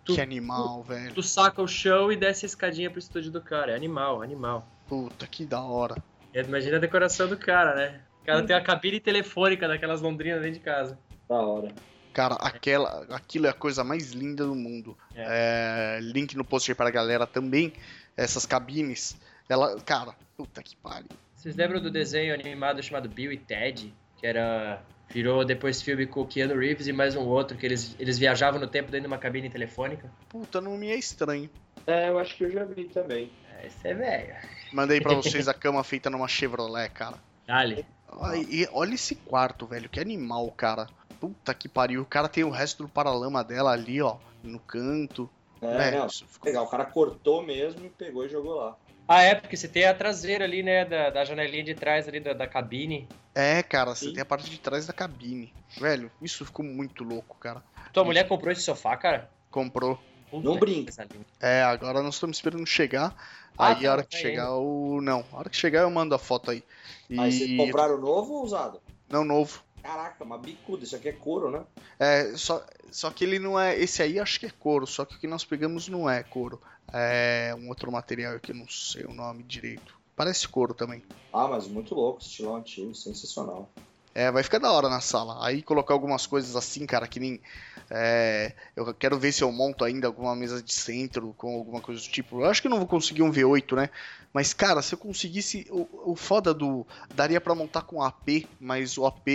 Tu, 0.05 0.15
Que 0.15 0.21
animal, 0.21 0.83
velho. 0.83 1.13
tu 1.13 1.23
saca 1.23 1.61
o 1.61 1.67
chão 1.67 2.11
e 2.11 2.17
desce 2.17 2.45
a 2.45 2.47
escadinha 2.47 2.89
pro 2.89 2.99
estúdio 2.99 3.31
do 3.31 3.41
cara. 3.41 3.71
É 3.71 3.75
animal, 3.75 4.21
animal. 4.21 4.67
Puta, 4.87 5.25
que 5.25 5.45
da 5.45 5.61
hora. 5.61 5.95
E 6.33 6.41
Imagina 6.41 6.75
a 6.77 6.79
decoração 6.79 7.27
do 7.27 7.37
cara, 7.37 7.73
né? 7.75 8.01
O 8.21 8.25
cara 8.25 8.43
tem 8.43 8.55
a 8.55 8.61
cabine 8.61 8.99
telefônica 8.99 9.67
daquelas 9.67 10.01
Londrinas 10.01 10.41
dentro 10.41 10.59
de 10.59 10.65
casa. 10.65 10.97
da 11.29 11.35
hora. 11.35 11.69
Cara, 12.13 12.35
aquela, 12.35 13.05
aquilo 13.09 13.47
é 13.47 13.49
a 13.49 13.53
coisa 13.53 13.83
mais 13.83 14.11
linda 14.11 14.45
do 14.45 14.53
mundo. 14.53 14.97
É, 15.15 15.99
link 16.01 16.35
no 16.37 16.43
post 16.45 16.69
aí 16.69 16.75
pra 16.75 16.91
galera 16.91 17.25
também. 17.25 17.73
Essas 18.15 18.45
cabines. 18.45 19.15
Ela, 19.49 19.79
cara, 19.81 20.13
puta 20.37 20.61
que 20.61 20.75
pariu. 20.75 21.09
Vocês 21.35 21.55
lembram 21.55 21.81
do 21.81 21.89
desenho 21.89 22.33
animado 22.33 22.81
chamado 22.83 23.09
Bill 23.09 23.31
e 23.31 23.37
Ted? 23.37 23.93
Que 24.17 24.27
era. 24.27 24.81
Virou 25.09 25.45
depois 25.45 25.81
filme 25.81 26.07
com 26.07 26.21
o 26.21 26.27
Keanu 26.27 26.57
Reeves 26.57 26.87
e 26.87 26.93
mais 26.93 27.15
um 27.15 27.21
outro, 27.27 27.55
que 27.57 27.65
eles, 27.65 27.95
eles 27.99 28.17
viajavam 28.17 28.59
no 28.59 28.67
tempo 28.67 28.89
dentro 28.89 29.01
de 29.01 29.07
uma 29.07 29.17
cabine 29.19 29.49
telefônica. 29.49 30.11
Puta, 30.27 30.59
não 30.59 30.75
me 30.77 30.89
é 30.89 30.95
estranho. 30.95 31.49
É, 31.85 32.09
eu 32.09 32.17
acho 32.17 32.35
que 32.35 32.45
eu 32.45 32.51
já 32.51 32.63
vi 32.63 32.85
também. 32.85 33.29
É, 33.59 33.67
Esse 33.67 33.87
é 33.89 33.93
velho. 33.93 34.35
Mandei 34.71 34.99
pra 34.99 35.13
vocês 35.15 35.47
a 35.47 35.53
cama 35.53 35.83
feita 35.83 36.09
numa 36.09 36.27
Chevrolet, 36.27 36.89
cara. 36.89 37.17
Dale. 37.45 37.85
Ai, 38.21 38.45
e 38.49 38.67
olha 38.71 38.95
esse 38.95 39.15
quarto, 39.15 39.67
velho. 39.67 39.89
Que 39.89 39.99
animal, 39.99 40.49
cara. 40.51 40.87
Puta 41.19 41.53
que 41.53 41.67
pariu. 41.69 42.01
O 42.01 42.05
cara 42.05 42.27
tem 42.27 42.43
o 42.43 42.49
resto 42.49 42.83
do 42.83 42.89
paralama 42.89 43.43
dela 43.43 43.71
ali, 43.71 44.01
ó. 44.01 44.17
No 44.43 44.59
canto. 44.59 45.29
É, 45.61 45.89
É, 45.89 45.91
não, 45.99 46.07
isso 46.07 46.25
ficou- 46.27 46.47
legal. 46.49 46.65
O 46.65 46.69
cara 46.69 46.85
cortou 46.85 47.43
mesmo 47.43 47.85
e 47.85 47.89
pegou 47.89 48.25
e 48.25 48.29
jogou 48.29 48.55
lá. 48.55 48.75
Ah, 49.07 49.21
é, 49.21 49.35
porque 49.35 49.57
você 49.57 49.67
tem 49.67 49.85
a 49.85 49.93
traseira 49.93 50.45
ali, 50.45 50.63
né, 50.63 50.85
da, 50.85 51.09
da 51.09 51.25
janelinha 51.25 51.63
de 51.63 51.75
trás 51.75 52.07
ali 52.07 52.19
da, 52.19 52.33
da 52.33 52.47
cabine. 52.47 53.07
É, 53.35 53.61
cara, 53.61 53.93
você 53.93 54.11
tem 54.11 54.21
a 54.21 54.25
parte 54.25 54.49
de 54.49 54.59
trás 54.59 54.85
da 54.87 54.93
cabine. 54.93 55.53
Velho, 55.77 56.11
isso 56.21 56.45
ficou 56.45 56.63
muito 56.63 57.03
louco, 57.03 57.35
cara. 57.37 57.63
Tua 57.91 58.03
mulher 58.03 58.27
comprou 58.27 58.51
esse 58.51 58.61
sofá, 58.61 58.95
cara? 58.95 59.29
Comprou. 59.51 59.99
Puta 60.29 60.43
Não 60.43 60.53
que 60.53 60.59
brinca. 60.61 61.07
É, 61.39 61.61
agora 61.61 62.01
nós 62.01 62.15
estamos 62.15 62.37
esperando 62.37 62.65
chegar. 62.65 63.15
Ah, 63.55 63.67
aí 63.67 63.83
tá, 63.83 63.87
a 63.87 63.91
hora 63.91 64.03
que 64.03 64.09
tá 64.09 64.17
chegar 64.17 64.55
o. 64.55 64.99
Não, 64.99 65.23
a 65.31 65.37
hora 65.37 65.49
que 65.49 65.55
chegar 65.55 65.81
eu 65.81 65.91
mando 65.91 66.15
a 66.15 66.19
foto 66.19 66.49
aí. 66.49 66.63
E... 67.07 67.19
Aí 67.19 67.31
vocês 67.31 67.55
compraram 67.55 67.99
novo 67.99 68.33
ou 68.33 68.43
usado? 68.43 68.81
Não, 69.07 69.23
novo. 69.23 69.63
Caraca, 69.83 70.23
uma 70.23 70.37
bicuda. 70.37 70.85
Isso 70.85 70.95
aqui 70.95 71.09
é 71.09 71.11
couro, 71.11 71.51
né? 71.51 71.61
É, 71.99 72.37
só, 72.37 72.65
só 72.89 73.11
que 73.11 73.25
ele 73.25 73.37
não 73.37 73.59
é. 73.59 73.77
Esse 73.77 74.01
aí 74.01 74.17
acho 74.17 74.39
que 74.39 74.45
é 74.45 74.49
couro, 74.49 74.87
só 74.87 75.03
que 75.03 75.17
o 75.17 75.19
que 75.19 75.27
nós 75.27 75.43
pegamos 75.43 75.89
não 75.89 76.09
é 76.09 76.23
couro. 76.23 76.61
É 76.91 77.53
um 77.59 77.67
outro 77.67 77.91
material 77.91 78.39
que 78.39 78.51
eu 78.51 78.55
não 78.55 78.67
sei 78.69 79.03
o 79.03 79.13
nome 79.13 79.43
direito. 79.43 79.93
Parece 80.15 80.47
couro 80.47 80.73
também. 80.73 81.03
Ah, 81.33 81.47
mas 81.49 81.67
muito 81.67 81.93
louco. 81.93 82.21
Estilão 82.21 82.55
antigo. 82.55 82.95
Sensacional. 82.95 83.69
É, 84.15 84.31
vai 84.31 84.43
ficar 84.43 84.59
da 84.59 84.71
hora 84.71 84.87
na 84.87 85.01
sala. 85.01 85.45
Aí 85.45 85.61
colocar 85.61 85.93
algumas 85.93 86.25
coisas 86.25 86.55
assim, 86.55 86.85
cara, 86.85 87.07
que 87.07 87.19
nem. 87.19 87.41
é, 87.89 88.53
eu 88.75 88.93
quero 88.93 89.17
ver 89.17 89.31
se 89.33 89.43
eu 89.43 89.51
monto 89.51 89.83
ainda 89.83 90.07
alguma 90.07 90.35
mesa 90.35 90.61
de 90.61 90.71
centro 90.71 91.33
com 91.37 91.55
alguma 91.55 91.81
coisa 91.81 91.99
do 91.99 92.07
tipo. 92.07 92.39
Eu 92.39 92.45
acho 92.45 92.61
que 92.61 92.67
eu 92.67 92.71
não 92.71 92.77
vou 92.77 92.87
conseguir 92.87 93.23
um 93.23 93.31
V8, 93.31 93.75
né? 93.75 93.89
Mas, 94.33 94.53
cara, 94.53 94.81
se 94.81 94.93
eu 94.95 94.97
conseguisse. 94.97 95.67
O, 95.69 96.11
o 96.11 96.15
foda 96.15 96.53
do. 96.53 96.85
Daria 97.13 97.39
pra 97.39 97.53
montar 97.55 97.83
com 97.83 98.01
AP, 98.01 98.47
mas 98.59 98.97
o 98.97 99.05
AP. 99.05 99.27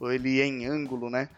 Ele 0.00 0.40
é 0.40 0.46
em 0.46 0.64
ângulo, 0.66 1.10
né? 1.10 1.28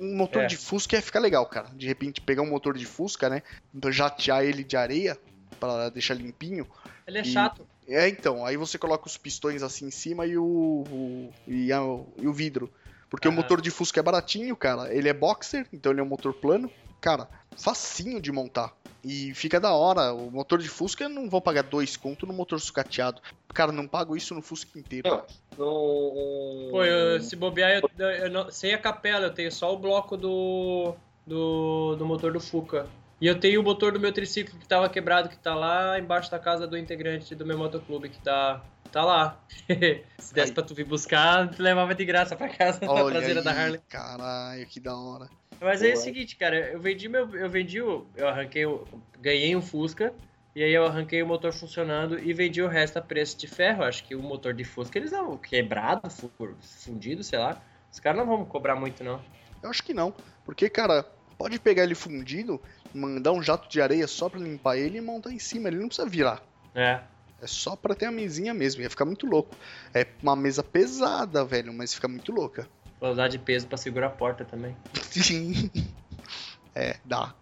Um 0.00 0.16
motor 0.16 0.44
É. 0.44 0.46
de 0.46 0.56
Fusca 0.56 0.94
ia 0.96 1.02
ficar 1.02 1.18
legal, 1.18 1.44
cara. 1.46 1.68
De 1.74 1.86
repente 1.86 2.20
pegar 2.20 2.42
um 2.42 2.48
motor 2.50 2.78
de 2.78 2.86
Fusca, 2.86 3.28
né? 3.28 3.42
Jatear 3.90 4.44
ele 4.44 4.62
de 4.62 4.76
areia 4.76 5.18
pra 5.58 5.88
deixar 5.90 6.14
limpinho. 6.14 6.66
Ele 7.06 7.18
é 7.18 7.22
E- 7.22 7.24
chato. 7.24 7.66
É, 7.88 8.08
então, 8.08 8.44
aí 8.46 8.56
você 8.56 8.78
coloca 8.78 9.06
os 9.06 9.16
pistões 9.16 9.62
assim 9.62 9.86
em 9.86 9.90
cima 9.90 10.26
e 10.26 10.36
o, 10.38 10.44
o- 10.44 11.32
e, 11.48 11.72
a- 11.72 11.80
e 12.18 12.28
o 12.28 12.32
vidro. 12.32 12.70
Porque 13.10 13.26
o 13.26 13.30
Aham. 13.30 13.36
motor 13.38 13.60
de 13.60 13.70
Fusca 13.70 13.98
é 13.98 14.02
baratinho, 14.02 14.54
cara. 14.54 14.94
Ele 14.94 15.08
é 15.08 15.12
boxer, 15.14 15.66
então 15.72 15.90
ele 15.90 16.00
é 16.00 16.04
um 16.04 16.06
motor 16.08 16.32
plano. 16.34 16.70
Cara, 17.00 17.28
facinho 17.56 18.20
de 18.20 18.30
montar. 18.30 18.76
E 19.04 19.32
fica 19.34 19.60
da 19.60 19.72
hora. 19.72 20.12
O 20.12 20.30
motor 20.30 20.58
de 20.58 20.68
Fusca 20.68 21.04
eu 21.04 21.08
não 21.08 21.28
vou 21.30 21.40
pagar 21.40 21.62
dois 21.62 21.96
conto 21.96 22.26
no 22.26 22.32
motor 22.32 22.60
sucateado. 22.60 23.22
Cara, 23.54 23.70
não 23.72 23.86
pago 23.86 24.16
isso 24.16 24.34
no 24.34 24.42
Fusca 24.42 24.78
inteiro. 24.78 25.08
Não. 25.08 25.24
No... 25.56 26.68
Pô, 26.70 26.84
eu, 26.84 27.20
se 27.20 27.36
bobear, 27.36 27.80
eu, 27.98 28.06
eu 28.10 28.30
não- 28.30 28.50
sem 28.50 28.74
a 28.74 28.78
capela, 28.78 29.26
eu 29.26 29.34
tenho 29.34 29.50
só 29.50 29.72
o 29.72 29.78
bloco 29.78 30.16
do, 30.16 30.94
do, 31.26 31.96
do 31.96 32.06
motor 32.06 32.32
do 32.32 32.40
Fuca. 32.40 32.86
E 33.20 33.26
eu 33.26 33.38
tenho 33.38 33.60
o 33.60 33.64
motor 33.64 33.92
do 33.92 33.98
meu 33.98 34.12
triciclo 34.12 34.56
que 34.58 34.68
tava 34.68 34.88
quebrado, 34.88 35.28
que 35.28 35.36
tá 35.36 35.54
lá 35.54 35.98
embaixo 35.98 36.30
da 36.30 36.38
casa 36.38 36.66
do 36.66 36.78
integrante 36.78 37.34
do 37.34 37.44
meu 37.44 37.58
motoclube, 37.58 38.08
que 38.08 38.20
tá, 38.20 38.62
tá 38.92 39.04
lá. 39.04 39.40
se 40.18 40.32
desse 40.32 40.50
Aí. 40.50 40.54
pra 40.54 40.62
tu 40.62 40.72
vir 40.74 40.84
buscar, 40.84 41.50
tu 41.50 41.60
levava 41.60 41.94
de 41.94 42.04
graça 42.04 42.36
pra 42.36 42.48
casa 42.48 42.78
na 42.80 42.92
Olha 42.92 43.10
traseira 43.10 43.40
aí, 43.40 43.44
da 43.44 43.50
Harley. 43.52 43.80
caralho, 43.88 44.66
que 44.66 44.78
da 44.78 44.96
hora. 44.96 45.28
Mas 45.60 45.82
aí 45.82 45.90
é 45.90 45.92
o 45.92 45.94
Boa. 45.94 46.04
seguinte, 46.04 46.36
cara, 46.36 46.72
eu 46.72 46.80
vendi 46.80 47.08
meu. 47.08 47.34
Eu 47.34 47.50
vendi 47.50 47.80
o. 47.82 48.06
Eu 48.14 48.28
arranquei 48.28 48.64
o. 48.66 48.86
Ganhei 49.18 49.54
um 49.56 49.62
Fusca. 49.62 50.12
E 50.54 50.62
aí 50.62 50.72
eu 50.72 50.84
arranquei 50.84 51.22
o 51.22 51.26
motor 51.26 51.52
funcionando 51.52 52.18
e 52.18 52.32
vendi 52.32 52.60
o 52.62 52.68
resto 52.68 52.96
a 52.96 53.02
preço 53.02 53.38
de 53.38 53.46
ferro. 53.46 53.84
Acho 53.84 54.04
que 54.04 54.14
o 54.14 54.22
motor 54.22 54.52
de 54.54 54.64
Fusca 54.64 54.98
eles 54.98 55.12
não. 55.12 55.36
Quebrado, 55.36 56.10
fu- 56.10 56.30
fundido, 56.84 57.22
sei 57.22 57.38
lá. 57.38 57.60
Os 57.92 58.00
caras 58.00 58.18
não 58.18 58.26
vão 58.26 58.44
cobrar 58.44 58.74
muito, 58.74 59.04
não. 59.04 59.20
Eu 59.62 59.70
acho 59.70 59.82
que 59.82 59.94
não. 59.94 60.14
Porque, 60.44 60.68
cara, 60.68 61.04
pode 61.36 61.58
pegar 61.60 61.84
ele 61.84 61.94
fundido, 61.94 62.60
mandar 62.92 63.32
um 63.32 63.42
jato 63.42 63.68
de 63.68 63.80
areia 63.80 64.06
só 64.06 64.28
pra 64.28 64.40
limpar 64.40 64.76
ele 64.76 64.98
e 64.98 65.00
montar 65.00 65.32
em 65.32 65.38
cima. 65.38 65.68
Ele 65.68 65.78
não 65.78 65.88
precisa 65.88 66.08
virar. 66.08 66.42
É. 66.74 67.00
É 67.40 67.46
só 67.46 67.76
pra 67.76 67.94
ter 67.94 68.06
a 68.06 68.10
mesinha 68.10 68.52
mesmo, 68.52 68.82
ia 68.82 68.90
ficar 68.90 69.04
muito 69.04 69.26
louco. 69.26 69.56
É 69.94 70.04
uma 70.20 70.34
mesa 70.34 70.62
pesada, 70.64 71.44
velho, 71.44 71.72
mas 71.72 71.94
fica 71.94 72.08
muito 72.08 72.32
louca. 72.32 72.68
Vou 73.00 73.10
usar 73.10 73.28
de 73.28 73.38
peso 73.38 73.66
pra 73.66 73.78
segurar 73.78 74.08
a 74.08 74.10
porta 74.10 74.44
também. 74.44 74.76
é, 76.74 76.96
dá. 77.04 77.34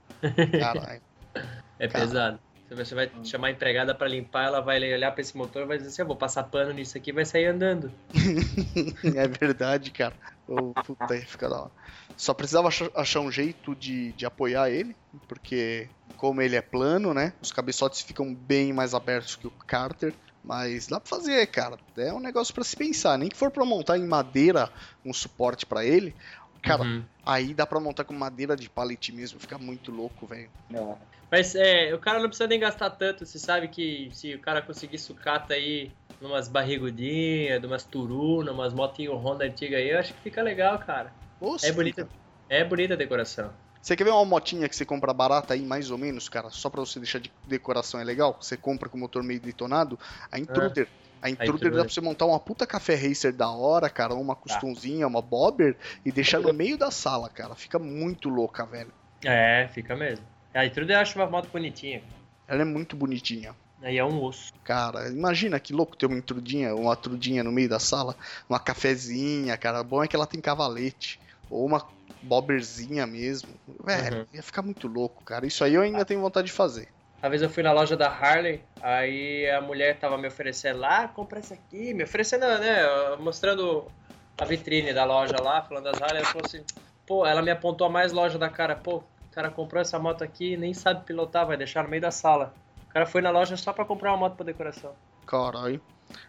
Caralho. 0.59 1.03
É 1.79 1.87
pesado. 1.87 2.41
Você 2.71 2.95
vai 2.95 3.11
chamar 3.23 3.49
a 3.49 3.51
empregada 3.51 3.95
pra 3.95 4.09
limpar, 4.09 4.47
ela 4.47 4.61
vai 4.61 4.79
olhar 4.79 5.13
pra 5.13 5.21
esse 5.21 5.37
motor 5.37 5.63
e 5.63 5.67
vai 5.67 5.77
dizer 5.77 5.91
assim: 5.91 6.03
eu 6.03 6.07
vou 6.07 6.17
passar 6.17 6.43
pano 6.45 6.73
nisso 6.73 6.97
aqui 6.97 7.11
e 7.11 7.13
vai 7.13 7.25
sair 7.25 7.47
andando. 7.47 7.93
é 9.15 9.29
verdade, 9.29 9.91
cara. 9.91 10.15
Ô, 10.49 10.73
puta, 10.73 11.15
ia 11.15 11.27
ficar 11.27 11.49
da 11.49 11.61
hora. 11.61 11.71
Só 12.17 12.35
precisava 12.35 12.69
achar, 12.69 12.91
achar 12.97 13.21
um 13.21 13.31
jeito 13.31 13.75
de, 13.77 14.13
de 14.15 14.27
apoiar 14.27 14.71
ele, 14.71 14.97
porque 15.29 15.89
como 16.17 16.41
ele 16.41 16.57
é 16.57 16.63
plano, 16.63 17.15
né? 17.15 17.35
Os 17.41 17.53
cabeçotes 17.53 18.01
ficam 18.01 18.35
bem 18.35 18.73
mais 18.73 18.95
abertos 18.95 19.37
que 19.37 19.47
o 19.47 19.51
Carter. 19.51 20.15
Mas 20.47 20.87
dá 20.87 21.01
pra 21.01 21.11
fazer, 21.11 21.45
cara. 21.49 21.77
É 21.97 22.13
um 22.13 22.21
negócio 22.21 22.55
pra 22.55 22.63
se 22.63 22.77
pensar. 22.77 23.19
Nem 23.19 23.29
que 23.29 23.37
for 23.37 23.51
pra 23.51 23.65
montar 23.65 23.99
em 23.99 24.07
madeira 24.07 24.71
um 25.05 25.13
suporte 25.13 25.67
pra 25.67 25.85
ele. 25.85 26.15
Cara, 26.63 26.85
Uhum. 26.85 27.05
aí 27.25 27.53
dá 27.53 27.67
pra 27.67 27.81
montar 27.81 28.05
com 28.05 28.15
madeira 28.15 28.55
de 28.55 28.71
pallet 28.71 29.13
mesmo. 29.13 29.41
Fica 29.41 29.59
muito 29.59 29.91
louco, 29.91 30.25
velho. 30.27 30.49
É. 30.73 30.97
Mas 31.31 31.55
é, 31.57 31.93
o 31.93 31.99
cara 31.99 32.21
não 32.21 32.29
precisa 32.29 32.49
nem 32.49 32.61
gastar 32.61 32.91
tanto. 32.91 33.27
Você 33.27 33.39
sabe 33.41 33.67
que 33.67 34.09
se 34.13 34.35
o 34.35 34.41
cara 34.41 34.63
conseguir 34.63 34.99
sucata 34.99 35.55
aí 35.55 35.91
numas 36.21 36.49
barrigudinhas, 36.49 37.61
numas 37.61 37.83
turunas, 37.83 38.55
umas 38.55 38.73
motinhos 38.73 39.21
Honda 39.21 39.45
antigas 39.45 39.81
aí, 39.81 39.91
eu 39.91 39.99
acho 39.99 40.15
que 40.15 40.21
fica 40.23 40.43
legal, 40.43 40.79
cara. 40.79 41.13
Nossa, 41.41 41.67
É 41.67 41.73
bonita. 41.73 42.09
É 42.49 42.63
bonita 42.63 42.95
a 42.95 42.97
decoração. 42.97 43.53
Você 43.81 43.95
quer 43.95 44.05
ver 44.05 44.11
uma 44.11 44.25
motinha 44.25 44.69
que 44.69 44.75
você 44.75 44.85
compra 44.85 45.13
barata 45.13 45.55
aí, 45.55 45.63
mais 45.63 45.91
ou 45.91 45.99
menos, 45.99 46.29
cara? 46.29 46.51
Só 46.51 46.69
pra 46.69 46.81
você 46.81 46.99
deixar 46.99 47.21
de 47.21 47.31
decoração 47.47 48.01
é 48.01 48.05
legal? 48.05 48.37
Você 48.41 48.57
compra 48.57 48.89
com 48.89 48.97
o 48.97 49.01
motor 49.01 49.23
meio 49.23 49.41
detonado? 49.41 49.99
A 50.31 50.39
Intruder. 50.39 50.89
A 51.23 51.31
Intruder 51.31 51.55
Intruder. 51.55 51.73
dá 51.79 51.85
pra 51.85 51.93
você 51.93 52.01
montar 52.01 52.27
uma 52.27 52.39
puta 52.39 52.67
café 52.67 52.95
racer 52.95 53.33
da 53.33 53.51
hora, 53.51 53.89
cara. 53.89 54.15
Uma 54.15 54.35
customzinha, 54.35 55.07
uma 55.07 55.23
bobber 55.23 55.77
e 56.05 56.13
deixar 56.13 56.41
no 56.41 56.53
meio 56.53 56.77
da 56.77 56.91
sala, 56.91 57.29
cara. 57.29 57.55
Fica 57.55 57.79
muito 57.79 58.29
louca, 58.29 58.65
velho. 58.67 58.93
É, 59.25 59.69
fica 59.73 59.97
mesmo. 59.97 60.25
A 60.53 60.65
Intruder 60.65 60.97
eu 60.97 61.01
acho 61.01 61.19
uma 61.19 61.27
moto 61.27 61.49
bonitinha. 61.53 62.03
Ela 62.49 62.63
é 62.63 62.65
muito 62.65 62.97
bonitinha. 62.97 63.55
Aí 63.83 63.99
é 63.99 64.05
um 64.05 64.23
osso. 64.23 64.53
Cara, 64.65 65.09
imagina 65.09 65.61
que 65.61 65.73
louco 65.73 65.97
ter 65.97 66.07
uma 66.07 66.17
intrudinha, 66.17 66.75
uma 66.75 66.97
trudinha 66.97 67.45
no 67.45 67.53
meio 67.53 67.69
da 67.69 67.79
sala, 67.79 68.17
uma 68.49 68.59
cafezinha, 68.59 69.57
cara. 69.57 69.83
Bom 69.83 70.03
é 70.03 70.09
que 70.09 70.17
ela 70.17 70.27
tem 70.27 70.41
cavalete. 70.41 71.21
Ou 71.51 71.67
uma 71.67 71.87
bobberzinha 72.27 73.07
mesmo. 73.07 73.61
Velho, 73.85 74.19
Uhum. 74.19 74.27
ia 74.33 74.43
ficar 74.43 74.63
muito 74.63 74.87
louco, 74.89 75.23
cara. 75.25 75.47
Isso 75.47 75.65
aí 75.65 75.75
eu 75.75 75.83
ainda 75.83 76.05
tenho 76.05 76.21
vontade 76.21 76.47
de 76.49 76.53
fazer. 76.53 76.93
Uma 77.23 77.31
vez 77.31 77.43
eu 77.43 77.51
fui 77.51 77.63
na 77.63 77.73
loja 77.73 77.97
da 77.97 78.09
Harley, 78.09 78.65
aí 78.81 79.49
a 79.51 79.61
mulher 79.61 79.99
tava 79.99 80.17
me 80.19 80.29
oferecendo 80.29 80.79
lá, 80.81 81.05
"Ah, 81.05 81.09
compra 81.09 81.41
esse 81.41 81.53
aqui, 81.53 81.93
me 81.95 82.05
oferecendo, 82.05 82.47
né, 82.59 83.17
mostrando 83.19 83.91
a 84.39 84.45
vitrine 84.45 84.93
da 84.95 85.05
loja 85.05 85.41
lá, 85.41 85.63
falando 85.63 85.85
das 85.85 86.01
Harley, 86.01 86.19
ela 86.19 86.27
falou 86.27 86.43
assim, 86.43 86.65
pô, 87.07 87.27
ela 87.27 87.43
me 87.43 87.51
apontou 87.51 87.87
a 87.87 87.91
mais 87.91 88.13
loja 88.13 88.39
da 88.39 88.49
cara, 88.51 88.77
pô, 88.77 88.99
o 88.99 89.05
cara 89.31 89.51
comprou 89.51 89.81
essa 89.81 89.99
moto 89.99 90.23
aqui, 90.23 90.57
nem 90.57 90.73
sabe 90.75 91.05
pilotar, 91.05 91.47
vai 91.47 91.57
deixar 91.57 91.83
no 91.83 91.89
meio 91.91 92.03
da 92.03 92.11
sala. 92.11 92.55
O 92.89 92.89
cara 92.93 93.07
foi 93.07 93.21
na 93.23 93.31
loja 93.31 93.57
só 93.57 93.73
pra 93.73 93.85
comprar 93.85 94.11
uma 94.13 94.19
moto 94.19 94.37
pra 94.37 94.47
decoração. 94.47 94.97
Caralho. 95.27 95.83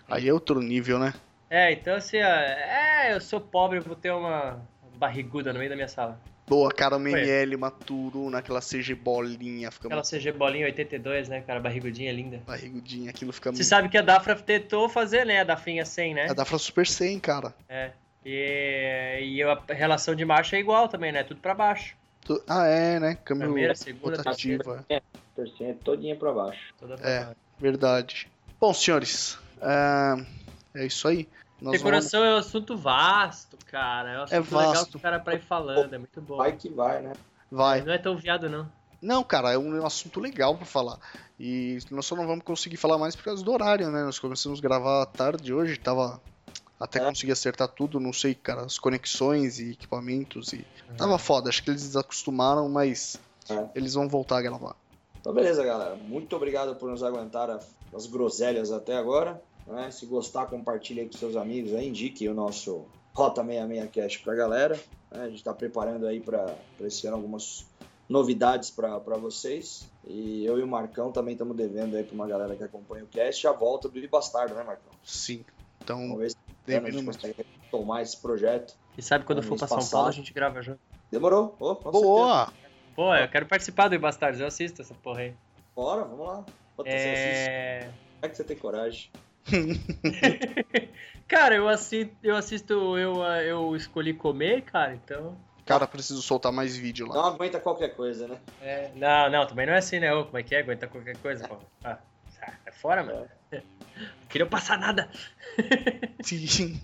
Aí 0.10 0.28
é 0.28 0.34
outro 0.34 0.62
nível, 0.62 1.00
né? 1.00 1.16
É, 1.50 1.72
então 1.72 1.96
assim, 1.96 2.18
é, 2.18 3.14
eu 3.14 3.22
sou 3.22 3.40
pobre, 3.40 3.78
eu 3.80 3.84
vou 3.84 3.96
ter 3.96 4.12
uma 4.12 4.68
barriguda 4.98 5.54
no 5.54 5.60
meio 5.60 5.70
da 5.70 5.76
minha 5.76 5.88
sala. 5.88 6.20
Boa, 6.48 6.72
cara, 6.72 6.96
uma 6.98 7.10
Foi. 7.10 7.20
ML, 7.22 7.56
uma 7.56 7.70
Turuna, 7.70 8.38
aquela 8.40 8.62
CG 8.62 8.96
bolinha, 8.96 9.70
fica 9.70 9.88
Aquela 9.88 10.02
uma 10.02 10.08
CG 10.10 10.32
bolinha 10.32 10.66
82, 10.66 11.28
né, 11.28 11.42
cara, 11.42 11.60
barrigudinha 11.60 12.12
linda. 12.12 12.42
barrigudinha, 12.48 13.10
aquilo 13.10 13.34
fica 13.34 13.50
Você 13.52 13.56
muito... 13.58 13.66
sabe 13.68 13.90
que 13.90 13.98
a 13.98 14.02
Dafra 14.02 14.34
tentou 14.36 14.88
fazer, 14.88 15.26
né, 15.26 15.42
a 15.42 15.44
Dafrinha 15.44 15.86
100, 15.86 16.14
né? 16.14 16.28
É 16.28 16.34
da 16.34 16.46
Fra 16.46 16.58
Super 16.58 16.88
100, 16.88 17.20
cara. 17.20 17.54
É. 17.68 17.92
E, 18.26 19.20
e 19.22 19.44
a 19.44 19.58
relação 19.70 20.16
de 20.16 20.24
marcha 20.26 20.56
é 20.56 20.60
igual 20.60 20.88
também, 20.88 21.12
né? 21.12 21.24
Tudo 21.24 21.40
pra 21.42 21.54
baixo. 21.54 21.96
Tu- 22.26 22.42
Ah, 22.48 22.66
é, 22.66 23.00
né? 23.00 23.18
Câmbio 23.24 23.46
Primeira, 23.48 23.76
segunda, 23.76 24.18
rotativo, 24.18 24.84
é. 24.90 25.02
Todinha 25.84 26.16
pra 26.16 26.32
baixo. 26.34 26.74
Toda 26.80 26.98
pra 26.98 27.10
É. 27.10 27.20
baixo. 27.26 27.36
Verdade. 27.60 28.28
Bom, 28.60 28.74
senhores, 28.74 29.38
é, 29.62 30.82
é 30.82 30.86
isso 30.86 31.08
aí. 31.08 31.28
Nós 31.62 31.74
Decoração 31.74 32.24
é 32.24 32.36
um 32.36 32.38
assunto 32.38 32.78
vasto, 32.78 33.58
cara. 33.66 34.12
É 34.12 34.20
um 34.20 34.24
assunto 34.24 34.56
legal 34.56 34.74
vasto. 34.74 34.92
pro 34.92 35.00
cara 35.00 35.20
pra 35.20 35.34
ir 35.36 35.42
falando, 35.42 35.94
é 35.94 35.98
muito 35.98 36.22
bom. 36.22 36.38
Vai 36.38 36.52
que 36.54 36.70
vai, 36.70 37.02
né? 37.02 37.14
vamos... 37.14 37.18
Vai. 37.52 37.82
Não 37.82 37.94
é 37.94 37.98
tão 37.98 38.16
viado, 38.16 38.50
não. 38.50 38.70
Não, 39.02 39.24
cara, 39.24 39.54
é 39.54 39.58
um 39.58 39.86
assunto 39.86 40.20
legal 40.20 40.56
pra 40.56 40.66
falar. 40.66 41.00
E 41.40 41.80
nós 41.92 42.06
só 42.06 42.16
não 42.16 42.26
vamos 42.28 42.44
conseguir 42.44 42.78
falar 42.78 42.98
mais 42.98 43.16
por 43.16 43.24
causa 43.26 43.44
do 43.44 43.52
horário, 43.52 43.90
né? 43.92 44.04
Nós 44.04 44.18
começamos 44.20 44.60
a 44.60 44.62
gravar 44.62 45.04
à 45.04 45.06
tarde 45.06 45.54
hoje, 45.54 45.78
tava. 45.78 46.20
Até 46.80 47.00
É. 47.00 47.06
conseguir 47.06 47.32
acertar 47.32 47.68
tudo, 47.70 48.00
não 48.00 48.14
sei, 48.14 48.36
cara, 48.36 48.62
as 48.62 48.78
conexões 48.78 49.60
e 49.60 49.72
equipamentos 49.72 50.54
e. 50.54 50.66
Tava 50.96 51.18
foda, 51.18 51.50
acho 51.50 51.64
que 51.64 51.72
eles 51.72 51.82
desacostumaram, 51.84 52.70
mas 52.70 53.20
É. 53.50 53.66
eles 53.74 53.96
vão 53.96 54.08
voltar 54.08 54.38
a 54.38 54.42
gravar. 54.42 54.76
Então, 55.20 55.34
beleza, 55.34 55.64
galera. 55.64 55.96
Muito 55.96 56.36
obrigado 56.36 56.76
por 56.76 56.90
nos 56.90 57.02
aguentar 57.02 57.50
as 57.96 58.06
groselhas 58.06 58.72
até 58.72 58.96
agora. 58.96 59.42
Né? 59.68 59.92
Se 59.92 60.06
gostar, 60.06 60.46
compartilhe 60.48 61.02
aí 61.02 61.08
com 61.08 61.18
seus 61.18 61.36
amigos. 61.36 61.74
Aí, 61.74 61.88
indique 61.88 62.28
o 62.28 62.34
nosso 62.34 62.86
Rota 63.14 63.44
66 63.44 63.90
Cash 63.92 64.18
pra 64.18 64.36
galera. 64.36 64.80
né? 65.12 65.24
A 65.24 65.30
gente 65.30 65.44
tá 65.44 65.54
preparando 65.54 66.06
aí 66.08 66.20
pra 66.20 66.56
pra 66.78 66.88
esse 66.88 67.06
ano 67.08 67.18
algumas 67.18 67.66
novidades 68.10 68.70
pra 68.70 69.00
pra 69.00 69.18
vocês. 69.18 69.90
E 70.06 70.46
eu 70.46 70.58
e 70.58 70.64
o 70.64 70.68
Marcão 70.68 71.12
também 71.12 71.34
estamos 71.34 71.56
devendo 71.56 71.96
aí 71.98 72.04
pra 72.04 72.16
uma 72.16 72.28
galera 72.28 72.56
que 72.56 72.64
acompanha 72.64 73.04
o 73.04 73.08
cast 73.08 73.46
a 73.48 73.52
volta 73.52 73.90
do 73.90 74.10
Bastardo, 74.10 74.56
né, 74.56 74.64
Marcão? 74.64 74.92
Sim. 75.04 75.44
Então, 75.84 76.00
Vamos 76.00 76.18
ver 76.18 76.32
se 76.32 76.38
a 76.68 76.92
gente 76.92 77.06
consegue 77.06 77.46
tomar 77.70 78.02
esse 78.02 78.18
projeto. 78.18 78.76
E 78.98 79.02
sabe 79.02 79.26
quando 79.26 79.44
for 79.44 79.58
pra 79.58 79.68
São 79.68 79.78
passado. 79.78 79.92
Paulo, 79.92 80.08
a 80.10 80.12
gente 80.12 80.34
grava 80.34 80.62
junto. 80.62 80.80
Demorou? 81.12 81.56
Ô, 81.60 81.76
com 81.76 81.92
certeza. 81.92 82.04
Boa! 82.04 82.54
Pô, 82.96 83.16
eu 83.16 83.28
quero 83.30 83.46
participar 83.46 83.88
do 83.90 84.00
Bastardos, 84.00 84.40
eu 84.40 84.48
assisto 84.48 84.82
essa 84.82 84.94
porra 84.96 85.22
aí. 85.22 85.34
Bora, 85.76 86.04
vamos 86.04 86.26
lá. 86.26 86.46
É... 86.86 87.82
Como 87.84 88.26
é 88.26 88.30
que 88.30 88.36
você 88.36 88.44
tem 88.44 88.58
coragem? 88.58 89.12
Cara, 91.28 91.56
eu 91.56 91.68
assisto, 91.68 92.16
eu 92.24 92.36
assisto, 92.36 92.98
eu, 92.98 93.24
eu 93.24 93.76
escolhi 93.76 94.14
comer, 94.14 94.62
cara, 94.62 94.94
então. 94.96 95.38
Cara, 95.66 95.86
preciso 95.86 96.22
soltar 96.22 96.52
mais 96.52 96.78
vídeo 96.78 97.06
lá. 97.08 97.16
Não 97.16 97.26
aguenta 97.26 97.60
qualquer 97.60 97.90
coisa, 97.96 98.28
né? 98.28 98.40
É, 98.62 98.92
não, 98.96 99.30
não, 99.30 99.46
também 99.46 99.66
não 99.66 99.74
é 99.74 99.78
assim, 99.78 100.00
né? 100.00 100.14
Ô, 100.14 100.26
como 100.26 100.38
é 100.38 100.44
que 100.44 100.56
é? 100.56 100.60
Aguenta 100.60 100.88
qualquer 100.88 101.18
coisa, 101.18 101.46
pô. 101.48 101.58
Ah, 101.84 102.00
é 102.66 102.72
fora, 102.72 103.04
mano. 103.04 103.28
Não 103.52 104.28
queria 104.30 104.46
passar 104.46 104.78
nada. 104.78 105.10
Sim. 106.24 106.80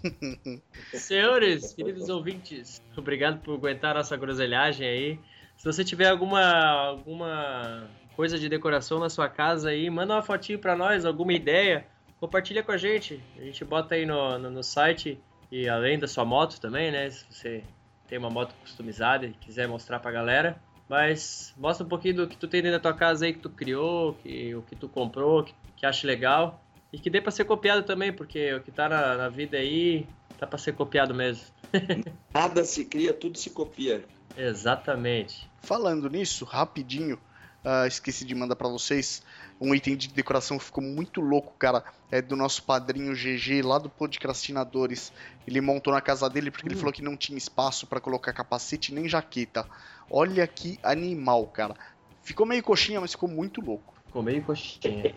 Senhores, 0.94 1.74
queridos 1.74 2.10
ouvintes, 2.10 2.82
obrigado 2.98 3.42
por 3.42 3.56
aguentar 3.56 3.92
a 3.92 4.00
nossa 4.00 4.18
groselhagem 4.18 4.88
aí. 4.88 5.20
Se 5.58 5.64
você 5.66 5.84
tiver 5.84 6.10
alguma, 6.10 6.42
alguma 6.42 7.88
coisa 8.16 8.38
de 8.38 8.50
decoração 8.50 9.00
na 9.00 9.10
sua 9.10 9.30
casa 9.30 9.70
aí, 9.70 9.90
manda 9.90 10.16
uma 10.16 10.22
fotinho 10.22 10.60
pra 10.60 10.76
nós, 10.76 11.06
alguma 11.06 11.34
ideia, 11.34 11.86
compartilha 12.24 12.64
com 12.64 12.72
a 12.72 12.78
gente. 12.78 13.22
A 13.38 13.42
gente 13.42 13.66
bota 13.66 13.96
aí 13.96 14.06
no, 14.06 14.40
no, 14.40 14.50
no 14.50 14.64
site 14.64 15.20
e 15.52 15.68
além 15.68 16.00
da 16.00 16.08
sua 16.08 16.24
moto 16.24 16.58
também, 16.58 16.90
né? 16.90 17.10
Se 17.10 17.26
você 17.30 17.64
tem 18.08 18.18
uma 18.18 18.30
moto 18.30 18.56
customizada 18.62 19.26
e 19.26 19.34
quiser 19.34 19.68
mostrar 19.68 20.00
pra 20.00 20.10
galera. 20.10 20.58
Mas 20.88 21.54
mostra 21.58 21.86
um 21.86 21.90
pouquinho 21.90 22.16
do 22.16 22.28
que 22.28 22.38
tu 22.38 22.48
tem 22.48 22.62
dentro 22.62 22.78
da 22.78 22.82
tua 22.82 22.98
casa 22.98 23.26
aí, 23.26 23.34
que 23.34 23.40
tu 23.40 23.50
criou, 23.50 24.14
que, 24.14 24.56
o 24.56 24.62
que 24.62 24.74
tu 24.74 24.88
comprou, 24.88 25.44
que, 25.44 25.54
que 25.76 25.86
acha 25.86 26.08
legal. 26.08 26.64
E 26.94 26.98
que 26.98 27.10
dê 27.10 27.20
pra 27.20 27.32
ser 27.32 27.44
copiado 27.44 27.84
também, 27.84 28.14
porque 28.14 28.54
o 28.54 28.62
que 28.62 28.72
tá 28.72 28.88
na, 28.88 29.18
na 29.18 29.28
vida 29.28 29.58
aí 29.58 30.08
tá 30.38 30.48
pra 30.48 30.58
ser 30.58 30.74
copiado 30.74 31.14
mesmo. 31.14 31.44
Nada 32.34 32.64
se 32.64 32.86
cria, 32.86 33.14
tudo 33.14 33.38
se 33.38 33.50
copia. 33.50 34.06
Exatamente. 34.38 35.50
Falando 35.60 36.10
nisso, 36.10 36.46
rapidinho, 36.46 37.20
ah, 37.64 37.88
esqueci 37.88 38.26
de 38.26 38.36
mandar 38.36 38.56
pra 38.56 38.68
vocês 38.68 39.22
um 39.60 39.74
item 39.74 39.96
de 39.96 40.08
decoração 40.10 40.58
que 40.58 40.66
ficou 40.66 40.84
muito 40.84 41.22
louco, 41.22 41.54
cara. 41.58 41.84
É 42.12 42.22
do 42.22 42.36
nosso 42.36 42.64
padrinho 42.64 43.14
GG, 43.16 43.62
lá 43.64 43.78
do 43.80 43.90
Podcastinadores. 43.90 45.12
Ele 45.48 45.62
montou 45.62 45.94
na 45.94 46.02
casa 46.02 46.30
dele 46.30 46.52
porque 46.52 46.68
ele 46.68 46.76
Hum. 46.76 46.80
falou 46.80 46.94
que 46.94 47.02
não 47.02 47.16
tinha 47.18 47.38
espaço 47.38 47.88
pra 47.88 48.00
colocar 48.02 48.34
capacete 48.34 48.94
nem 48.94 49.08
jaqueta. 49.08 49.66
Olha 50.10 50.46
que 50.48 50.78
animal, 50.84 51.48
cara. 51.48 51.76
Ficou 52.22 52.46
meio 52.46 52.62
coxinha, 52.64 53.00
mas 53.02 53.12
ficou 53.12 53.30
muito 53.30 53.62
louco. 53.62 53.94
Ficou 54.08 54.22
meio 54.24 54.44
coxinha. 54.44 55.14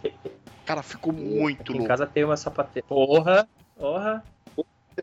Cara, 0.65 0.83
ficou 0.83 1.13
muito 1.13 1.61
Aqui 1.63 1.73
em 1.73 1.77
louco. 1.77 1.89
casa 1.89 2.07
tem 2.07 2.25
uma 2.25 2.37
sapateira. 2.37 2.87
Porra, 2.89 3.49
porra. 3.77 4.25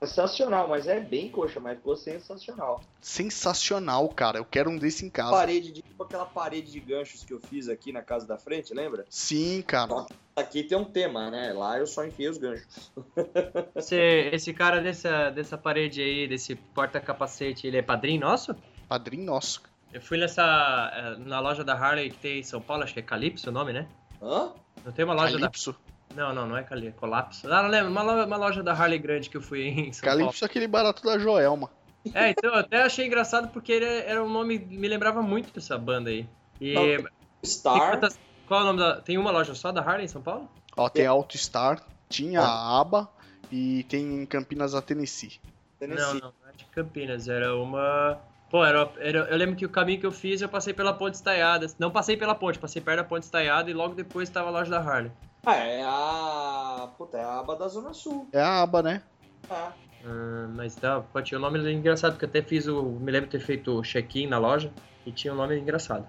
Sensacional, 0.01 0.67
mas 0.67 0.87
é 0.87 0.99
bem 0.99 1.29
coxa, 1.29 1.59
mas 1.59 1.77
ficou 1.77 1.95
sensacional. 1.95 2.81
Sensacional, 2.99 4.09
cara. 4.09 4.39
Eu 4.39 4.45
quero 4.45 4.69
um 4.69 4.77
desse 4.77 5.05
em 5.05 5.09
casa. 5.09 5.31
Parede 5.31 5.71
de 5.71 5.81
tipo 5.81 6.03
aquela 6.03 6.25
parede 6.25 6.71
de 6.71 6.79
ganchos 6.79 7.23
que 7.23 7.33
eu 7.33 7.39
fiz 7.39 7.69
aqui 7.69 7.91
na 7.91 8.01
casa 8.01 8.25
da 8.25 8.37
frente, 8.37 8.73
lembra? 8.73 9.05
Sim, 9.09 9.61
cara. 9.61 10.05
Aqui 10.35 10.63
tem 10.63 10.77
um 10.77 10.85
tema, 10.85 11.29
né? 11.29 11.53
Lá 11.53 11.77
eu 11.77 11.85
só 11.85 12.03
enfiei 12.05 12.27
os 12.27 12.37
ganchos. 12.37 12.91
Esse, 13.75 13.95
esse 13.95 14.53
cara 14.53 14.81
dessa, 14.81 15.29
dessa 15.29 15.57
parede 15.57 16.01
aí, 16.01 16.27
desse 16.27 16.55
porta-capacete, 16.55 17.67
ele 17.67 17.77
é 17.77 17.81
padrinho 17.81 18.21
nosso? 18.21 18.55
Padrinho 18.87 19.25
nosso. 19.25 19.61
Eu 19.91 20.01
fui 20.01 20.17
nessa. 20.17 20.91
eh, 20.95 21.15
na 21.19 21.39
loja 21.39 21.63
da 21.63 21.73
Harley 21.75 22.09
que 22.09 22.17
tem 22.17 22.39
em 22.39 22.43
São 22.43 22.59
Paulo, 22.59 22.83
acho 22.83 22.93
que 22.93 22.99
é 22.99 23.03
Calypso 23.03 23.49
o 23.49 23.53
nome, 23.53 23.73
né? 23.73 23.87
Hã? 24.21 24.53
Não 24.83 24.91
tem 24.91 25.05
uma 25.05 25.13
loja 25.13 25.37
Calypso. 25.37 25.73
da. 25.73 25.92
Não, 26.15 26.33
não, 26.33 26.47
não 26.47 26.57
é 26.57 26.63
Calypso, 26.63 26.99
Colapso. 26.99 27.51
Ah, 27.51 27.63
não 27.63 27.69
lembro, 27.69 27.91
uma, 27.91 28.01
lo- 28.03 28.25
uma 28.25 28.37
loja 28.37 28.61
da 28.61 28.71
Harley 28.73 28.99
grande 28.99 29.29
que 29.29 29.37
eu 29.37 29.41
fui 29.41 29.67
em 29.67 29.91
São 29.93 30.07
Calypso 30.07 30.43
é 30.43 30.47
aquele 30.47 30.67
barato 30.67 31.03
da 31.03 31.17
Joelma. 31.17 31.69
É, 32.13 32.29
então 32.29 32.51
eu 32.51 32.59
até 32.59 32.83
achei 32.83 33.07
engraçado 33.07 33.47
porque 33.49 33.71
ele 33.71 33.85
era 33.85 34.23
um 34.23 34.29
nome. 34.29 34.59
Me 34.59 34.87
lembrava 34.87 35.21
muito 35.21 35.53
dessa 35.53 35.77
banda 35.77 36.09
aí. 36.09 36.27
E. 36.59 36.73
Não, 36.73 37.09
Star. 37.43 37.91
quantas- 37.91 38.19
qual 38.47 38.59
é 38.59 38.63
o 38.63 38.65
nome 38.67 38.79
da. 38.79 39.01
Tem 39.01 39.17
uma 39.17 39.31
loja 39.31 39.55
só 39.55 39.71
da 39.71 39.81
Harley 39.81 40.05
em 40.05 40.09
São 40.09 40.21
Paulo? 40.21 40.49
Ó, 40.75 40.89
tem 40.89 41.05
a 41.05 41.11
Auto 41.11 41.37
Star, 41.37 41.81
tinha 42.09 42.41
a 42.41 42.79
aba 42.81 43.09
e 43.51 43.83
tem 43.83 44.21
em 44.21 44.25
Campinas 44.25 44.75
a 44.75 44.81
Tennessee. 44.81 45.39
Não, 45.79 45.87
Tennessee. 45.87 46.21
não, 46.21 46.33
não 46.43 46.49
é 46.49 46.53
de 46.55 46.65
Campinas, 46.65 47.27
era 47.29 47.55
uma. 47.55 48.19
Pô, 48.49 48.63
era, 48.63 48.89
era- 48.99 49.19
eu 49.29 49.37
lembro 49.37 49.55
que 49.55 49.65
o 49.65 49.69
caminho 49.69 49.99
que 49.99 50.05
eu 50.05 50.11
fiz, 50.11 50.41
eu 50.41 50.49
passei 50.49 50.73
pela 50.73 50.93
ponte 50.93 51.15
estaiada. 51.15 51.67
Não 51.79 51.89
passei 51.89 52.15
pela 52.17 52.35
ponte, 52.35 52.59
passei 52.59 52.81
perto 52.81 52.97
da 52.97 53.03
ponte 53.03 53.23
estaiada 53.23 53.69
e 53.71 53.73
logo 53.73 53.95
depois 53.95 54.27
estava 54.29 54.49
a 54.49 54.51
loja 54.51 54.69
da 54.69 54.79
Harley. 54.79 55.11
Ah, 55.45 55.55
é 55.55 55.83
a. 55.83 56.93
Puta, 56.97 57.17
é 57.17 57.23
a 57.23 57.39
aba 57.39 57.55
da 57.55 57.67
Zona 57.67 57.93
Sul. 57.93 58.29
É 58.33 58.41
a 58.41 58.61
aba, 58.61 58.81
né? 58.81 59.03
Ah, 59.49 59.73
Ah, 60.05 60.47
mas 60.55 60.75
tá, 60.75 61.01
pô, 61.01 61.21
tinha 61.21 61.37
um 61.37 61.41
nome 61.41 61.59
engraçado, 61.71 62.13
porque 62.13 62.25
eu 62.25 62.29
até 62.29 62.41
fiz 62.41 62.67
o. 62.67 62.81
Me 62.83 63.11
lembro 63.11 63.29
de 63.29 63.37
ter 63.37 63.43
feito 63.43 63.71
o 63.71 63.81
check-in 63.81 64.27
na 64.27 64.37
loja 64.37 64.73
e 65.05 65.11
tinha 65.11 65.33
um 65.33 65.37
nome 65.37 65.57
engraçado. 65.59 66.07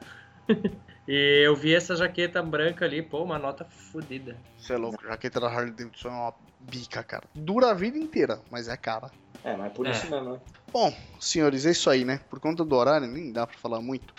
e 1.09 1.43
eu 1.45 1.55
vi 1.57 1.74
essa 1.74 1.97
jaqueta 1.97 2.43
branca 2.43 2.85
ali, 2.85 3.03
pô, 3.03 3.22
uma 3.22 3.39
nota 3.39 3.64
fodida. 3.64 4.41
Você 4.57 4.74
é 4.74 4.76
louco, 4.76 5.03
jaqueta 5.05 5.41
da 5.41 5.49
Harley 5.49 5.72
Davidson 5.72 6.09
é 6.09 6.12
uma 6.12 6.35
bica, 6.61 7.03
cara. 7.03 7.24
Dura 7.35 7.70
a 7.70 7.74
vida 7.74 7.99
inteira, 7.99 8.41
mas 8.51 8.68
é 8.68 8.76
cara. 8.76 9.11
é, 9.43 9.57
mas 9.57 9.72
por 9.72 9.87
É. 9.87 9.91
isso 9.91 10.11
mesmo, 10.11 10.32
né? 10.32 10.41
Bom, 10.72 10.93
senhores, 11.20 11.66
é 11.66 11.70
isso 11.70 11.89
aí, 11.91 12.05
né? 12.05 12.18
Por 12.30 12.41
conta 12.41 12.64
do 12.64 12.74
horário, 12.76 13.07
nem 13.07 13.32
dá 13.32 13.47
pra 13.47 13.57
falar 13.59 13.80
muito. 13.80 14.12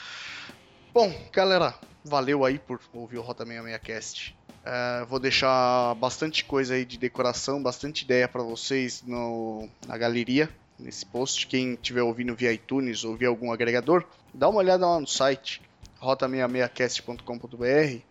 Bom, 0.94 1.12
galera, 1.34 1.74
valeu 2.04 2.46
aí 2.46 2.58
por 2.58 2.80
ouvir 2.94 3.18
o 3.18 3.22
Rota 3.22 3.46
66 3.46 3.82
Cast. 3.82 4.45
É, 4.66 5.06
vou 5.06 5.20
deixar 5.20 5.94
bastante 5.96 6.44
coisa 6.44 6.74
aí 6.74 6.84
de 6.84 6.98
decoração, 6.98 7.62
bastante 7.62 8.04
ideia 8.04 8.28
pra 8.28 8.42
vocês 8.42 9.04
no, 9.06 9.70
na 9.86 9.96
galeria, 9.96 10.50
nesse 10.80 11.06
post. 11.06 11.46
Quem 11.46 11.76
estiver 11.76 12.02
ouvindo 12.02 12.36
via 12.36 12.52
iTunes 12.52 13.04
ou 13.04 13.16
via 13.16 13.28
algum 13.28 13.52
agregador, 13.52 14.04
dá 14.34 14.50
uma 14.50 14.58
olhada 14.58 14.88
lá 14.88 15.00
no 15.00 15.06
site 15.06 15.62
rota66cast.com.br. 16.02 18.02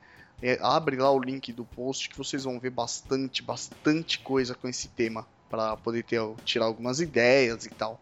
É, 0.42 0.58
abre 0.60 0.96
lá 0.96 1.10
o 1.10 1.20
link 1.20 1.52
do 1.52 1.64
post 1.64 2.08
que 2.08 2.16
vocês 2.16 2.44
vão 2.44 2.60
ver 2.60 2.70
bastante, 2.70 3.42
bastante 3.42 4.20
coisa 4.20 4.54
com 4.54 4.68
esse 4.68 4.86
tema 4.88 5.26
para 5.50 5.76
poder 5.76 6.04
ter, 6.04 6.20
tirar 6.44 6.66
algumas 6.66 7.00
ideias 7.00 7.66
e 7.66 7.70
tal. 7.70 8.00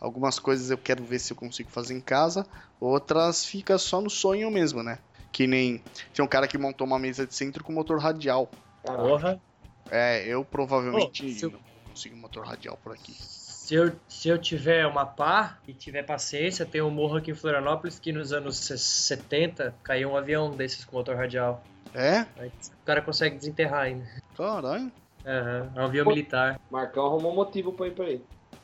Algumas 0.00 0.40
coisas 0.40 0.70
eu 0.70 0.78
quero 0.78 1.04
ver 1.04 1.20
se 1.20 1.32
eu 1.32 1.36
consigo 1.36 1.70
fazer 1.70 1.94
em 1.94 2.00
casa, 2.00 2.44
outras 2.80 3.44
fica 3.44 3.78
só 3.78 4.00
no 4.00 4.10
sonho 4.10 4.50
mesmo, 4.50 4.82
né? 4.82 4.98
Que 5.32 5.46
nem 5.46 5.82
tem 6.12 6.24
um 6.24 6.28
cara 6.28 6.46
que 6.46 6.58
montou 6.58 6.86
uma 6.86 6.98
mesa 6.98 7.26
de 7.26 7.34
centro 7.34 7.64
com 7.64 7.72
motor 7.72 7.98
radial. 7.98 8.52
Porra. 8.82 9.40
É, 9.90 10.26
eu 10.26 10.44
provavelmente 10.44 11.24
Oh, 11.42 11.46
eu- 11.46 11.50
não 11.52 11.60
consigo 11.88 12.16
motor 12.16 12.46
radial 12.46 12.78
por 12.82 12.92
aqui. 12.92 13.12
Se 13.14 13.74
eu, 13.74 13.92
se 14.08 14.28
eu 14.28 14.38
tiver 14.38 14.86
uma 14.86 15.06
pá 15.06 15.58
e 15.66 15.72
tiver 15.72 16.02
paciência, 16.02 16.66
tem 16.66 16.82
um 16.82 16.90
morro 16.90 17.16
aqui 17.16 17.30
em 17.30 17.34
Florianópolis 17.34 17.98
que 17.98 18.12
nos 18.12 18.32
anos 18.32 18.58
70 18.58 19.74
caiu 19.82 20.10
um 20.10 20.16
avião 20.16 20.54
desses 20.54 20.84
com 20.84 20.96
motor 20.96 21.16
radial. 21.16 21.64
É? 21.94 22.26
Aí 22.38 22.48
o 22.48 22.84
cara 22.84 23.00
consegue 23.00 23.36
desenterrar 23.36 23.82
ainda. 23.82 24.06
Caralho. 24.36 24.92
Aham, 25.24 25.72
é 25.76 25.80
um 25.80 25.84
avião 25.84 26.06
militar. 26.06 26.60
Marcão 26.70 27.06
arrumou 27.06 27.34
motivo 27.34 27.72
pra 27.72 27.86
ir 27.86 27.94
pra 27.94 28.04
aí. 28.06 28.20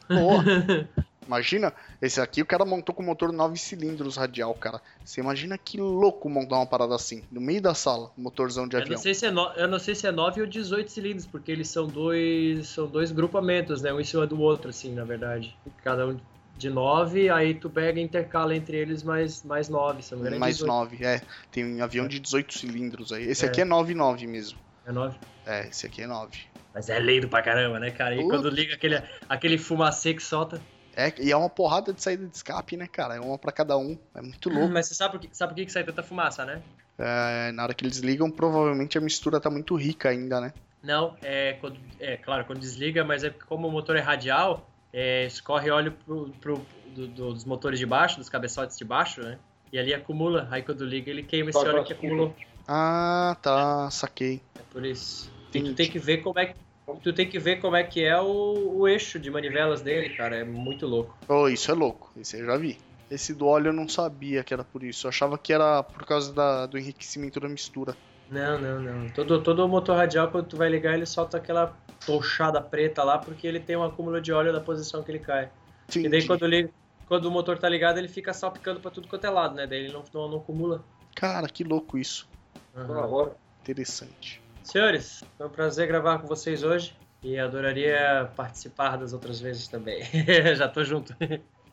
Porra. 0.09 0.45
Imagina, 1.29 1.75
esse 2.01 2.19
aqui 2.23 2.41
o 2.41 2.47
cara 2.47 2.65
montou 2.65 2.95
com 2.95 3.03
motor 3.03 3.31
9 3.31 3.59
cilindros 3.59 4.17
radial, 4.17 4.55
cara. 4.55 4.81
Você 5.05 5.21
imagina 5.21 5.59
que 5.59 5.79
louco 5.79 6.27
montar 6.31 6.57
uma 6.57 6.67
parada 6.67 6.95
assim, 6.95 7.23
no 7.31 7.39
meio 7.39 7.61
da 7.61 7.75
sala, 7.75 8.11
motorzão 8.17 8.67
de 8.67 8.77
Eu 8.77 8.81
não, 8.81 8.87
avião. 8.87 8.99
sei 8.99 9.13
se 9.13 9.27
é 9.27 9.31
no, 9.31 9.47
eu 9.53 9.69
não 9.69 9.79
sei 9.79 9.95
se 9.95 10.07
é 10.07 10.11
9 10.11 10.41
ou 10.41 10.47
18 10.47 10.91
cilindros, 10.91 11.27
porque 11.27 11.53
eles 11.53 11.69
são 11.69 11.87
dois, 11.87 12.69
são 12.69 12.87
dois 12.87 13.13
grupamentos, 13.13 13.83
né? 13.83 13.93
Um 13.93 14.01
em 14.01 14.05
cima 14.05 14.27
do 14.27 14.41
outro, 14.41 14.71
assim, 14.71 14.95
na 14.95 15.05
verdade. 15.05 15.55
Cada 15.85 16.07
um 16.07 16.19
de 16.57 16.71
9, 16.71 17.29
aí 17.29 17.53
tu 17.55 17.69
pega 17.69 18.01
e 18.01 18.03
intercala 18.03 18.57
entre 18.57 18.79
eles 18.79 19.03
mais, 19.03 19.45
mais 19.45 19.69
9, 19.69 20.03
se 20.03 20.13
não 20.13 20.19
me 20.19 20.23
engano. 20.23 20.37
é 20.37 20.39
Mais 20.41 20.57
18. 20.57 20.67
9, 20.67 21.05
é. 21.05 21.21
Tem 21.53 21.65
um 21.65 21.85
avião 21.85 22.09
de 22.09 22.19
18 22.19 22.55
cilindros 22.55 23.13
aí. 23.13 23.25
Esse 23.25 23.45
É. 23.45 23.49
aqui 23.49 23.61
é 23.61 23.65
9,9 23.67 24.27
mesmo. 24.27 24.59
É 24.87 24.91
9. 24.91 25.15
É, 25.45 25.69
esse 25.69 25.87
aqui 25.87 26.01
é 26.01 26.07
9. 26.07 26.39
Mas 26.75 26.89
é 26.89 26.99
lindo 26.99 27.29
pra 27.29 27.43
caramba, 27.43 27.79
né, 27.79 27.91
cara? 27.91 28.15
E 28.15 28.23
Puta. 28.23 28.29
quando 28.37 28.51
liga 28.51 28.75
aquele, 28.75 29.03
aquele 29.29 29.59
fumacê 29.59 30.15
que 30.15 30.23
solta. 30.23 30.61
É, 30.99 31.15
e 31.23 31.31
é 31.31 31.37
uma 31.37 31.49
porrada 31.49 31.93
de 31.93 32.03
saída 32.03 32.27
de 32.27 32.35
escape, 32.35 32.77
né, 32.77 32.89
cara? 32.89 33.15
É 33.15 33.21
uma 33.21 33.39
pra 33.39 33.53
cada 33.53 33.79
um. 33.79 33.97
É 34.17 34.21
muito 34.21 34.51
louco. 34.51 34.73
Mas 34.73 34.89
você 34.89 34.95
sabe 34.95 35.13
por 35.13 35.21
que, 35.21 35.29
sabe 35.33 35.53
por 35.53 35.57
que 35.57 35.67
que 35.67 35.71
sai 35.71 35.85
tanta 35.85 36.03
fumaça, 36.03 36.45
né? 36.45 36.61
É, 36.99 37.53
na 37.53 37.63
hora 37.63 37.73
que 37.73 37.85
eles 37.85 37.99
ligam, 37.99 38.29
provavelmente 38.29 38.99
a 38.99 39.01
mistura 39.01 39.41
tá 39.41 39.49
muito 39.49 39.77
rica 39.77 40.09
ainda, 40.09 40.41
né? 40.41 40.53
Não, 40.83 41.17
é, 41.23 41.53
quando, 41.61 41.79
é 42.01 42.17
claro, 42.17 42.45
quando 42.45 42.59
desliga, 42.59 43.05
mas 43.05 43.23
é 43.23 43.31
porque 43.31 43.47
como 43.47 43.69
o 43.69 43.71
motor 43.71 43.95
é 43.95 44.01
radial, 44.01 44.69
é, 44.93 45.27
escorre 45.27 45.71
óleo 45.71 45.93
pro, 46.05 46.31
pro- 46.41 46.67
do- 46.95 47.07
do- 47.07 47.33
dos 47.33 47.45
motores 47.45 47.79
de 47.79 47.87
baixo, 47.87 48.19
dos 48.19 48.29
cabeçotes 48.29 48.77
de 48.77 48.85
baixo, 48.85 49.23
né? 49.23 49.39
E 49.73 49.79
ali 49.79 49.95
acumula, 49.95 50.49
aí 50.51 50.63
quando 50.63 50.85
liga 50.85 51.11
ele 51.11 51.23
queima 51.23 51.51
esse 51.51 51.59
óleo 51.59 51.85
que 51.85 51.93
acumulou. 51.93 52.35
Ah, 52.67 53.37
tá, 53.41 53.89
saquei. 53.91 54.41
É 54.59 54.63
por 54.73 54.85
isso. 54.85 55.31
Tu 55.53 55.75
tem 55.75 55.91
que 55.91 55.99
ver 55.99 56.19
como 56.19 56.39
é 56.39 56.47
que. 56.47 56.68
Tu 57.03 57.13
tem 57.13 57.29
que 57.29 57.39
ver 57.39 57.61
como 57.61 57.77
é 57.77 57.85
que 57.85 58.03
é 58.03 58.21
o, 58.21 58.79
o 58.79 58.89
eixo 58.89 59.19
de 59.19 59.31
manivelas 59.31 59.83
dele, 59.83 60.15
cara. 60.15 60.37
É 60.37 60.45
muito 60.45 60.87
louco. 60.87 61.15
Oh, 61.29 61.49
isso 61.49 61.71
é 61.71 61.75
louco. 61.75 62.11
Esse 62.17 62.41
eu 62.41 62.47
já 62.47 62.57
vi. 62.57 62.79
Esse 63.11 63.35
do 63.35 63.47
óleo 63.47 63.69
eu 63.69 63.73
não 63.73 63.89
sabia 63.89 64.43
que 64.45 64.53
era 64.53 64.65
por 64.65 64.83
isso. 64.83 65.07
Eu 65.07 65.11
achava 65.11 65.39
que 65.39 65.53
era 65.53 65.83
por 65.83 66.05
causa 66.07 66.33
da- 66.33 66.67
do 66.67 66.79
enriquecimento 66.79 67.41
da 67.41 67.49
mistura. 67.49 67.97
Não, 68.29 68.61
não, 68.61 68.81
não. 68.81 69.07
Todo, 69.13 69.43
todo 69.43 69.67
motor 69.69 69.97
radial, 69.97 70.31
quando 70.31 70.49
tu 70.49 70.57
vai 70.57 70.69
ligar, 70.69 70.95
ele 70.95 71.07
solta 71.07 71.39
aquela 71.39 71.75
tochada 72.05 72.61
preta 72.61 73.03
lá, 73.03 73.19
porque 73.19 73.47
ele 73.47 73.59
tem 73.61 73.77
um 73.77 73.83
acúmulo 73.85 74.21
de 74.21 74.33
óleo 74.33 74.53
da 74.53 74.61
posição 74.61 75.03
que 75.03 75.11
ele 75.11 75.19
cai. 75.19 75.51
E 75.95 76.09
daí 76.09 76.27
quando 76.27 76.47
liga, 76.47 76.71
quando 77.07 77.25
o 77.25 77.31
motor 77.31 77.59
tá 77.59 77.69
ligado, 77.69 77.99
ele 77.99 78.09
fica 78.09 78.33
salpicando 78.35 78.81
pra 78.81 78.91
tudo 78.91 79.09
quanto 79.09 79.27
é 79.27 79.31
lado, 79.31 79.55
né? 79.55 79.67
Daí 79.67 79.85
ele 79.85 79.93
não, 79.93 80.05
não, 80.13 80.29
não 80.29 80.39
acumula. 80.39 80.85
Cara, 81.15 81.49
que 81.49 81.65
louco 81.65 81.99
isso. 81.99 82.29
Por 82.73 82.87
favor. 82.87 83.37
Interessante. 83.63 84.41
Senhores, 84.71 85.25
foi 85.39 85.47
um 85.47 85.51
prazer 85.51 85.89
gravar 85.89 86.19
com 86.19 86.27
vocês 86.27 86.63
hoje. 86.63 86.95
E 87.23 87.39
adoraria 87.39 88.31
participar 88.37 88.99
das 88.99 89.15
outras 89.15 89.41
vezes 89.41 89.67
também. 89.67 90.05
Já 90.55 90.69
tô 90.69 90.85
junto. 90.85 91.17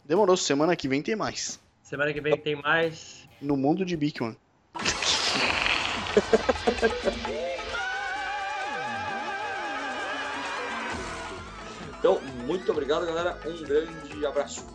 Demorou, 0.06 0.38
semana 0.38 0.78
que 0.78 0.88
vem 0.88 1.02
tem 1.02 1.14
mais. 1.14 1.60
Semana 1.84 2.14
que 2.14 2.22
vem 2.22 2.38
tem 2.38 2.56
mais. 2.56 3.28
No 3.42 3.58
mundo 3.58 3.84
de 3.84 3.98
Bigman. 3.98 4.38
Então, 12.00 12.22
muito 12.46 12.72
obrigado, 12.72 13.06
galera. 13.06 13.38
Um 13.46 13.62
grande 13.62 14.26
abraço. 14.26 14.66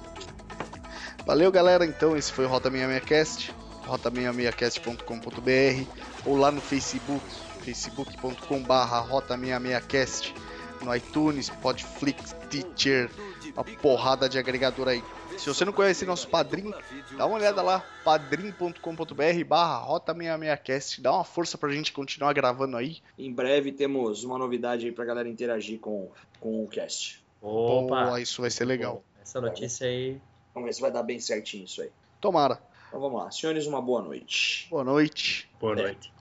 Valeu, 1.24 1.50
galera. 1.50 1.86
Então, 1.86 2.14
esse 2.14 2.30
foi 2.30 2.44
o 2.44 2.48
Rota 2.48 2.70
66cast, 2.70 3.50
rota66cast.com.br 3.86 5.90
ou 6.26 6.36
lá 6.36 6.50
no 6.50 6.60
Facebook, 6.60 7.24
facebook.com.br 7.60 9.08
rota66cast, 9.10 10.34
no 10.82 10.94
iTunes, 10.94 11.50
Podflix, 11.50 12.34
Teacher, 12.48 13.10
uma 13.54 13.64
porrada 13.64 14.28
de 14.28 14.38
agregador 14.38 14.88
aí. 14.88 15.02
Se 15.38 15.46
você 15.46 15.64
não 15.64 15.72
conhece 15.72 16.04
nosso 16.04 16.28
padrinho, 16.28 16.74
dá 17.16 17.24
uma 17.26 17.36
olhada 17.36 17.62
lá, 17.62 17.84
padrim.com.br 18.04 19.44
barra 19.46 19.78
rota 19.78 20.14
66cast, 20.14 21.00
dá 21.00 21.12
uma 21.12 21.24
força 21.24 21.56
pra 21.56 21.70
gente 21.70 21.92
continuar 21.92 22.32
gravando 22.32 22.76
aí. 22.76 22.98
Em 23.18 23.32
breve 23.32 23.72
temos 23.72 24.24
uma 24.24 24.38
novidade 24.38 24.86
aí 24.86 24.92
pra 24.92 25.04
galera 25.04 25.28
interagir 25.28 25.78
com, 25.78 26.10
com 26.38 26.64
o 26.64 26.68
cast. 26.68 27.22
Opa! 27.40 28.04
Boa, 28.04 28.20
isso 28.20 28.42
vai 28.42 28.50
ser 28.50 28.64
legal. 28.64 29.02
Essa 29.22 29.40
notícia 29.40 29.86
aí. 29.86 30.20
Vamos 30.52 30.66
ver 30.68 30.72
se 30.74 30.80
vai 30.80 30.90
dar 30.90 31.02
bem 31.02 31.18
certinho 31.20 31.64
isso 31.64 31.80
aí. 31.80 31.90
Tomara. 32.20 32.60
Então 32.88 33.00
vamos 33.00 33.22
lá. 33.22 33.30
Senhores, 33.30 33.66
uma 33.66 33.80
boa 33.80 34.02
noite. 34.02 34.66
Boa 34.68 34.84
noite. 34.84 35.48
Boa 35.60 35.72
É. 35.78 35.82
noite. 35.82 36.12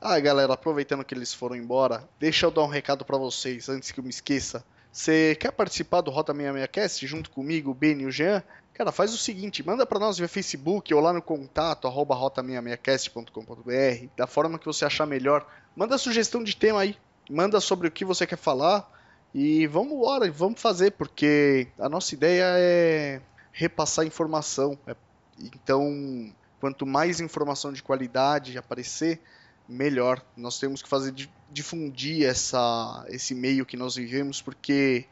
Ah, 0.00 0.18
galera, 0.18 0.54
aproveitando 0.54 1.04
que 1.04 1.14
eles 1.14 1.34
foram 1.34 1.54
embora, 1.56 2.08
deixa 2.18 2.46
eu 2.46 2.50
dar 2.50 2.62
um 2.62 2.68
recado 2.68 3.04
pra 3.04 3.18
vocês 3.18 3.68
antes 3.68 3.90
que 3.92 4.00
eu 4.00 4.04
me 4.04 4.08
esqueça. 4.10 4.64
Você 4.90 5.36
quer 5.38 5.52
participar 5.52 6.00
do 6.00 6.10
Rota 6.10 6.32
66cast 6.34 7.06
junto 7.06 7.30
comigo, 7.30 7.70
o 7.70 7.74
Ben 7.74 8.00
e 8.00 8.06
o 8.06 8.10
Jean? 8.10 8.42
Cara, 8.72 8.90
faz 8.90 9.12
o 9.12 9.18
seguinte, 9.18 9.64
manda 9.64 9.84
pra 9.84 9.98
nós 9.98 10.16
via 10.16 10.26
Facebook 10.26 10.92
ou 10.94 11.00
lá 11.00 11.12
no 11.12 11.20
contato 11.20 11.86
arroba 11.86 12.16
rota66cast.com.br, 12.16 14.06
da 14.16 14.26
forma 14.26 14.58
que 14.58 14.64
você 14.66 14.86
achar 14.86 15.04
melhor. 15.06 15.46
Manda 15.76 15.98
sugestão 15.98 16.42
de 16.42 16.56
tema 16.56 16.80
aí, 16.80 16.96
manda 17.28 17.60
sobre 17.60 17.86
o 17.86 17.90
que 17.90 18.04
você 18.04 18.26
quer 18.26 18.38
falar 18.38 18.90
e 19.34 19.66
vamos 19.66 19.92
embora, 19.92 20.30
vamos 20.32 20.60
fazer, 20.60 20.92
porque 20.92 21.68
a 21.78 21.88
nossa 21.90 22.14
ideia 22.14 22.44
é 22.56 23.20
repassar 23.52 24.06
informação. 24.06 24.78
É- 24.86 24.96
Então, 25.38 26.32
quanto 26.60 26.84
mais 26.86 27.18
informação 27.20 27.72
de 27.72 27.82
qualidade 27.82 28.58
aparecer, 28.58 29.20
melhor. 29.68 30.22
Nós 30.36 30.58
temos 30.58 30.82
que 30.82 30.88
fazer 30.88 31.12
di- 31.12 31.30
difundir 31.50 32.26
essa, 32.28 33.04
esse 33.08 33.34
meio 33.34 33.64
que 33.66 33.76
nós 33.76 33.94
vivemos, 33.96 34.40
porque 34.42 35.06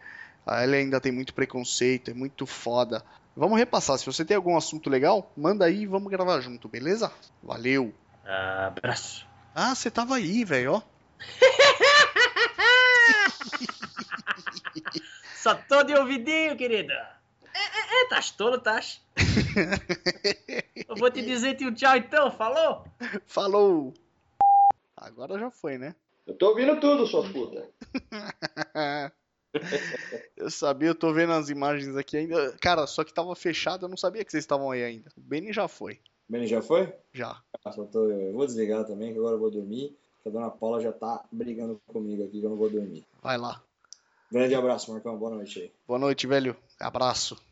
a 0.46 0.62
ela 0.62 0.76
ainda 0.76 1.00
tem 1.00 1.12
muito 1.12 1.34
preconceito, 1.34 2.10
é 2.10 2.14
muito 2.14 2.46
foda. 2.46 3.04
Vamos 3.36 3.58
repassar. 3.58 3.98
Se 3.98 4.06
você 4.06 4.24
tem 4.24 4.36
algum 4.36 4.56
assunto 4.56 4.90
legal, 4.90 5.32
manda 5.36 5.64
aí 5.64 5.82
e 5.82 5.86
vamos 5.86 6.10
gravar 6.10 6.40
junto, 6.40 6.68
beleza? 6.68 7.12
Valeu. 7.42 7.94
Abraço. 8.24 9.26
Ah, 9.54 9.74
você 9.74 9.90
tava 9.90 10.16
aí, 10.16 10.44
velho, 10.44 10.74
ó. 10.74 10.82
Só 15.36 15.54
tô 15.54 15.82
de 15.82 15.94
ouvidinho, 15.94 16.56
querida. 16.56 16.92
É, 17.54 17.58
é, 17.58 18.04
é, 18.04 18.08
tás 18.08 18.30
tolo, 18.30 18.58
tás. 18.58 19.00
Eu 20.88 20.96
vou 20.96 21.10
te 21.10 21.22
dizer 21.22 21.54
tio 21.56 21.74
tchau 21.74 21.96
então, 21.96 22.30
falou? 22.30 22.84
Falou. 23.26 23.94
Agora 25.00 25.38
já 25.38 25.50
foi, 25.50 25.78
né? 25.78 25.94
Eu 26.26 26.34
tô 26.34 26.48
ouvindo 26.50 26.78
tudo, 26.80 27.06
sua 27.06 27.22
puta. 27.30 27.68
eu 30.36 30.50
sabia, 30.50 30.88
eu 30.90 30.94
tô 30.94 31.12
vendo 31.12 31.32
as 31.32 31.48
imagens 31.48 31.96
aqui 31.96 32.16
ainda. 32.16 32.56
Cara, 32.60 32.86
só 32.86 33.02
que 33.04 33.12
tava 33.14 33.34
fechado, 33.34 33.86
eu 33.86 33.88
não 33.88 33.96
sabia 33.96 34.24
que 34.24 34.30
vocês 34.30 34.44
estavam 34.44 34.70
aí 34.70 34.84
ainda. 34.84 35.10
O 35.16 35.20
Benny 35.20 35.52
já 35.52 35.66
foi. 35.68 36.00
Beni 36.28 36.46
já 36.46 36.60
foi? 36.60 36.92
Já. 37.12 37.42
Ah, 37.64 37.70
tô- 37.70 38.10
eu 38.10 38.32
vou 38.34 38.44
desligar 38.46 38.84
também, 38.84 39.12
que 39.12 39.18
agora 39.18 39.34
eu 39.36 39.40
vou 39.40 39.50
dormir. 39.50 39.96
Que 40.22 40.28
a 40.28 40.32
dona 40.32 40.50
Paula 40.50 40.80
já 40.80 40.92
tá 40.92 41.24
brigando 41.32 41.80
comigo 41.86 42.22
aqui 42.24 42.40
que 42.40 42.44
eu 42.44 42.50
não 42.50 42.56
vou 42.56 42.68
dormir. 42.68 43.06
Vai 43.22 43.38
lá. 43.38 43.62
Grande 44.30 44.54
abraço, 44.54 44.92
Marcão. 44.92 45.16
Boa 45.16 45.30
noite 45.30 45.60
aí. 45.60 45.72
Boa 45.86 45.98
noite, 45.98 46.26
velho. 46.26 46.54
Abraço. 46.78 47.42